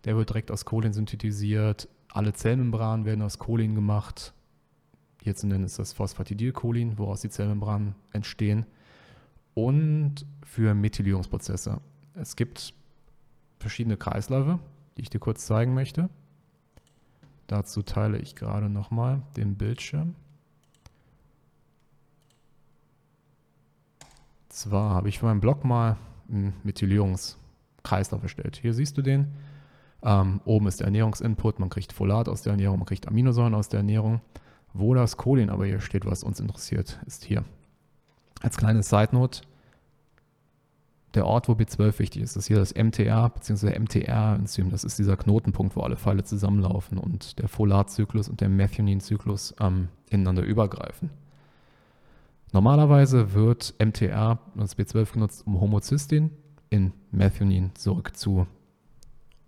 Der 0.04 0.16
wird 0.16 0.30
direkt 0.30 0.50
aus 0.50 0.64
Cholin 0.64 0.92
synthetisiert. 0.92 1.88
Alle 2.08 2.32
Zellmembranen 2.32 3.04
werden 3.04 3.22
aus 3.22 3.38
Cholin 3.38 3.74
gemacht. 3.74 4.32
Zu 5.34 5.46
nennen 5.46 5.64
ist 5.64 5.78
das 5.78 5.92
Phosphatidylcholin, 5.92 6.96
woraus 6.96 7.20
die 7.20 7.28
Zellmembranen 7.28 7.94
entstehen. 8.14 8.64
Und 9.52 10.24
für 10.42 10.72
Methylierungsprozesse. 10.72 11.82
Es 12.14 12.34
gibt 12.34 12.72
verschiedene 13.58 13.98
Kreisläufe, 13.98 14.58
die 14.96 15.02
ich 15.02 15.10
dir 15.10 15.18
kurz 15.18 15.44
zeigen 15.44 15.74
möchte. 15.74 16.08
Dazu 17.46 17.82
teile 17.82 18.18
ich 18.18 18.34
gerade 18.36 18.70
nochmal 18.70 19.20
den 19.36 19.56
Bildschirm. 19.56 20.14
Zwar 24.48 24.94
habe 24.94 25.08
ich 25.08 25.18
für 25.18 25.26
meinen 25.26 25.40
Blog 25.40 25.64
mal 25.64 25.96
einen 26.30 26.54
Methylierungskreislauf 26.62 28.22
erstellt. 28.22 28.56
Hier 28.56 28.74
siehst 28.74 28.96
du 28.96 29.02
den. 29.02 29.28
Ähm, 30.02 30.40
oben 30.44 30.66
ist 30.66 30.80
der 30.80 30.86
Ernährungsinput, 30.86 31.58
man 31.58 31.70
kriegt 31.70 31.92
Folat 31.92 32.28
aus 32.28 32.42
der 32.42 32.52
Ernährung, 32.52 32.78
man 32.78 32.86
kriegt 32.86 33.08
Aminosäuren 33.08 33.54
aus 33.54 33.68
der 33.68 33.78
Ernährung. 33.78 34.20
Wo 34.74 34.94
das 34.94 35.16
Cholin 35.16 35.50
aber 35.50 35.66
hier 35.66 35.80
steht, 35.80 36.06
was 36.06 36.22
uns 36.22 36.40
interessiert, 36.40 37.00
ist 37.06 37.24
hier. 37.24 37.44
Als 38.42 38.56
kleine 38.56 38.82
Side 38.82 39.08
Note, 39.12 39.40
der 41.14 41.26
Ort, 41.26 41.48
wo 41.48 41.52
B12 41.52 41.98
wichtig 41.98 42.22
ist, 42.22 42.36
ist 42.36 42.46
hier 42.46 42.58
das 42.58 42.74
MTR 42.74 43.30
bzw. 43.30 43.78
MTR-Enzym. 43.78 44.70
Das 44.70 44.84
ist 44.84 44.98
dieser 44.98 45.16
Knotenpunkt, 45.16 45.74
wo 45.74 45.80
alle 45.80 45.96
Pfeile 45.96 46.22
zusammenlaufen 46.22 46.98
und 46.98 47.38
der 47.38 47.48
Folatzyklus 47.48 48.28
und 48.28 48.40
der 48.40 48.50
Methionin-Zyklus 48.50 49.54
ähm, 49.58 49.88
ineinander 50.10 50.42
übergreifen. 50.42 51.10
Normalerweise 52.52 53.34
wird 53.34 53.74
MTR, 53.78 54.38
das 54.54 54.76
B12 54.76 55.12
genutzt, 55.12 55.46
um 55.46 55.60
Homocystein 55.60 56.30
in 56.70 56.92
Methionin 57.10 57.74
zurück, 57.74 58.16
zu, 58.16 58.46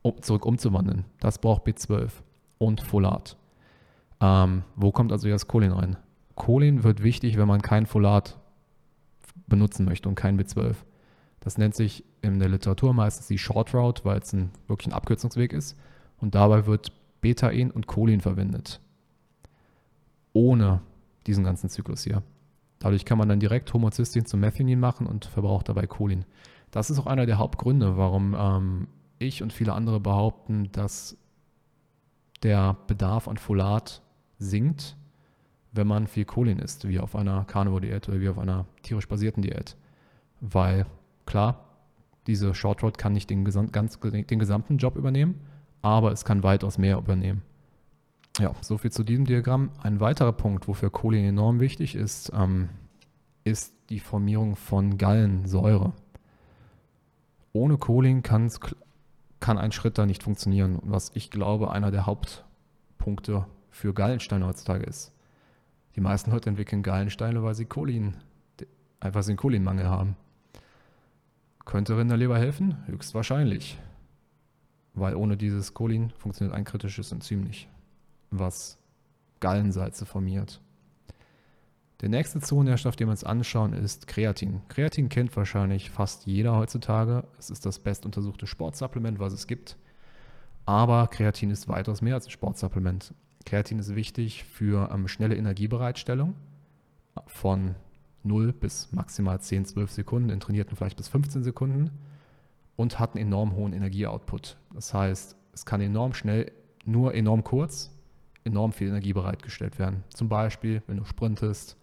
um, 0.02 0.20
zurück 0.22 0.44
umzuwandeln. 0.44 1.04
Das 1.20 1.38
braucht 1.38 1.66
B12 1.66 2.10
und 2.58 2.80
Folat. 2.82 3.36
Ähm, 4.20 4.64
wo 4.76 4.92
kommt 4.92 5.12
also 5.12 5.28
das 5.28 5.48
Cholin 5.48 5.72
rein? 5.72 5.96
Cholin 6.34 6.84
wird 6.84 7.02
wichtig, 7.02 7.38
wenn 7.38 7.48
man 7.48 7.62
kein 7.62 7.86
Folat 7.86 8.38
benutzen 9.46 9.86
möchte 9.86 10.08
und 10.08 10.14
kein 10.14 10.38
B12. 10.38 10.76
Das 11.40 11.56
nennt 11.56 11.74
sich 11.74 12.04
in 12.20 12.38
der 12.38 12.50
Literatur 12.50 12.92
meistens 12.92 13.26
die 13.26 13.38
Short 13.38 13.74
Route, 13.74 14.04
weil 14.04 14.18
es 14.18 14.32
ein, 14.32 14.50
wirklich 14.68 14.88
ein 14.88 14.92
Abkürzungsweg 14.92 15.52
ist. 15.54 15.76
Und 16.18 16.34
dabei 16.34 16.66
wird 16.66 16.92
Betain 17.22 17.70
und 17.70 17.86
Cholin 17.86 18.20
verwendet. 18.20 18.80
Ohne 20.34 20.80
diesen 21.26 21.44
ganzen 21.44 21.70
Zyklus 21.70 22.04
hier. 22.04 22.22
Dadurch 22.80 23.04
kann 23.04 23.18
man 23.18 23.28
dann 23.28 23.40
direkt 23.40 23.72
Homocystein 23.72 24.26
zu 24.26 24.36
Methionin 24.36 24.80
machen 24.80 25.06
und 25.06 25.26
verbraucht 25.26 25.68
dabei 25.68 25.86
Cholin. 25.86 26.24
Das 26.70 26.90
ist 26.90 26.98
auch 26.98 27.06
einer 27.06 27.26
der 27.26 27.38
Hauptgründe, 27.38 27.96
warum 27.96 28.34
ähm, 28.36 28.88
ich 29.18 29.42
und 29.42 29.52
viele 29.52 29.74
andere 29.74 30.00
behaupten, 30.00 30.72
dass 30.72 31.16
der 32.42 32.76
Bedarf 32.86 33.28
an 33.28 33.36
Folat 33.36 34.02
sinkt, 34.38 34.96
wenn 35.72 35.86
man 35.86 36.06
viel 36.06 36.24
Cholin 36.24 36.58
isst, 36.58 36.88
wie 36.88 36.98
auf 36.98 37.14
einer 37.14 37.44
Carnivore-Diät 37.44 38.08
oder 38.08 38.20
wie 38.20 38.28
auf 38.30 38.38
einer 38.38 38.64
tierisch 38.82 39.06
basierten 39.06 39.42
Diät. 39.42 39.76
Weil 40.40 40.86
klar, 41.26 41.66
diese 42.26 42.54
Short 42.54 42.82
Road 42.82 42.96
kann 42.96 43.12
nicht 43.12 43.28
den, 43.28 43.44
ganz, 43.44 44.00
den 44.00 44.38
gesamten 44.38 44.78
Job 44.78 44.96
übernehmen, 44.96 45.40
aber 45.82 46.12
es 46.12 46.24
kann 46.24 46.42
weitaus 46.42 46.78
mehr 46.78 46.96
übernehmen. 46.96 47.42
Ja, 48.38 48.54
soviel 48.60 48.92
zu 48.92 49.04
diesem 49.04 49.24
Diagramm. 49.24 49.70
Ein 49.82 50.00
weiterer 50.00 50.32
Punkt, 50.32 50.68
wofür 50.68 50.90
Cholin 50.90 51.24
enorm 51.24 51.60
wichtig 51.60 51.94
ist, 51.94 52.32
ähm, 52.34 52.68
ist 53.44 53.74
die 53.90 54.00
Formierung 54.00 54.56
von 54.56 54.98
Gallensäure. 54.98 55.92
Ohne 57.52 57.76
Cholin 57.76 58.22
kann 58.22 58.50
ein 59.58 59.72
Schritt 59.72 59.98
da 59.98 60.06
nicht 60.06 60.22
funktionieren, 60.22 60.78
was 60.82 61.10
ich 61.14 61.30
glaube 61.30 61.72
einer 61.72 61.90
der 61.90 62.06
Hauptpunkte 62.06 63.46
für 63.70 63.92
Gallensteine 63.92 64.46
heutzutage 64.46 64.84
ist. 64.84 65.12
Die 65.96 66.00
meisten 66.00 66.30
Leute 66.30 66.48
entwickeln 66.48 66.82
Gallensteine, 66.82 67.42
weil 67.42 67.54
sie 67.54 67.64
Cholin, 67.64 68.16
einfach 69.00 69.24
den 69.24 69.36
Cholinmangel 69.36 69.88
haben. 69.88 70.16
Könnte 71.64 71.96
Rinderleber 71.96 72.38
helfen? 72.38 72.76
Höchstwahrscheinlich. 72.86 73.78
Weil 74.94 75.14
ohne 75.14 75.36
dieses 75.36 75.74
Cholin 75.74 76.10
funktioniert 76.10 76.56
ein 76.56 76.64
kritisches 76.64 77.12
Enzym 77.12 77.42
nicht, 77.42 77.68
was 78.30 78.78
Gallensalze 79.40 80.06
formiert. 80.06 80.60
Der 82.00 82.08
nächste 82.08 82.40
Zoonährstoff, 82.40 82.96
den 82.96 83.08
wir 83.08 83.12
uns 83.12 83.24
anschauen, 83.24 83.74
ist 83.74 84.06
Kreatin. 84.06 84.62
Kreatin 84.68 85.10
kennt 85.10 85.36
wahrscheinlich 85.36 85.90
fast 85.90 86.26
jeder 86.26 86.56
heutzutage. 86.56 87.24
Es 87.38 87.50
ist 87.50 87.66
das 87.66 87.78
bestuntersuchte 87.78 88.46
Sportsupplement, 88.46 89.18
was 89.18 89.34
es 89.34 89.46
gibt. 89.46 89.76
Aber 90.64 91.08
Kreatin 91.08 91.50
ist 91.50 91.68
weitaus 91.68 92.00
mehr 92.00 92.14
als 92.14 92.26
ein 92.26 92.30
Sportsupplement. 92.30 93.12
Kreatin 93.44 93.78
ist 93.78 93.94
wichtig 93.94 94.44
für 94.44 94.90
ähm, 94.92 95.08
schnelle 95.08 95.36
Energiebereitstellung 95.36 96.34
von 97.26 97.74
0 98.22 98.52
bis 98.52 98.92
maximal 98.92 99.40
10, 99.40 99.66
12 99.66 99.90
Sekunden, 99.90 100.30
in 100.30 100.40
trainierten 100.40 100.76
vielleicht 100.76 100.96
bis 100.96 101.08
15 101.08 101.42
Sekunden 101.42 101.90
und 102.76 102.98
hat 102.98 103.14
einen 103.14 103.26
enorm 103.26 103.54
hohen 103.54 103.72
Energieoutput. 103.72 104.56
Das 104.74 104.94
heißt, 104.94 105.36
es 105.52 105.66
kann 105.66 105.80
enorm 105.80 106.14
schnell, 106.14 106.52
nur 106.84 107.14
enorm 107.14 107.44
kurz, 107.44 107.90
enorm 108.50 108.72
viel 108.72 108.88
Energie 108.88 109.12
bereitgestellt 109.12 109.78
werden. 109.78 110.04
Zum 110.10 110.28
Beispiel, 110.28 110.82
wenn 110.86 110.98
du 110.98 111.04
sprintest, 111.04 111.76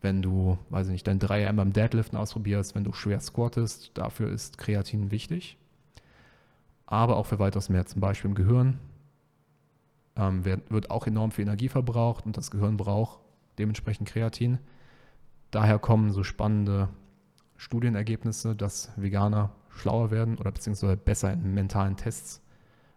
wenn 0.00 0.22
du, 0.22 0.58
weiß 0.70 0.86
ich 0.86 0.92
nicht, 0.92 1.06
dein 1.06 1.20
3M 1.20 1.54
beim 1.54 1.72
Deadliften 1.72 2.18
ausprobierst, 2.18 2.74
wenn 2.74 2.84
du 2.84 2.92
schwer 2.92 3.20
squattest, 3.20 3.92
dafür 3.94 4.30
ist 4.30 4.58
Kreatin 4.58 5.10
wichtig. 5.10 5.58
Aber 6.86 7.16
auch 7.16 7.26
für 7.26 7.38
weitaus 7.38 7.68
mehr, 7.68 7.86
zum 7.86 8.00
Beispiel 8.00 8.30
im 8.30 8.34
Gehirn 8.34 8.78
ähm, 10.16 10.44
wird, 10.44 10.70
wird 10.70 10.90
auch 10.90 11.06
enorm 11.06 11.30
viel 11.30 11.44
Energie 11.44 11.68
verbraucht 11.68 12.26
und 12.26 12.36
das 12.36 12.50
Gehirn 12.50 12.76
braucht 12.76 13.20
dementsprechend 13.58 14.08
Kreatin. 14.08 14.58
Daher 15.50 15.78
kommen 15.78 16.12
so 16.12 16.22
spannende 16.24 16.88
Studienergebnisse, 17.56 18.56
dass 18.56 18.92
Veganer 18.96 19.52
schlauer 19.68 20.10
werden 20.10 20.38
oder 20.38 20.50
beziehungsweise 20.50 20.96
besser 20.96 21.32
in 21.32 21.54
mentalen 21.54 21.96
Tests 21.96 22.42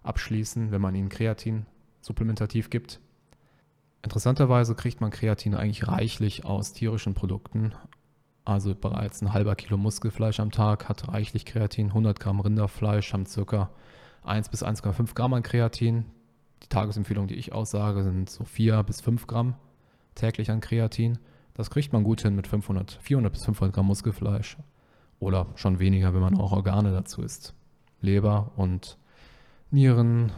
abschließen, 0.04 0.72
wenn 0.72 0.82
man 0.82 0.96
ihnen 0.96 1.10
Kreatin 1.10 1.66
supplementativ 2.02 2.70
gibt. 2.70 3.00
Interessanterweise 4.06 4.76
kriegt 4.76 5.02
man 5.02 5.10
Kreatin 5.10 5.56
eigentlich 5.56 5.88
reichlich 5.88 6.46
aus 6.46 6.74
tierischen 6.74 7.16
Produkten. 7.16 7.74
Also 8.46 8.76
bereits 8.76 9.24
ein 9.24 9.34
halber 9.34 9.56
Kilo 9.56 9.78
Muskelfleisch 9.78 10.40
am 10.40 10.52
Tag 10.52 10.88
hat 10.88 11.08
reichlich 11.08 11.44
Kreatin. 11.44 11.88
100 11.88 12.20
Gramm 12.20 12.40
Rinderfleisch 12.40 13.12
haben 13.14 13.26
circa 13.26 13.72
1 14.24 14.50
bis 14.50 14.64
1,5 14.64 15.16
Gramm 15.16 15.34
an 15.34 15.42
Kreatin. 15.42 16.06
Die 16.62 16.70
Tagesempfehlung, 16.70 17.26
die 17.26 17.34
ich 17.34 17.52
aussage, 17.52 18.04
sind 18.04 18.30
so 18.30 18.44
4 18.44 18.84
bis 18.84 19.02
5 19.02 19.26
Gramm 19.26 19.56
täglich 20.14 20.52
an 20.52 20.62
Kreatin. 20.62 21.18
Das 21.56 21.72
kriegt 21.72 21.92
man 21.92 22.04
gut 22.04 22.22
hin 22.22 22.36
mit 22.36 22.46
500, 22.46 23.00
400 23.02 23.34
bis 23.34 23.44
500 23.46 23.74
Gramm 23.74 23.88
Muskelfleisch. 23.88 24.58
Oder 25.18 25.48
schon 25.56 25.80
weniger, 25.80 26.14
wenn 26.14 26.22
man 26.22 26.38
auch 26.38 26.52
Organe 26.52 26.92
dazu 26.92 27.24
isst. 27.24 27.56
Leber 28.02 28.52
und 28.56 29.00
Nieren 29.72 30.32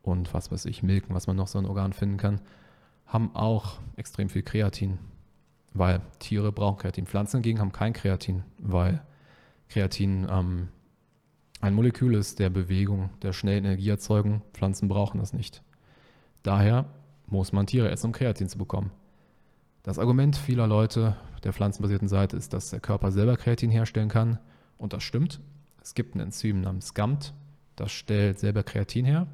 und 0.00 0.32
was 0.32 0.50
weiß 0.50 0.64
ich, 0.64 0.82
Milken, 0.82 1.14
was 1.14 1.26
man 1.26 1.36
noch 1.36 1.48
so 1.48 1.58
ein 1.58 1.66
Organ 1.66 1.92
finden 1.92 2.16
kann 2.16 2.40
haben 3.08 3.34
auch 3.34 3.78
extrem 3.96 4.28
viel 4.28 4.42
Kreatin, 4.42 4.98
weil 5.74 6.00
Tiere 6.18 6.52
brauchen 6.52 6.78
Kreatin. 6.78 7.06
Pflanzen 7.06 7.38
hingegen 7.38 7.58
haben 7.58 7.72
kein 7.72 7.92
Kreatin, 7.92 8.44
weil 8.58 9.02
Kreatin 9.68 10.26
ähm, 10.30 10.68
ein 11.60 11.74
Molekül 11.74 12.14
ist 12.14 12.38
der 12.38 12.50
Bewegung, 12.50 13.10
der 13.22 13.32
schnellen 13.32 13.64
Energieerzeugung. 13.64 14.42
Pflanzen 14.52 14.88
brauchen 14.88 15.18
das 15.18 15.32
nicht. 15.32 15.62
Daher 16.42 16.84
muss 17.26 17.52
man 17.52 17.66
Tiere 17.66 17.90
essen, 17.90 18.06
um 18.06 18.12
Kreatin 18.12 18.48
zu 18.48 18.58
bekommen. 18.58 18.92
Das 19.82 19.98
Argument 19.98 20.36
vieler 20.36 20.66
Leute 20.66 21.16
der 21.42 21.52
pflanzenbasierten 21.52 22.08
Seite 22.08 22.36
ist, 22.36 22.52
dass 22.52 22.70
der 22.70 22.80
Körper 22.80 23.10
selber 23.10 23.36
Kreatin 23.36 23.70
herstellen 23.70 24.08
kann. 24.08 24.38
Und 24.76 24.92
das 24.92 25.02
stimmt. 25.02 25.40
Es 25.82 25.94
gibt 25.94 26.14
ein 26.14 26.20
Enzym 26.20 26.60
namens 26.60 26.88
SCAMT, 26.88 27.32
das 27.74 27.90
stellt 27.90 28.38
selber 28.38 28.62
Kreatin 28.62 29.04
her. 29.04 29.26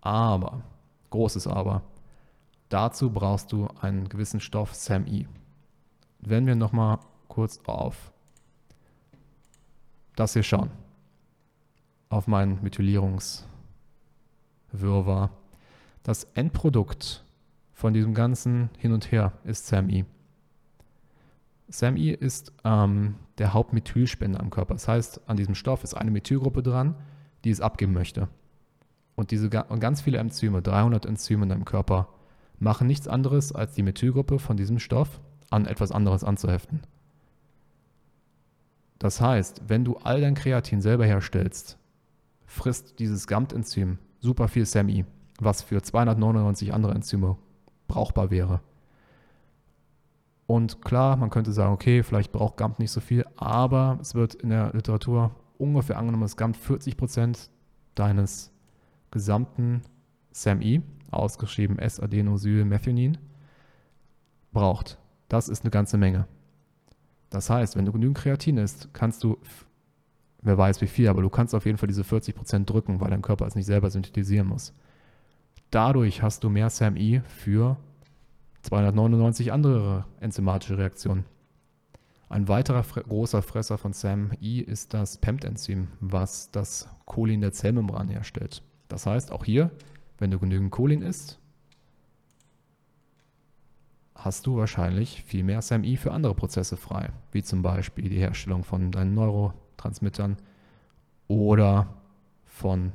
Aber, 0.00 0.62
großes 1.10 1.46
Aber, 1.46 1.82
Dazu 2.72 3.10
brauchst 3.10 3.52
du 3.52 3.68
einen 3.82 4.08
gewissen 4.08 4.40
Stoff 4.40 4.74
SAMe. 4.74 5.26
Wenn 6.20 6.46
wir 6.46 6.54
nochmal 6.54 7.00
kurz 7.28 7.60
auf 7.66 8.10
das 10.16 10.32
hier 10.32 10.42
schauen, 10.42 10.70
auf 12.08 12.26
meinen 12.26 12.62
Methylierungswirrwarr. 12.62 15.28
Das 16.02 16.24
Endprodukt 16.32 17.22
von 17.74 17.92
diesem 17.92 18.14
ganzen 18.14 18.70
Hin 18.78 18.92
und 18.92 19.12
Her 19.12 19.32
ist 19.44 19.66
SAMe. 19.66 20.06
SAMe 21.68 22.14
ist 22.14 22.54
ähm, 22.64 23.16
der 23.36 23.52
Hauptmethylspender 23.52 24.40
am 24.40 24.48
Körper. 24.48 24.72
Das 24.72 24.88
heißt, 24.88 25.28
an 25.28 25.36
diesem 25.36 25.54
Stoff 25.54 25.84
ist 25.84 25.92
eine 25.92 26.10
Methylgruppe 26.10 26.62
dran, 26.62 26.94
die 27.44 27.50
es 27.50 27.60
abgeben 27.60 27.92
möchte. 27.92 28.28
Und 29.14 29.30
diese 29.30 29.50
und 29.64 29.80
ganz 29.80 30.00
viele 30.00 30.16
Enzyme, 30.16 30.62
300 30.62 31.04
Enzyme 31.04 31.42
in 31.42 31.50
deinem 31.50 31.66
Körper, 31.66 32.08
machen 32.62 32.86
nichts 32.86 33.08
anderes, 33.08 33.52
als 33.52 33.74
die 33.74 33.82
Methylgruppe 33.82 34.38
von 34.38 34.56
diesem 34.56 34.78
Stoff 34.78 35.20
an 35.50 35.66
etwas 35.66 35.92
anderes 35.92 36.24
anzuheften. 36.24 36.80
Das 38.98 39.20
heißt, 39.20 39.62
wenn 39.66 39.84
du 39.84 39.96
all 39.96 40.20
dein 40.20 40.34
Kreatin 40.34 40.80
selber 40.80 41.04
herstellst, 41.04 41.76
frisst 42.46 43.00
dieses 43.00 43.26
GAMT-Enzym 43.26 43.98
super 44.20 44.46
viel 44.46 44.64
SAMe, 44.64 45.04
was 45.40 45.62
für 45.62 45.82
299 45.82 46.72
andere 46.72 46.94
Enzyme 46.94 47.36
brauchbar 47.88 48.30
wäre. 48.30 48.60
Und 50.46 50.82
klar, 50.82 51.16
man 51.16 51.30
könnte 51.30 51.52
sagen, 51.52 51.72
okay, 51.72 52.04
vielleicht 52.04 52.30
braucht 52.30 52.56
GAMT 52.58 52.78
nicht 52.78 52.92
so 52.92 53.00
viel, 53.00 53.26
aber 53.36 53.98
es 54.00 54.14
wird 54.14 54.34
in 54.34 54.50
der 54.50 54.72
Literatur 54.72 55.34
ungefähr 55.58 55.98
angenommen, 55.98 56.22
dass 56.22 56.36
GAMT 56.36 56.56
40% 56.56 57.48
deines 57.96 58.52
gesamten 59.10 59.82
SAMe 60.30 60.82
ausgeschrieben 61.12 61.78
S-Adenosylmethionin, 61.78 63.18
braucht. 64.52 64.98
Das 65.28 65.48
ist 65.48 65.64
eine 65.64 65.70
ganze 65.70 65.98
Menge. 65.98 66.26
Das 67.30 67.48
heißt, 67.48 67.76
wenn 67.76 67.86
du 67.86 67.92
genügend 67.92 68.18
Kreatin 68.18 68.58
isst, 68.58 68.90
kannst 68.92 69.24
du, 69.24 69.38
wer 70.42 70.58
weiß 70.58 70.80
wie 70.82 70.86
viel, 70.86 71.08
aber 71.08 71.22
du 71.22 71.30
kannst 71.30 71.54
auf 71.54 71.64
jeden 71.64 71.78
Fall 71.78 71.86
diese 71.86 72.02
40% 72.02 72.66
drücken, 72.66 73.00
weil 73.00 73.10
dein 73.10 73.22
Körper 73.22 73.46
es 73.46 73.54
nicht 73.54 73.66
selber 73.66 73.90
synthetisieren 73.90 74.46
muss. 74.46 74.74
Dadurch 75.70 76.22
hast 76.22 76.44
du 76.44 76.50
mehr 76.50 76.68
SAMe 76.68 77.22
für 77.26 77.78
299 78.62 79.52
andere 79.52 80.04
enzymatische 80.20 80.76
Reaktionen. 80.76 81.24
Ein 82.28 82.48
weiterer 82.48 82.82
großer 82.82 83.42
Fresser 83.42 83.78
von 83.78 83.92
SAMe 83.92 84.34
ist 84.40 84.94
das 84.94 85.18
PEMT-Enzym, 85.18 85.88
was 86.00 86.50
das 86.50 86.88
Cholin 87.06 87.40
der 87.40 87.52
Zellmembran 87.52 88.08
herstellt. 88.08 88.62
Das 88.88 89.06
heißt, 89.06 89.32
auch 89.32 89.44
hier 89.44 89.70
wenn 90.22 90.30
du 90.30 90.38
genügend 90.38 90.70
Cholin 90.70 91.02
isst, 91.02 91.40
hast 94.14 94.46
du 94.46 94.56
wahrscheinlich 94.56 95.24
viel 95.24 95.42
mehr 95.42 95.60
SMI 95.60 95.96
für 95.96 96.12
andere 96.12 96.32
Prozesse 96.32 96.76
frei, 96.76 97.10
wie 97.32 97.42
zum 97.42 97.62
Beispiel 97.62 98.08
die 98.08 98.20
Herstellung 98.20 98.62
von 98.62 98.92
deinen 98.92 99.14
Neurotransmittern 99.14 100.36
oder 101.26 101.96
von 102.44 102.92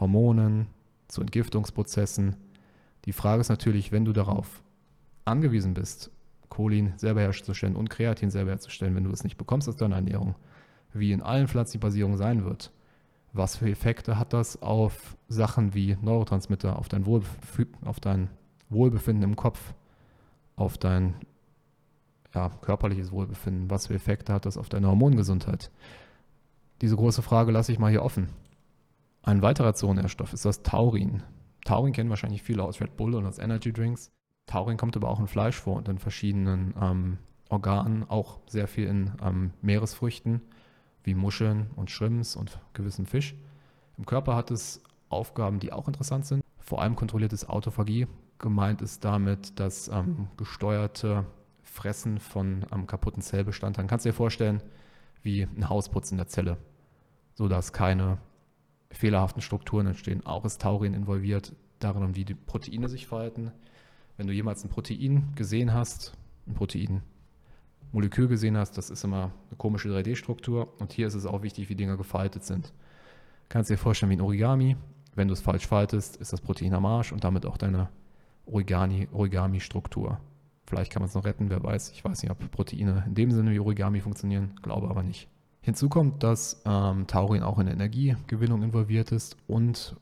Hormonen 0.00 0.66
zu 1.06 1.20
Entgiftungsprozessen. 1.20 2.34
Die 3.04 3.12
Frage 3.12 3.40
ist 3.40 3.50
natürlich, 3.50 3.92
wenn 3.92 4.04
du 4.04 4.12
darauf 4.12 4.64
angewiesen 5.24 5.74
bist, 5.74 6.10
Cholin 6.48 6.92
selber 6.96 7.20
herzustellen 7.20 7.76
und 7.76 7.88
Kreatin 7.88 8.30
selber 8.30 8.50
herzustellen, 8.50 8.96
wenn 8.96 9.04
du 9.04 9.12
es 9.12 9.22
nicht 9.22 9.36
bekommst 9.36 9.68
aus 9.68 9.76
deiner 9.76 9.94
Ernährung, 9.94 10.34
wie 10.92 11.12
in 11.12 11.22
allen 11.22 11.46
pflanzlichen 11.46 11.82
Basierungen 11.82 12.16
sein 12.16 12.44
wird, 12.44 12.72
was 13.32 13.56
für 13.56 13.68
Effekte 13.70 14.18
hat 14.18 14.32
das 14.32 14.62
auf 14.62 15.16
Sachen 15.28 15.74
wie 15.74 15.96
Neurotransmitter, 16.00 16.78
auf 16.78 16.88
dein, 16.88 17.06
Wohlbef 17.06 17.66
auf 17.84 18.00
dein 18.00 18.30
Wohlbefinden 18.70 19.22
im 19.22 19.36
Kopf, 19.36 19.74
auf 20.56 20.78
dein 20.78 21.14
ja, 22.34 22.50
körperliches 22.60 23.12
Wohlbefinden? 23.12 23.70
Was 23.70 23.88
für 23.88 23.94
Effekte 23.94 24.32
hat 24.32 24.46
das 24.46 24.56
auf 24.56 24.68
deine 24.68 24.88
Hormongesundheit? 24.88 25.70
Diese 26.80 26.96
große 26.96 27.22
Frage 27.22 27.52
lasse 27.52 27.72
ich 27.72 27.78
mal 27.78 27.90
hier 27.90 28.02
offen. 28.02 28.28
Ein 29.22 29.42
weiterer 29.42 29.74
Zonenstoff 29.74 30.32
ist 30.32 30.44
das 30.44 30.62
Taurin. 30.62 31.22
Taurin 31.64 31.92
kennen 31.92 32.10
wahrscheinlich 32.10 32.42
viele 32.42 32.62
aus 32.62 32.80
Red 32.80 32.96
Bull 32.96 33.14
und 33.14 33.26
aus 33.26 33.38
Energy 33.38 33.72
Drinks. 33.72 34.10
Taurin 34.46 34.76
kommt 34.78 34.96
aber 34.96 35.08
auch 35.08 35.20
in 35.20 35.26
Fleisch 35.26 35.56
vor 35.56 35.76
und 35.76 35.88
in 35.88 35.98
verschiedenen 35.98 36.74
ähm, 36.80 37.18
Organen, 37.50 38.08
auch 38.08 38.38
sehr 38.46 38.68
viel 38.68 38.86
in 38.86 39.12
ähm, 39.22 39.52
Meeresfrüchten 39.60 40.40
wie 41.04 41.14
Muscheln 41.14 41.70
und 41.76 41.90
Shrimps 41.90 42.36
und 42.36 42.58
gewissem 42.72 43.06
Fisch. 43.06 43.34
Im 43.96 44.06
Körper 44.06 44.36
hat 44.36 44.50
es 44.50 44.82
Aufgaben, 45.08 45.58
die 45.58 45.72
auch 45.72 45.88
interessant 45.88 46.26
sind. 46.26 46.44
Vor 46.58 46.82
allem 46.82 46.96
kontrolliertes 46.96 47.48
Autophagie. 47.48 48.06
Gemeint 48.38 48.82
ist 48.82 49.04
damit 49.04 49.58
das 49.58 49.88
ähm, 49.88 50.28
gesteuerte 50.36 51.24
Fressen 51.62 52.18
von 52.18 52.66
ähm, 52.72 52.86
kaputten 52.86 53.22
Zellbestandteilen. 53.22 53.88
Kannst 53.88 54.04
du 54.04 54.10
dir 54.10 54.14
vorstellen, 54.14 54.62
wie 55.22 55.42
ein 55.42 55.68
Hausputz 55.68 56.10
in 56.10 56.18
der 56.18 56.28
Zelle, 56.28 56.58
sodass 57.34 57.72
keine 57.72 58.18
fehlerhaften 58.90 59.42
Strukturen 59.42 59.86
entstehen. 59.86 60.24
Auch 60.24 60.44
ist 60.44 60.60
Taurin 60.60 60.94
involviert 60.94 61.54
darin, 61.78 62.16
wie 62.16 62.24
die 62.24 62.34
Proteine 62.34 62.88
sich 62.88 63.06
verhalten. 63.06 63.52
Wenn 64.16 64.26
du 64.26 64.32
jemals 64.32 64.64
ein 64.64 64.70
Protein 64.70 65.32
gesehen 65.34 65.72
hast, 65.72 66.16
ein 66.46 66.54
Protein 66.54 67.02
Molekül 67.92 68.28
gesehen 68.28 68.56
hast, 68.56 68.76
das 68.76 68.90
ist 68.90 69.04
immer 69.04 69.32
eine 69.48 69.56
komische 69.56 69.88
3D-Struktur. 69.88 70.68
Und 70.78 70.92
hier 70.92 71.06
ist 71.06 71.14
es 71.14 71.26
auch 71.26 71.42
wichtig, 71.42 71.68
wie 71.68 71.74
Dinge 71.74 71.96
gefaltet 71.96 72.44
sind. 72.44 72.72
Kannst 73.48 73.70
dir 73.70 73.78
vorstellen 73.78 74.10
wie 74.10 74.16
ein 74.16 74.20
Origami. 74.20 74.76
Wenn 75.14 75.28
du 75.28 75.34
es 75.34 75.40
falsch 75.40 75.66
faltest, 75.66 76.16
ist 76.16 76.32
das 76.32 76.40
Protein 76.40 76.74
am 76.74 76.86
Arsch 76.86 77.12
und 77.12 77.24
damit 77.24 77.46
auch 77.46 77.56
deine 77.56 77.88
Origami-Struktur. 78.46 80.20
Vielleicht 80.66 80.92
kann 80.92 81.00
man 81.00 81.08
es 81.08 81.14
noch 81.14 81.24
retten, 81.24 81.48
wer 81.48 81.62
weiß. 81.62 81.92
Ich 81.92 82.04
weiß 82.04 82.22
nicht, 82.22 82.30
ob 82.30 82.50
Proteine 82.50 83.04
in 83.06 83.14
dem 83.14 83.30
Sinne 83.30 83.50
wie 83.52 83.58
Origami 83.58 84.00
funktionieren, 84.00 84.54
glaube 84.62 84.88
aber 84.88 85.02
nicht. 85.02 85.28
Hinzu 85.62 85.88
kommt, 85.88 86.22
dass 86.22 86.62
ähm, 86.66 87.06
Taurin 87.06 87.42
auch 87.42 87.58
in 87.58 87.66
der 87.66 87.74
Energiegewinnung 87.74 88.62
involviert 88.62 89.12
ist 89.12 89.36
und 89.46 89.96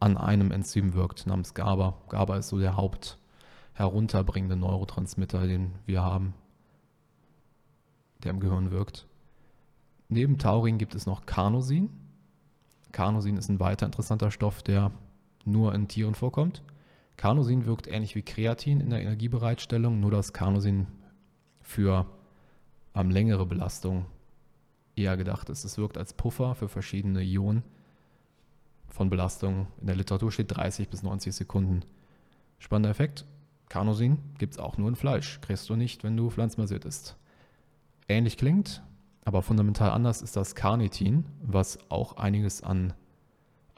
an 0.00 0.16
einem 0.16 0.52
Enzym 0.52 0.94
wirkt 0.94 1.26
namens 1.26 1.54
GABA. 1.54 1.94
GABA 2.08 2.38
ist 2.38 2.48
so 2.48 2.58
der 2.58 2.76
Haupt 2.76 3.18
herunterbringende 3.74 4.56
Neurotransmitter, 4.56 5.46
den 5.46 5.72
wir 5.86 6.02
haben 6.02 6.34
der 8.22 8.30
im 8.30 8.40
Gehirn 8.40 8.70
wirkt. 8.70 9.06
Neben 10.08 10.38
Taurin 10.38 10.78
gibt 10.78 10.94
es 10.94 11.06
noch 11.06 11.26
Carnosin. 11.26 11.90
Carnosin 12.92 13.36
ist 13.36 13.48
ein 13.48 13.60
weiter 13.60 13.86
interessanter 13.86 14.30
Stoff, 14.30 14.62
der 14.62 14.90
nur 15.44 15.74
in 15.74 15.88
Tieren 15.88 16.14
vorkommt. 16.14 16.62
Carnosin 17.16 17.66
wirkt 17.66 17.86
ähnlich 17.86 18.14
wie 18.14 18.22
Kreatin 18.22 18.80
in 18.80 18.90
der 18.90 19.02
Energiebereitstellung, 19.02 20.00
nur 20.00 20.10
dass 20.10 20.32
Carnosin 20.32 20.86
für 21.60 22.06
ähm, 22.94 23.10
längere 23.10 23.44
Belastung 23.44 24.06
eher 24.96 25.16
gedacht 25.16 25.50
ist. 25.50 25.64
Es 25.64 25.78
wirkt 25.78 25.98
als 25.98 26.14
Puffer 26.14 26.54
für 26.54 26.68
verschiedene 26.68 27.22
Ionen 27.22 27.62
von 28.88 29.10
Belastung. 29.10 29.66
In 29.80 29.88
der 29.88 29.96
Literatur 29.96 30.32
steht 30.32 30.56
30 30.56 30.88
bis 30.88 31.02
90 31.02 31.34
Sekunden. 31.34 31.84
Spannender 32.58 32.90
Effekt. 32.90 33.26
Carnosin 33.68 34.18
gibt 34.38 34.54
es 34.54 34.58
auch 34.58 34.78
nur 34.78 34.88
in 34.88 34.96
Fleisch. 34.96 35.40
Kriegst 35.42 35.68
du 35.68 35.76
nicht, 35.76 36.04
wenn 36.04 36.16
du 36.16 36.30
pflanzenbasiert 36.30 36.86
isst 36.86 37.18
ähnlich 38.08 38.36
klingt, 38.36 38.82
aber 39.24 39.42
fundamental 39.42 39.90
anders 39.90 40.22
ist 40.22 40.36
das 40.36 40.54
Carnitin, 40.54 41.26
was 41.42 41.78
auch 41.90 42.16
einiges 42.16 42.62
an, 42.62 42.94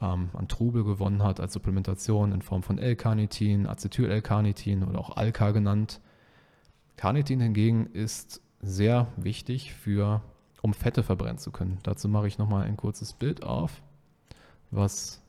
ähm, 0.01 0.31
an 0.33 0.49
Trubel 0.49 0.85
gewonnen 0.85 1.23
hat 1.23 1.41
als 1.41 1.53
Supplementation 1.53 2.33
in 2.33 2.43
Form 2.43 2.63
von 2.63 2.79
L-Carnitin, 2.79 3.67
Acetyl-L-Carnitin 3.67 4.85
oder 4.85 4.99
auch 5.01 5.17
Alka 5.17 5.51
genannt. 5.51 6.01
Carnitin 6.97 7.41
hingegen 7.41 7.87
ist 7.87 8.41
sehr 8.61 9.09
wichtig 9.17 9.75
für, 9.75 10.23
um 10.63 10.75
Fette 10.75 11.03
verbrennen 11.03 11.39
zu 11.39 11.51
können. 11.51 11.79
Dazu 11.83 12.09
mache 12.09 12.29
ich 12.29 12.39
nochmal 12.39 12.67
ein 12.67 12.77
kurzes 12.77 13.13
Bild 13.13 13.43
auf, 13.43 13.83
was 14.71 15.21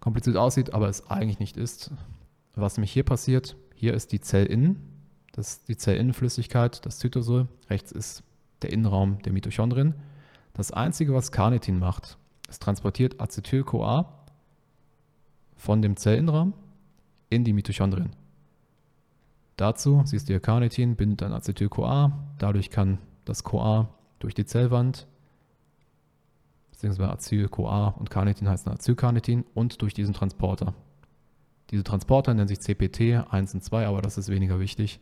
kompliziert 0.00 0.36
aussieht, 0.36 0.74
aber 0.74 0.88
es 0.88 1.08
eigentlich 1.10 1.38
nicht 1.38 1.56
ist. 1.56 1.92
Was 2.54 2.76
nämlich 2.76 2.92
hier 2.92 3.04
passiert, 3.04 3.56
hier 3.74 3.92
ist 3.92 4.12
die 4.12 4.20
Zellinnen, 4.20 4.95
das 5.36 5.48
ist 5.48 5.68
die 5.68 5.76
Zellinnenflüssigkeit, 5.76 6.84
das 6.86 6.98
Zytosol. 6.98 7.46
Rechts 7.68 7.92
ist 7.92 8.22
der 8.62 8.72
Innenraum 8.72 9.18
der 9.22 9.34
Mitochondrien. 9.34 9.94
Das 10.54 10.72
Einzige, 10.72 11.12
was 11.12 11.30
Carnitin 11.30 11.78
macht, 11.78 12.16
es 12.48 12.58
transportiert 12.58 13.20
Acetyl-CoA 13.20 14.26
von 15.56 15.82
dem 15.82 15.96
Zellinnenraum 15.96 16.54
in 17.28 17.44
die 17.44 17.52
Mitochondrien. 17.52 18.16
Dazu 19.56 20.02
siehst 20.06 20.28
du 20.28 20.32
hier 20.32 20.40
Carnitin, 20.40 20.96
bindet 20.96 21.22
an 21.22 21.32
Acetyl-CoA. 21.34 22.12
Dadurch 22.38 22.70
kann 22.70 22.98
das 23.26 23.44
CoA 23.44 23.90
durch 24.20 24.32
die 24.32 24.46
Zellwand, 24.46 25.06
beziehungsweise 26.70 27.10
Acetyl-CoA 27.10 27.88
und 27.88 28.08
Carnitin 28.08 28.48
heißen 28.48 28.72
Acylcarnitin 28.72 29.44
und 29.52 29.82
durch 29.82 29.92
diesen 29.92 30.14
Transporter. 30.14 30.72
Diese 31.70 31.84
Transporter 31.84 32.32
nennen 32.32 32.48
sich 32.48 32.60
CPT 32.60 33.30
1 33.30 33.52
und 33.52 33.62
2, 33.62 33.86
aber 33.86 34.00
das 34.00 34.16
ist 34.16 34.30
weniger 34.30 34.60
wichtig 34.60 35.00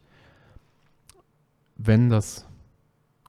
wenn 1.77 2.09
das 2.09 2.47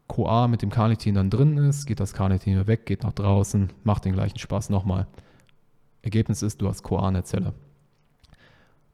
CoA 0.08 0.48
mit 0.48 0.62
dem 0.62 0.70
Carnitin 0.70 1.16
dann 1.16 1.30
drin 1.30 1.58
ist, 1.58 1.86
geht 1.86 2.00
das 2.00 2.14
Carnitin 2.14 2.68
weg, 2.68 2.86
geht 2.86 3.04
nach 3.04 3.14
draußen, 3.14 3.74
macht 3.84 4.06
den 4.06 4.14
gleichen 4.14 4.38
Spaß 4.38 4.70
nochmal. 4.70 5.08
Ergebnis 6.02 6.44
ist, 6.44 6.62
du 6.62 6.68
hast 6.68 6.84
CoA 6.84 7.08
in 7.08 7.16
der 7.16 7.24
Zelle. 7.24 7.54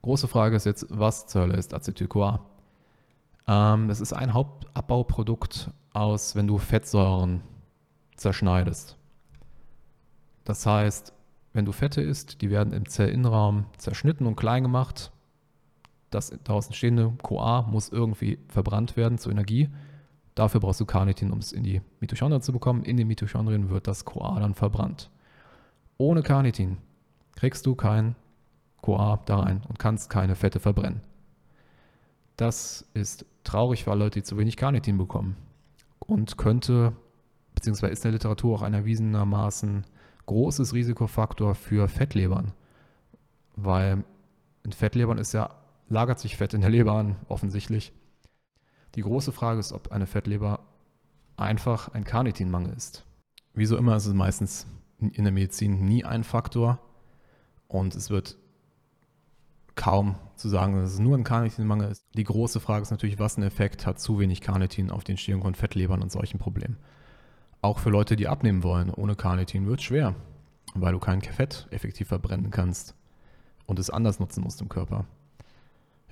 Große 0.01 0.27
Frage 0.27 0.55
ist 0.55 0.65
jetzt, 0.65 0.87
was 0.89 1.27
zur 1.27 1.41
Hölle 1.41 1.57
ist 1.57 1.73
Acetyl-CoA? 1.73 2.39
Ähm, 3.47 3.87
das 3.87 4.01
ist 4.01 4.13
ein 4.13 4.33
Hauptabbauprodukt 4.33 5.69
aus, 5.93 6.35
wenn 6.35 6.47
du 6.47 6.57
Fettsäuren 6.57 7.41
zerschneidest. 8.15 8.97
Das 10.43 10.65
heißt, 10.65 11.13
wenn 11.53 11.65
du 11.65 11.71
Fette 11.71 12.01
isst, 12.01 12.41
die 12.41 12.49
werden 12.49 12.73
im 12.73 12.87
Zellinnenraum 12.87 13.65
zerschnitten 13.77 14.25
und 14.25 14.37
klein 14.37 14.63
gemacht, 14.63 15.11
das 16.11 16.31
daraus 16.43 16.67
entstehende 16.67 17.11
CoA 17.23 17.63
muss 17.63 17.89
irgendwie 17.89 18.37
verbrannt 18.47 18.95
werden 18.95 19.17
zur 19.17 19.31
Energie. 19.31 19.69
Dafür 20.35 20.59
brauchst 20.59 20.79
du 20.79 20.85
Carnitin, 20.85 21.31
um 21.31 21.39
es 21.39 21.51
in 21.51 21.63
die 21.63 21.81
Mitochondrien 21.99 22.41
zu 22.41 22.53
bekommen. 22.53 22.83
In 22.83 22.97
den 22.97 23.07
Mitochondrien 23.07 23.69
wird 23.69 23.87
das 23.87 24.05
CoA 24.05 24.39
dann 24.39 24.53
verbrannt. 24.53 25.09
Ohne 25.97 26.21
Carnitin 26.21 26.77
kriegst 27.35 27.65
du 27.65 27.75
kein 27.75 28.15
CoA 28.81 29.21
da 29.25 29.39
rein 29.39 29.61
und 29.67 29.79
kannst 29.79 30.09
keine 30.09 30.35
Fette 30.35 30.59
verbrennen. 30.59 31.01
Das 32.37 32.85
ist 32.93 33.25
traurig 33.43 33.83
für 33.83 33.91
alle 33.91 34.05
Leute, 34.05 34.19
die 34.19 34.23
zu 34.23 34.37
wenig 34.37 34.57
Carnitin 34.57 34.97
bekommen 34.97 35.35
und 35.99 36.37
könnte, 36.37 36.93
beziehungsweise 37.55 37.93
ist 37.93 37.99
in 37.99 38.09
der 38.09 38.13
Literatur 38.13 38.55
auch 38.55 38.61
ein 38.61 38.73
erwiesenermaßen 38.73 39.85
großes 40.25 40.73
Risikofaktor 40.73 41.55
für 41.55 41.87
Fettlebern, 41.87 42.53
weil 43.55 44.03
in 44.63 44.71
Fettlebern 44.71 45.17
ist 45.17 45.33
ja 45.33 45.49
lagert 45.91 46.19
sich 46.19 46.37
Fett 46.37 46.53
in 46.53 46.61
der 46.61 46.69
Leber 46.69 46.93
an, 46.93 47.17
offensichtlich. 47.27 47.93
Die 48.95 49.01
große 49.01 49.31
Frage 49.31 49.59
ist, 49.59 49.73
ob 49.73 49.91
eine 49.91 50.07
Fettleber 50.07 50.59
einfach 51.37 51.89
ein 51.89 52.03
Carnitinmangel 52.03 52.73
ist. 52.73 53.05
Wie 53.53 53.65
so 53.65 53.77
immer 53.77 53.95
ist 53.95 54.05
es 54.05 54.13
meistens 54.13 54.67
in 54.99 55.23
der 55.23 55.33
Medizin 55.33 55.83
nie 55.85 56.05
ein 56.05 56.23
Faktor 56.23 56.79
und 57.67 57.95
es 57.95 58.09
wird 58.09 58.37
kaum 59.75 60.15
zu 60.35 60.47
sagen, 60.47 60.75
dass 60.75 60.93
es 60.93 60.99
nur 60.99 61.17
ein 61.17 61.23
Carnitinmangel 61.23 61.91
ist. 61.91 62.05
Die 62.15 62.23
große 62.23 62.59
Frage 62.59 62.83
ist 62.83 62.91
natürlich, 62.91 63.19
was 63.19 63.37
ein 63.37 63.43
Effekt 63.43 63.85
hat 63.85 63.99
zu 63.99 64.19
wenig 64.19 64.41
Carnitin 64.41 64.91
auf 64.91 65.03
die 65.03 65.13
Entstehung 65.13 65.41
von 65.41 65.55
Fettlebern 65.55 66.01
und 66.01 66.11
solchen 66.11 66.39
Problemen. 66.39 66.77
Auch 67.61 67.79
für 67.79 67.89
Leute, 67.89 68.15
die 68.15 68.27
abnehmen 68.27 68.63
wollen, 68.63 68.89
ohne 68.89 69.15
Carnitin 69.15 69.67
wird 69.67 69.79
es 69.79 69.85
schwer, 69.85 70.15
weil 70.73 70.93
du 70.93 70.99
kein 70.99 71.21
Fett 71.21 71.67
effektiv 71.71 72.07
verbrennen 72.07 72.51
kannst 72.51 72.95
und 73.65 73.79
es 73.79 73.89
anders 73.89 74.19
nutzen 74.19 74.43
musst 74.43 74.61
im 74.61 74.69
Körper. 74.69 75.05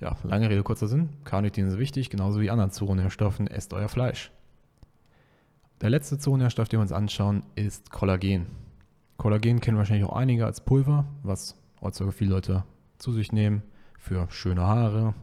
Ja, 0.00 0.16
lange 0.22 0.48
Rede, 0.48 0.62
kurzer 0.62 0.88
Sinn. 0.88 1.10
Carnitin 1.24 1.66
ist 1.66 1.78
wichtig, 1.78 2.08
genauso 2.08 2.40
wie 2.40 2.50
anderen 2.50 2.70
Zoonährstoffen. 2.70 3.46
Esst 3.46 3.74
euer 3.74 3.88
Fleisch. 3.88 4.32
Der 5.82 5.90
letzte 5.90 6.18
Zoonährstoff, 6.18 6.68
den 6.68 6.78
wir 6.78 6.82
uns 6.82 6.92
anschauen, 6.92 7.42
ist 7.54 7.90
Kollagen. 7.90 8.46
Kollagen 9.18 9.60
kennen 9.60 9.76
wahrscheinlich 9.76 10.08
auch 10.08 10.16
einige 10.16 10.46
als 10.46 10.62
Pulver, 10.62 11.04
was 11.22 11.54
heutzutage 11.82 12.12
viele 12.12 12.30
Leute 12.30 12.64
zu 12.96 13.12
sich 13.12 13.32
nehmen 13.32 13.62
für 13.98 14.26
schöne 14.30 14.62
Haare, 14.62 15.14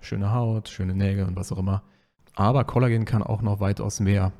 schöne 0.00 0.32
Haut, 0.32 0.68
schöne 0.68 0.94
Nägel 0.94 1.26
und 1.26 1.34
was 1.34 1.50
auch 1.50 1.58
immer. 1.58 1.82
Aber 2.36 2.64
Kollagen 2.64 3.04
kann 3.04 3.22
auch 3.24 3.42
noch 3.42 3.58
weitaus 3.58 3.98
mehr. 3.98 4.32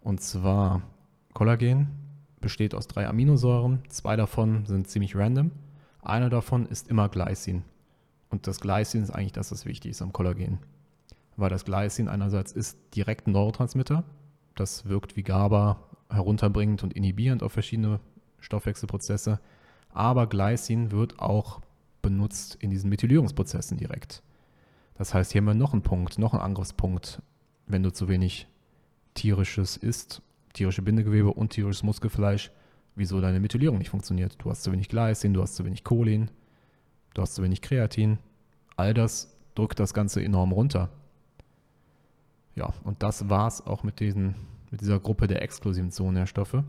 Und 0.00 0.20
zwar 0.20 0.82
Kollagen 1.32 1.88
besteht 2.40 2.74
aus 2.74 2.86
drei 2.86 3.08
Aminosäuren. 3.08 3.82
Zwei 3.88 4.14
davon 4.14 4.66
sind 4.66 4.86
ziemlich 4.88 5.16
random. 5.16 5.50
Eine 6.02 6.30
davon 6.30 6.66
ist 6.66 6.88
immer 6.88 7.08
Glycin. 7.08 7.64
Und 8.32 8.46
das 8.46 8.60
Glycin 8.60 9.02
ist 9.02 9.10
eigentlich 9.10 9.32
das, 9.32 9.52
was 9.52 9.66
wichtig 9.66 9.90
ist 9.90 10.00
am 10.00 10.12
Kollagen. 10.12 10.58
Weil 11.36 11.50
das 11.50 11.66
Glycin 11.66 12.08
einerseits 12.08 12.50
ist 12.50 12.78
direkt 12.96 13.26
ein 13.26 13.32
Neurotransmitter. 13.32 14.04
Das 14.54 14.86
wirkt 14.86 15.16
wie 15.16 15.22
GABA 15.22 15.78
herunterbringend 16.08 16.82
und 16.82 16.94
inhibierend 16.94 17.42
auf 17.42 17.52
verschiedene 17.52 18.00
Stoffwechselprozesse. 18.40 19.38
Aber 19.90 20.26
Glycin 20.26 20.90
wird 20.90 21.18
auch 21.18 21.60
benutzt 22.00 22.56
in 22.58 22.70
diesen 22.70 22.88
Methylierungsprozessen 22.88 23.76
direkt. 23.76 24.22
Das 24.94 25.12
heißt, 25.12 25.32
hier 25.32 25.42
haben 25.42 25.46
wir 25.46 25.54
noch 25.54 25.74
einen 25.74 25.82
Punkt, 25.82 26.18
noch 26.18 26.32
einen 26.32 26.42
Angriffspunkt, 26.42 27.20
wenn 27.66 27.82
du 27.82 27.92
zu 27.92 28.08
wenig 28.08 28.48
tierisches 29.12 29.76
isst, 29.76 30.22
tierische 30.54 30.80
Bindegewebe 30.80 31.32
und 31.32 31.50
tierisches 31.50 31.82
Muskelfleisch, 31.82 32.50
wieso 32.94 33.20
deine 33.20 33.40
Methylierung 33.40 33.76
nicht 33.76 33.90
funktioniert. 33.90 34.36
Du 34.38 34.50
hast 34.50 34.62
zu 34.62 34.72
wenig 34.72 34.88
Glycin, 34.88 35.34
du 35.34 35.42
hast 35.42 35.54
zu 35.54 35.66
wenig 35.66 35.84
Cholin, 35.84 36.30
du 37.14 37.22
hast 37.22 37.34
zu 37.34 37.42
wenig 37.42 37.62
Kreatin. 37.62 38.18
All 38.76 38.94
das 38.94 39.36
drückt 39.54 39.78
das 39.80 39.94
Ganze 39.94 40.22
enorm 40.22 40.52
runter. 40.52 40.90
Ja, 42.54 42.72
und 42.84 43.02
das 43.02 43.28
war 43.28 43.48
es 43.48 43.66
auch 43.66 43.82
mit, 43.82 44.00
diesen, 44.00 44.34
mit 44.70 44.80
dieser 44.80 45.00
Gruppe 45.00 45.26
der 45.26 45.42
exklusiven 45.42 45.90
Zoonnährstoffe. 45.90 46.62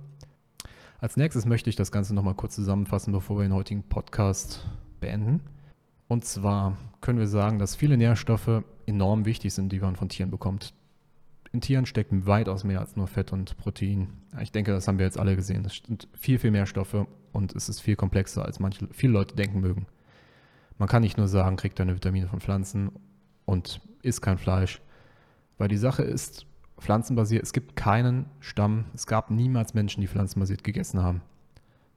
Als 1.00 1.18
nächstes 1.18 1.46
möchte 1.46 1.70
ich 1.70 1.76
das 1.76 1.91
Ganze 1.91 2.16
nochmal 2.16 2.36
kurz 2.36 2.56
zusammenfassen, 2.56 3.12
bevor 3.12 3.38
wir 3.38 3.44
den 3.44 3.54
heutigen 3.54 3.84
Podcast 3.84 4.66
beenden. 5.02 5.41
Und 6.08 6.24
zwar 6.24 6.78
können 7.02 7.20
wir 7.20 7.28
sagen, 7.28 7.60
dass 7.60 7.76
viele 7.76 7.98
Nährstoffe 7.98 8.64
enorm 8.86 9.26
wichtig 9.26 9.54
sind, 9.54 9.72
die 9.72 9.80
man 9.80 9.96
von 9.96 10.10
Tieren 10.10 10.32
bekommt. 10.32 10.74
In 11.52 11.62
Tieren 11.62 11.86
steckt 11.86 12.12
weitaus 12.26 12.64
mehr 12.64 12.80
als 12.80 12.96
nur 12.96 13.08
Fett 13.08 13.34
und 13.34 13.58
Protein. 13.58 14.08
Ich 14.41 14.52
denke, 14.52 14.72
das 14.72 14.88
haben 14.88 14.98
wir 14.98 15.06
jetzt 15.06 15.20
alle 15.20 15.36
gesehen. 15.36 15.66
Es 15.66 15.82
sind 15.86 16.08
viel, 16.14 16.39
viel 16.39 16.52
mehr 16.52 16.66
Stoffe 16.66 17.06
und 17.32 17.56
es 17.56 17.70
ist 17.70 17.82
viel 17.82 17.96
komplexer, 17.96 18.46
als 18.46 18.60
manche, 18.60 18.88
viele 18.91 19.14
Leute 19.14 19.36
denken 19.36 19.60
mögen. 19.60 19.86
Man 20.78 20.90
kann 20.90 21.02
nicht 21.02 21.18
nur 21.18 21.28
sagen, 21.28 21.56
kriegt 21.56 21.80
deine 21.80 21.96
Vitamine 21.96 22.28
von 22.28 22.40
Pflanzen 22.40 22.92
und 23.46 23.82
isst 24.02 24.22
kein 24.22 24.38
Fleisch. 24.38 24.82
Weil 25.58 25.68
die 25.68 25.78
Sache 25.78 26.04
ist, 26.04 26.46
pflanzenbasiert, 26.80 27.44
es 27.44 27.54
gibt 27.54 27.76
keinen 27.76 28.26
Stamm, 28.40 28.86
es 28.94 29.08
gab 29.08 29.32
niemals 29.32 29.74
Menschen, 29.74 30.02
die 30.02 30.08
pflanzenbasiert 30.08 30.64
gegessen 30.64 31.02
haben. 31.02 31.22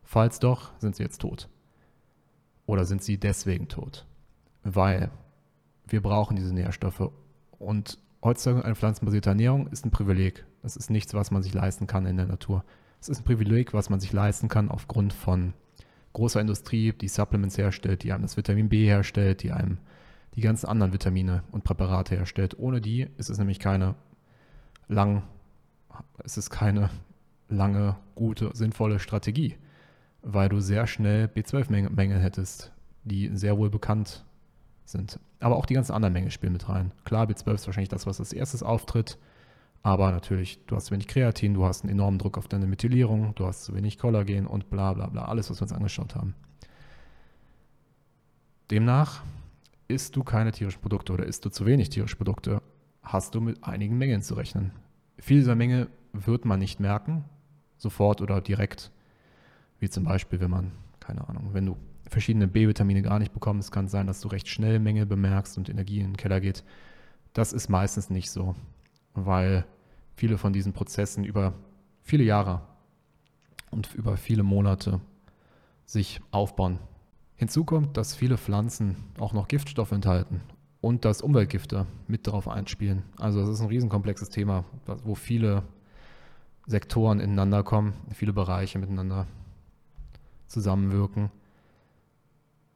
Falls 0.03 0.39
doch, 0.39 0.73
sind 0.79 0.95
sie 0.95 1.03
jetzt 1.03 1.21
tot. 1.21 1.49
Oder 2.67 2.85
sind 2.85 3.03
sie 3.03 3.19
deswegen 3.19 3.69
tot? 3.69 4.07
Weil 4.63 5.11
wir 5.87 6.03
brauchen 6.03 6.37
diese 6.37 6.55
Nährstoffe. 6.55 7.11
Und 7.59 7.99
heutzutage 8.23 8.65
eine 8.65 8.75
pflanzenbasierte 8.75 9.31
Ernährung 9.31 9.69
ist 9.69 9.85
ein 9.85 9.91
Privileg. 9.91 10.45
Das 10.63 10.77
ist 10.77 10.91
nichts, 10.91 11.15
was 11.15 11.31
man 11.31 11.43
sich 11.43 11.55
leisten 11.55 11.87
kann 11.87 12.07
in 12.07 12.17
der 12.17 12.27
Natur. 12.27 12.65
Es 13.01 13.09
ist 13.09 13.21
ein 13.21 13.25
Privileg, 13.25 13.73
was 13.73 13.91
man 13.91 14.01
sich 14.01 14.13
leisten 14.13 14.49
kann 14.49 14.71
aufgrund 14.71 15.13
von 15.13 15.55
großer 16.17 16.41
Industrie, 16.41 16.95
die 16.95 17.09
Supplements 17.09 17.59
herstellt, 17.59 18.03
die 18.03 18.11
einem 18.11 18.23
das 18.23 18.39
Vitamin 18.39 18.71
B 18.71 18.87
herstellt, 18.87 19.43
die 19.43 19.53
einem 19.53 19.77
die 20.35 20.41
ganzen 20.41 20.67
anderen 20.67 20.95
Vitamine 20.95 21.43
und 21.53 21.63
Präparate 21.63 22.17
herstellt. 22.17 22.59
Ohne 22.59 22.81
die 22.81 23.07
ist 23.19 23.29
es 23.29 23.37
nämlich 23.37 23.59
keine 23.59 23.97
lang, 24.89 25.25
es 26.25 26.49
keine 26.49 26.89
lange, 27.51 27.97
gute, 28.15 28.51
sinnvolle 28.55 28.99
Strategie, 28.99 29.57
weil 30.23 30.49
du 30.49 30.61
sehr 30.61 30.87
schnell 30.87 31.27
B12-Mängel 31.27 32.19
hättest, 32.19 32.73
die 33.05 33.31
sehr 33.35 33.59
wohl 33.59 33.69
bekannt 33.69 34.25
sind. 34.87 35.21
Aber 35.41 35.57
auch 35.57 35.67
die 35.67 35.75
ganzen 35.75 35.93
anderen 35.93 36.15
Mängel 36.15 36.31
spielen 36.31 36.55
mit 36.55 36.67
rein. 36.71 36.93
Klar, 37.05 37.27
B12 37.27 37.55
ist 37.55 37.67
wahrscheinlich 37.67 37.91
das, 37.91 38.07
was 38.07 38.21
als 38.21 38.33
erstes 38.33 38.63
auftritt. 38.63 39.19
Aber 39.83 40.11
natürlich, 40.11 40.65
du 40.67 40.75
hast 40.75 40.87
zu 40.87 40.93
wenig 40.93 41.07
Kreatin, 41.07 41.55
du 41.55 41.65
hast 41.65 41.83
einen 41.83 41.93
enormen 41.93 42.19
Druck 42.19 42.39
auf 42.39 42.49
deine 42.49 42.67
Methylierung, 42.67 43.35
du 43.35 43.47
hast 43.47 43.65
zu 43.65 43.75
wenig 43.75 43.99
Kollagen 43.99 44.47
und 44.47 44.69
bla 44.69 44.93
bla 44.95 45.07
bla. 45.07 45.27
Alles, 45.27 45.49
was 45.49 45.61
wir 45.61 45.63
uns 45.63 45.73
angeschaut 45.73 46.15
haben. 46.15 46.35
Demnach 48.71 49.23
isst 49.89 50.17
du 50.17 50.25
keine 50.25 50.51
tierischen 50.51 50.81
Produkte 50.81 51.13
oder 51.13 51.25
isst 51.25 51.45
du 51.45 51.51
zu 51.51 51.67
wenig 51.67 51.91
tierische 51.91 52.17
Produkte, 52.17 52.61
hast 53.03 53.35
du 53.35 53.41
mit 53.41 53.63
einigen 53.63 53.97
Mengen 53.97 54.23
zu 54.23 54.35
rechnen. 54.35 54.73
Viel 55.19 55.39
dieser 55.39 55.55
Menge 55.55 55.89
wird 56.13 56.45
man 56.45 56.59
nicht 56.59 56.81
merken, 56.81 57.25
sofort 57.77 58.21
oder 58.21 58.41
direkt. 58.41 58.91
Wie 59.79 59.89
zum 59.89 60.05
Beispiel, 60.05 60.41
wenn 60.41 60.51
man, 60.51 60.73
keine 60.99 61.29
Ahnung, 61.29 61.51
wenn 61.53 61.67
du 61.67 61.77
verschiedene 62.09 62.49
B-Vitamine 62.49 63.03
gar 63.03 63.19
nicht 63.19 63.33
bekommst, 63.33 63.73
kann 63.73 63.87
es 63.87 63.93
sein, 63.93 64.07
dass 64.07 64.21
du 64.21 64.29
recht 64.29 64.49
schnell 64.49 64.79
Menge 64.79 65.07
bemerkst 65.07 65.59
und 65.59 65.69
Energie 65.69 66.01
in 66.01 66.13
den 66.13 66.17
Keller 66.17 66.41
geht. 66.41 66.65
Das 67.33 67.53
ist 67.53 67.69
meistens 67.69 68.11
nicht 68.11 68.31
so, 68.31 68.55
weil 69.25 69.65
viele 70.15 70.39
von 70.39 70.53
diesen 70.53 70.73
Prozessen 70.73 71.25
über 71.25 71.55
viele 72.03 72.25
Jahre 72.25 72.63
und 73.71 73.95
über 73.95 74.17
viele 74.17 74.43
Monate 74.43 75.01
sich 75.85 76.21
aufbauen. 76.31 76.79
Hinzu 77.37 77.65
kommt, 77.65 77.97
dass 77.97 78.15
viele 78.15 78.39
Pflanzen 78.39 78.97
auch 79.19 79.33
noch 79.33 79.49
Giftstoffe 79.49 79.93
enthalten 79.93 80.41
und 80.81 81.05
dass 81.05 81.21
Umweltgifte 81.21 81.87
mit 82.09 82.27
darauf 82.27 82.49
einspielen. 82.49 83.03
Also 83.19 83.41
es 83.41 83.49
ist 83.49 83.61
ein 83.61 83.69
riesenkomplexes 83.69 84.31
Thema, 84.31 84.65
wo 85.05 85.15
viele 85.15 85.63
Sektoren 86.67 87.21
ineinander 87.21 87.63
kommen, 87.63 87.95
viele 88.13 88.33
Bereiche 88.33 88.79
miteinander 88.79 89.27
zusammenwirken. 90.49 91.31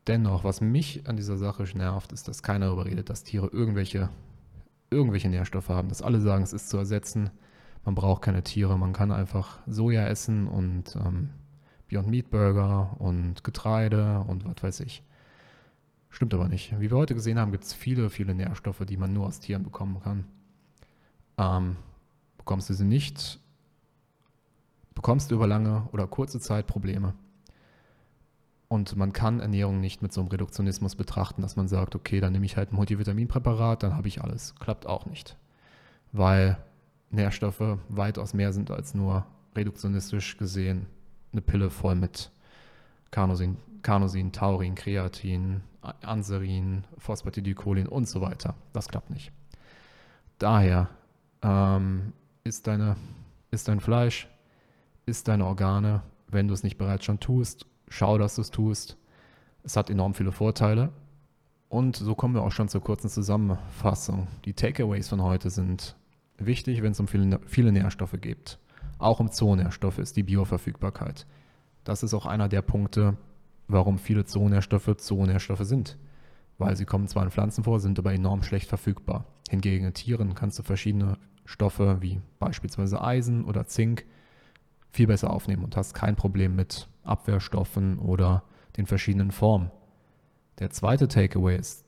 Dennoch, 0.07 0.45
was 0.45 0.61
mich 0.61 1.09
an 1.09 1.17
dieser 1.17 1.37
Sache 1.37 1.65
nervt, 1.75 2.13
ist, 2.13 2.29
dass 2.29 2.43
keiner 2.43 2.67
darüber 2.67 2.85
redet, 2.85 3.11
dass 3.11 3.25
Tiere 3.25 3.49
irgendwelche, 3.49 4.09
irgendwelche 4.91 5.29
Nährstoffe 5.29 5.69
haben. 5.69 5.89
Dass 5.89 6.03
alle 6.03 6.21
sagen, 6.21 6.43
es 6.43 6.53
ist 6.53 6.69
zu 6.69 6.77
ersetzen. 6.77 7.31
Man 7.85 7.95
braucht 7.95 8.23
keine 8.23 8.43
Tiere. 8.43 8.79
Man 8.79 8.93
kann 8.93 9.13
einfach 9.13 9.61
Soja 9.67 10.07
essen 10.07 10.47
und 10.49 10.97
ähm, 10.97 11.31
Beyond 11.89 12.09
Meat 12.09 12.31
Burger 12.31 12.97
und 12.99 13.43
Getreide 13.43 14.25
und 14.27 14.45
was 14.45 14.63
weiß 14.63 14.81
ich. 14.81 15.03
Stimmt 16.11 16.35
aber 16.35 16.49
nicht. 16.49 16.79
Wie 16.81 16.91
wir 16.91 16.97
heute 16.97 17.15
gesehen 17.15 17.39
haben, 17.39 17.53
gibt 17.53 17.65
es 17.65 17.73
viele, 17.73 18.11
viele 18.11 18.35
Nährstoffe, 18.35 18.85
die 18.85 18.97
man 18.97 19.13
nur 19.13 19.27
aus 19.27 19.41
Tieren 19.41 19.63
bekommen 19.63 20.01
kann. 20.01 20.25
Ähm, 21.39 21.77
bekommst 22.37 22.69
du 22.69 22.75
sie 22.75 22.85
nicht, 22.85 23.39
bekommst 24.95 25.31
du 25.31 25.37
über 25.37 25.47
lange 25.47 25.89
oder 25.93 26.07
kurze 26.07 26.41
Zeit 26.41 26.67
Probleme. 26.67 27.15
Und 28.73 28.95
man 28.95 29.13
kann 29.13 29.41
Ernährung 29.41 29.81
nicht 29.81 30.01
mit 30.01 30.13
so 30.13 30.21
einem 30.21 30.31
Reduktionismus 30.31 30.95
betrachten, 30.95 31.43
dass 31.43 31.57
man 31.57 31.67
sagt, 31.67 31.97
okay, 31.97 32.21
dann 32.21 32.33
nehme 32.33 32.47
ich 32.47 32.57
halt 32.57 32.73
ein 32.73 32.77
Multivitaminpräparat, 32.77 33.83
dann 33.83 33.97
habe 33.97 34.07
ich 34.07 34.23
alles. 34.23 34.55
Klappt 34.61 34.87
auch 34.87 35.07
nicht. 35.07 35.37
Weil 36.13 36.57
Nährstoffe 37.11 37.79
weitaus 37.89 38.33
mehr 38.33 38.53
sind 38.53 38.71
als 38.71 38.95
nur 38.95 39.27
reduktionistisch 39.57 40.37
gesehen 40.37 40.87
eine 41.33 41.43
Pille 41.43 41.69
voll 41.69 41.97
mit 41.97 42.31
Carnosin, 43.11 43.57
Carnosin 43.83 44.31
Taurin, 44.31 44.77
Kreatin, 44.77 45.63
Anserin, 46.03 46.85
Phosphatidylcholin 46.97 47.89
und 47.89 48.09
so 48.09 48.21
weiter. 48.21 48.55
Das 48.73 48.87
klappt 48.87 49.11
nicht. 49.11 49.33
Daher 50.39 50.89
ähm, 51.43 52.13
ist, 52.45 52.69
deine, 52.69 52.95
ist 53.51 53.67
dein 53.67 53.81
Fleisch, 53.81 54.29
ist 55.07 55.27
deine 55.27 55.47
Organe, 55.47 56.03
wenn 56.29 56.47
du 56.47 56.55
es 56.55 56.63
nicht 56.63 56.79
bereits 56.79 57.05
schon 57.05 57.19
tust, 57.19 57.67
schau, 57.91 58.17
dass 58.17 58.37
du 58.37 58.41
es 58.41 58.51
tust. 58.51 58.97
Es 59.63 59.77
hat 59.77 59.91
enorm 59.91 60.15
viele 60.15 60.33
Vorteile. 60.33 60.91
Und 61.69 61.97
so 61.97 62.15
kommen 62.15 62.35
wir 62.35 62.43
auch 62.43 62.53
schon 62.53 62.69
zur 62.69 62.81
kurzen 62.81 63.11
Zusammenfassung. 63.11 64.27
Die 64.45 64.55
Takeaways 64.55 65.09
von 65.09 65.23
heute 65.23 65.51
sind 65.51 65.97
wichtig, 66.39 66.83
wenn 66.83 66.93
es 66.93 67.01
um 67.01 67.07
viele, 67.07 67.39
viele 67.47 67.71
Nährstoffe 67.71 68.17
geht. 68.21 68.59
Auch 68.99 69.21
um 69.21 69.31
Zoonährstoffe 69.31 69.99
ist 69.99 70.17
die 70.17 70.23
Bioverfügbarkeit. 70.23 71.27
Das 71.85 72.03
ist 72.03 72.15
auch 72.15 72.27
einer 72.27 72.49
der 72.49 72.63
Punkte, 72.63 73.17
warum 73.69 73.99
viele 73.99 74.25
Zoonährstoffe 74.25 74.97
Zoonährstoffe 74.97 75.65
sind. 75.65 75.97
Weil 76.59 76.77
sie 76.77 76.85
kommen 76.85 77.09
zwar 77.09 77.25
in 77.25 77.31
Pflanzen 77.31 77.65
vor, 77.65 77.81
sind 77.81 77.99
aber 77.99 78.13
enorm 78.13 78.43
schlecht 78.43 78.69
verfügbar. 78.69 79.25
Hingegen 79.49 79.87
in 79.87 79.95
Tieren 79.95 80.35
kannst 80.35 80.59
du 80.59 80.63
verschiedene 80.63 81.19
Stoffe 81.45 81.99
wie 82.01 82.21
beispielsweise 82.39 83.03
Eisen 83.03 83.45
oder 83.45 83.67
Zink 83.67 84.05
viel 84.91 85.07
besser 85.07 85.31
aufnehmen 85.31 85.65
und 85.65 85.77
hast 85.77 85.95
kein 85.95 86.17
Problem 86.17 86.57
mit 86.57 86.89
Abwehrstoffen 87.03 87.99
oder 87.99 88.45
den 88.77 88.87
verschiedenen 88.87 89.31
Formen. 89.31 89.71
Der 90.59 90.71
zweite 90.71 91.09
Takeaway 91.09 91.57
ist, 91.57 91.85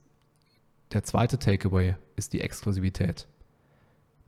der 0.92 1.04
zweite 1.04 1.38
Takeaway 1.38 1.96
ist 2.16 2.32
die 2.32 2.40
Exklusivität. 2.40 3.26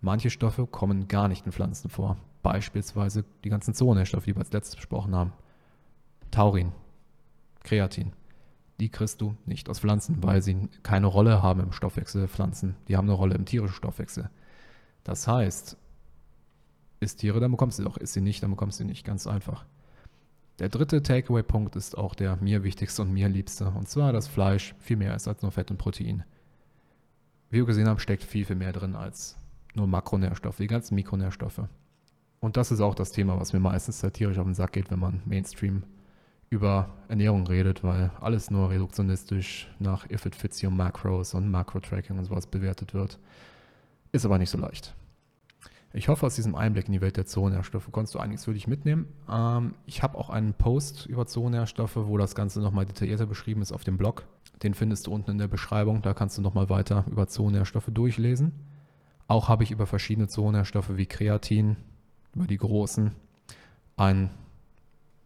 Manche 0.00 0.30
Stoffe 0.30 0.66
kommen 0.66 1.08
gar 1.08 1.28
nicht 1.28 1.46
in 1.46 1.52
Pflanzen 1.52 1.90
vor. 1.90 2.16
Beispielsweise 2.42 3.24
die 3.42 3.48
ganzen 3.48 3.74
Zoonährstoffe, 3.74 4.24
die 4.24 4.34
wir 4.34 4.40
als 4.40 4.52
letztes 4.52 4.76
besprochen 4.76 5.14
haben. 5.14 5.32
Taurin, 6.30 6.72
Kreatin. 7.62 8.12
Die 8.80 8.88
kriegst 8.88 9.20
du 9.20 9.36
nicht 9.46 9.68
aus 9.68 9.78
Pflanzen, 9.78 10.22
weil 10.22 10.42
sie 10.42 10.68
keine 10.82 11.06
Rolle 11.06 11.42
haben 11.42 11.60
im 11.60 11.72
Stoffwechsel 11.72 12.22
der 12.22 12.28
Pflanzen. 12.28 12.76
Die 12.88 12.96
haben 12.96 13.08
eine 13.08 13.16
Rolle 13.16 13.34
im 13.34 13.44
tierischen 13.44 13.76
Stoffwechsel. 13.76 14.30
Das 15.04 15.28
heißt, 15.28 15.76
ist 17.00 17.16
Tiere, 17.16 17.40
dann 17.40 17.50
bekommst 17.50 17.78
du 17.78 17.82
sie 17.82 17.88
auch. 17.88 17.96
Ist 17.96 18.14
sie 18.14 18.20
nicht, 18.20 18.42
dann 18.42 18.50
bekommst 18.50 18.78
du 18.78 18.84
sie 18.84 18.88
nicht. 18.88 19.04
Ganz 19.04 19.26
einfach. 19.26 19.64
Der 20.60 20.68
dritte 20.68 21.02
Takeaway-Punkt 21.02 21.74
ist 21.74 21.98
auch 21.98 22.14
der 22.14 22.36
mir 22.36 22.62
wichtigste 22.62 23.02
und 23.02 23.12
mir 23.12 23.28
liebste. 23.28 23.68
Und 23.70 23.88
zwar, 23.88 24.12
dass 24.12 24.28
Fleisch 24.28 24.74
viel 24.78 24.96
mehr 24.96 25.14
ist 25.14 25.26
als 25.26 25.42
nur 25.42 25.50
Fett 25.50 25.70
und 25.70 25.78
Protein. 25.78 26.24
Wie 27.50 27.58
wir 27.58 27.66
gesehen 27.66 27.88
haben, 27.88 27.98
steckt 27.98 28.22
viel, 28.22 28.44
viel 28.44 28.56
mehr 28.56 28.72
drin 28.72 28.94
als 28.94 29.36
nur 29.74 29.86
Makronährstoffe, 29.88 30.58
die 30.58 30.68
ganzen 30.68 30.94
Mikronährstoffe. 30.94 31.62
Und 32.40 32.56
das 32.56 32.70
ist 32.70 32.80
auch 32.80 32.94
das 32.94 33.10
Thema, 33.10 33.40
was 33.40 33.52
mir 33.52 33.60
meistens 33.60 34.00
satirisch 34.00 34.38
auf 34.38 34.44
den 34.44 34.54
Sack 34.54 34.72
geht, 34.72 34.90
wenn 34.90 34.98
man 34.98 35.22
Mainstream 35.24 35.82
über 36.50 36.90
Ernährung 37.08 37.46
redet, 37.46 37.82
weil 37.82 38.12
alles 38.20 38.50
nur 38.50 38.70
reduktionistisch 38.70 39.68
nach 39.80 40.08
If 40.08 40.26
It 40.26 40.36
Fits 40.36 40.62
Your 40.62 40.70
Macros 40.70 41.34
und 41.34 41.50
Macro-Tracking 41.50 42.16
und 42.18 42.26
sowas 42.26 42.46
bewertet 42.46 42.94
wird. 42.94 43.18
Ist 44.12 44.24
aber 44.24 44.38
nicht 44.38 44.50
so 44.50 44.58
leicht. 44.58 44.94
Ich 45.96 46.08
hoffe, 46.08 46.26
aus 46.26 46.34
diesem 46.34 46.56
Einblick 46.56 46.86
in 46.86 46.92
die 46.92 47.00
Welt 47.00 47.16
der 47.16 47.24
Zoonährstoffe 47.24 47.92
konntest 47.92 48.16
du 48.16 48.18
einiges 48.18 48.44
für 48.44 48.52
dich 48.52 48.66
mitnehmen. 48.66 49.06
Ähm, 49.30 49.74
ich 49.86 50.02
habe 50.02 50.18
auch 50.18 50.28
einen 50.28 50.52
Post 50.52 51.06
über 51.06 51.24
Zoonährstoffe, 51.24 51.94
wo 51.94 52.18
das 52.18 52.34
Ganze 52.34 52.60
nochmal 52.60 52.84
detaillierter 52.84 53.26
beschrieben 53.26 53.62
ist 53.62 53.70
auf 53.70 53.84
dem 53.84 53.96
Blog. 53.96 54.24
Den 54.64 54.74
findest 54.74 55.06
du 55.06 55.12
unten 55.12 55.30
in 55.30 55.38
der 55.38 55.46
Beschreibung. 55.46 56.02
Da 56.02 56.12
kannst 56.12 56.36
du 56.36 56.42
nochmal 56.42 56.68
weiter 56.68 57.04
über 57.08 57.28
Zoonährstoffe 57.28 57.90
durchlesen. 57.92 58.50
Auch 59.28 59.48
habe 59.48 59.62
ich 59.62 59.70
über 59.70 59.86
verschiedene 59.86 60.26
Zoonährstoffe 60.26 60.96
wie 60.96 61.06
Kreatin, 61.06 61.76
über 62.34 62.48
die 62.48 62.58
großen, 62.58 63.12
ein 63.96 64.30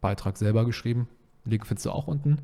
Beitrag 0.02 0.36
selber 0.36 0.66
geschrieben. 0.66 1.08
Link 1.46 1.66
findest 1.66 1.86
du 1.86 1.92
auch 1.92 2.06
unten. 2.06 2.42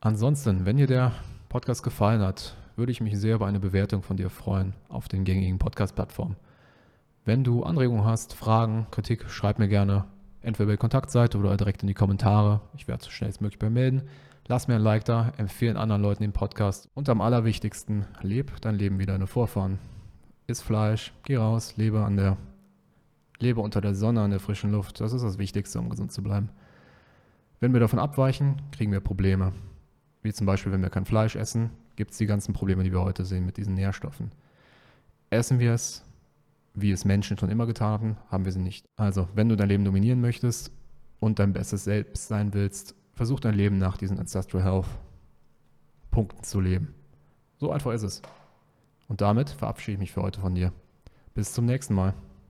Ansonsten, 0.00 0.66
wenn 0.66 0.76
dir 0.76 0.86
der 0.86 1.12
Podcast 1.48 1.82
gefallen 1.82 2.20
hat, 2.20 2.58
würde 2.76 2.92
ich 2.92 3.00
mich 3.00 3.18
sehr 3.18 3.36
über 3.36 3.46
eine 3.46 3.60
Bewertung 3.60 4.02
von 4.02 4.18
dir 4.18 4.28
freuen 4.28 4.74
auf 4.90 5.08
den 5.08 5.24
gängigen 5.24 5.58
Podcast-Plattformen. 5.58 6.36
Wenn 7.26 7.42
du 7.42 7.62
Anregungen 7.62 8.04
hast, 8.04 8.34
Fragen, 8.34 8.86
Kritik, 8.90 9.30
schreib 9.30 9.58
mir 9.58 9.68
gerne 9.68 10.04
entweder 10.42 10.64
über 10.64 10.72
die 10.74 10.78
Kontaktseite 10.78 11.38
oder 11.38 11.56
direkt 11.56 11.82
in 11.82 11.88
die 11.88 11.94
Kommentare. 11.94 12.60
Ich 12.76 12.86
werde 12.86 13.02
so 13.02 13.10
schnellstmöglich 13.10 13.58
bei 13.58 13.70
melden. 13.70 14.02
Lass 14.46 14.68
mir 14.68 14.74
ein 14.74 14.82
Like 14.82 15.06
da, 15.06 15.32
empfehlen 15.38 15.78
anderen 15.78 16.02
Leuten 16.02 16.22
den 16.22 16.34
Podcast 16.34 16.90
und 16.92 17.08
am 17.08 17.22
allerwichtigsten, 17.22 18.04
leb 18.20 18.60
dein 18.60 18.74
Leben 18.74 18.98
wie 18.98 19.06
deine 19.06 19.26
Vorfahren. 19.26 19.78
Iss 20.46 20.60
Fleisch, 20.60 21.14
geh 21.22 21.36
raus, 21.36 21.78
lebe 21.78 22.04
an 22.04 22.18
der 22.18 22.36
lebe 23.38 23.62
unter 23.62 23.80
der 23.80 23.94
Sonne, 23.94 24.20
an 24.20 24.30
der 24.30 24.40
frischen 24.40 24.70
Luft. 24.70 25.00
Das 25.00 25.14
ist 25.14 25.22
das 25.22 25.38
Wichtigste, 25.38 25.78
um 25.78 25.88
gesund 25.88 26.12
zu 26.12 26.22
bleiben. 26.22 26.50
Wenn 27.58 27.72
wir 27.72 27.80
davon 27.80 27.98
abweichen, 27.98 28.60
kriegen 28.70 28.92
wir 28.92 29.00
Probleme. 29.00 29.52
Wie 30.20 30.32
zum 30.34 30.46
Beispiel, 30.46 30.72
wenn 30.72 30.82
wir 30.82 30.90
kein 30.90 31.06
Fleisch 31.06 31.36
essen, 31.36 31.70
gibt 31.96 32.10
es 32.10 32.18
die 32.18 32.26
ganzen 32.26 32.52
Probleme, 32.52 32.84
die 32.84 32.92
wir 32.92 33.02
heute 33.02 33.24
sehen 33.24 33.46
mit 33.46 33.56
diesen 33.56 33.72
Nährstoffen. 33.72 34.30
Essen 35.30 35.58
wir 35.58 35.72
es, 35.72 36.03
wie 36.74 36.90
es 36.90 37.04
Menschen 37.04 37.38
schon 37.38 37.50
immer 37.50 37.66
getan 37.66 37.92
haben, 37.92 38.16
haben 38.28 38.44
wir 38.44 38.52
sie 38.52 38.60
nicht. 38.60 38.86
Also, 38.96 39.28
wenn 39.34 39.48
du 39.48 39.56
dein 39.56 39.68
Leben 39.68 39.84
dominieren 39.84 40.20
möchtest 40.20 40.72
und 41.20 41.38
dein 41.38 41.52
bestes 41.52 41.84
Selbst 41.84 42.28
sein 42.28 42.52
willst, 42.52 42.94
versuch 43.12 43.40
dein 43.40 43.54
Leben 43.54 43.78
nach 43.78 43.96
diesen 43.96 44.18
Ancestral 44.18 44.64
Health 44.64 44.86
Punkten 46.10 46.42
zu 46.42 46.60
leben. 46.60 46.94
So 47.58 47.70
einfach 47.70 47.92
ist 47.92 48.02
es. 48.02 48.22
Und 49.08 49.20
damit 49.20 49.50
verabschiede 49.50 49.94
ich 49.94 49.98
mich 49.98 50.12
für 50.12 50.22
heute 50.22 50.40
von 50.40 50.54
dir. 50.54 50.72
Bis 51.34 51.52
zum 51.52 51.66
nächsten 51.66 51.94
Mal. 51.94 52.14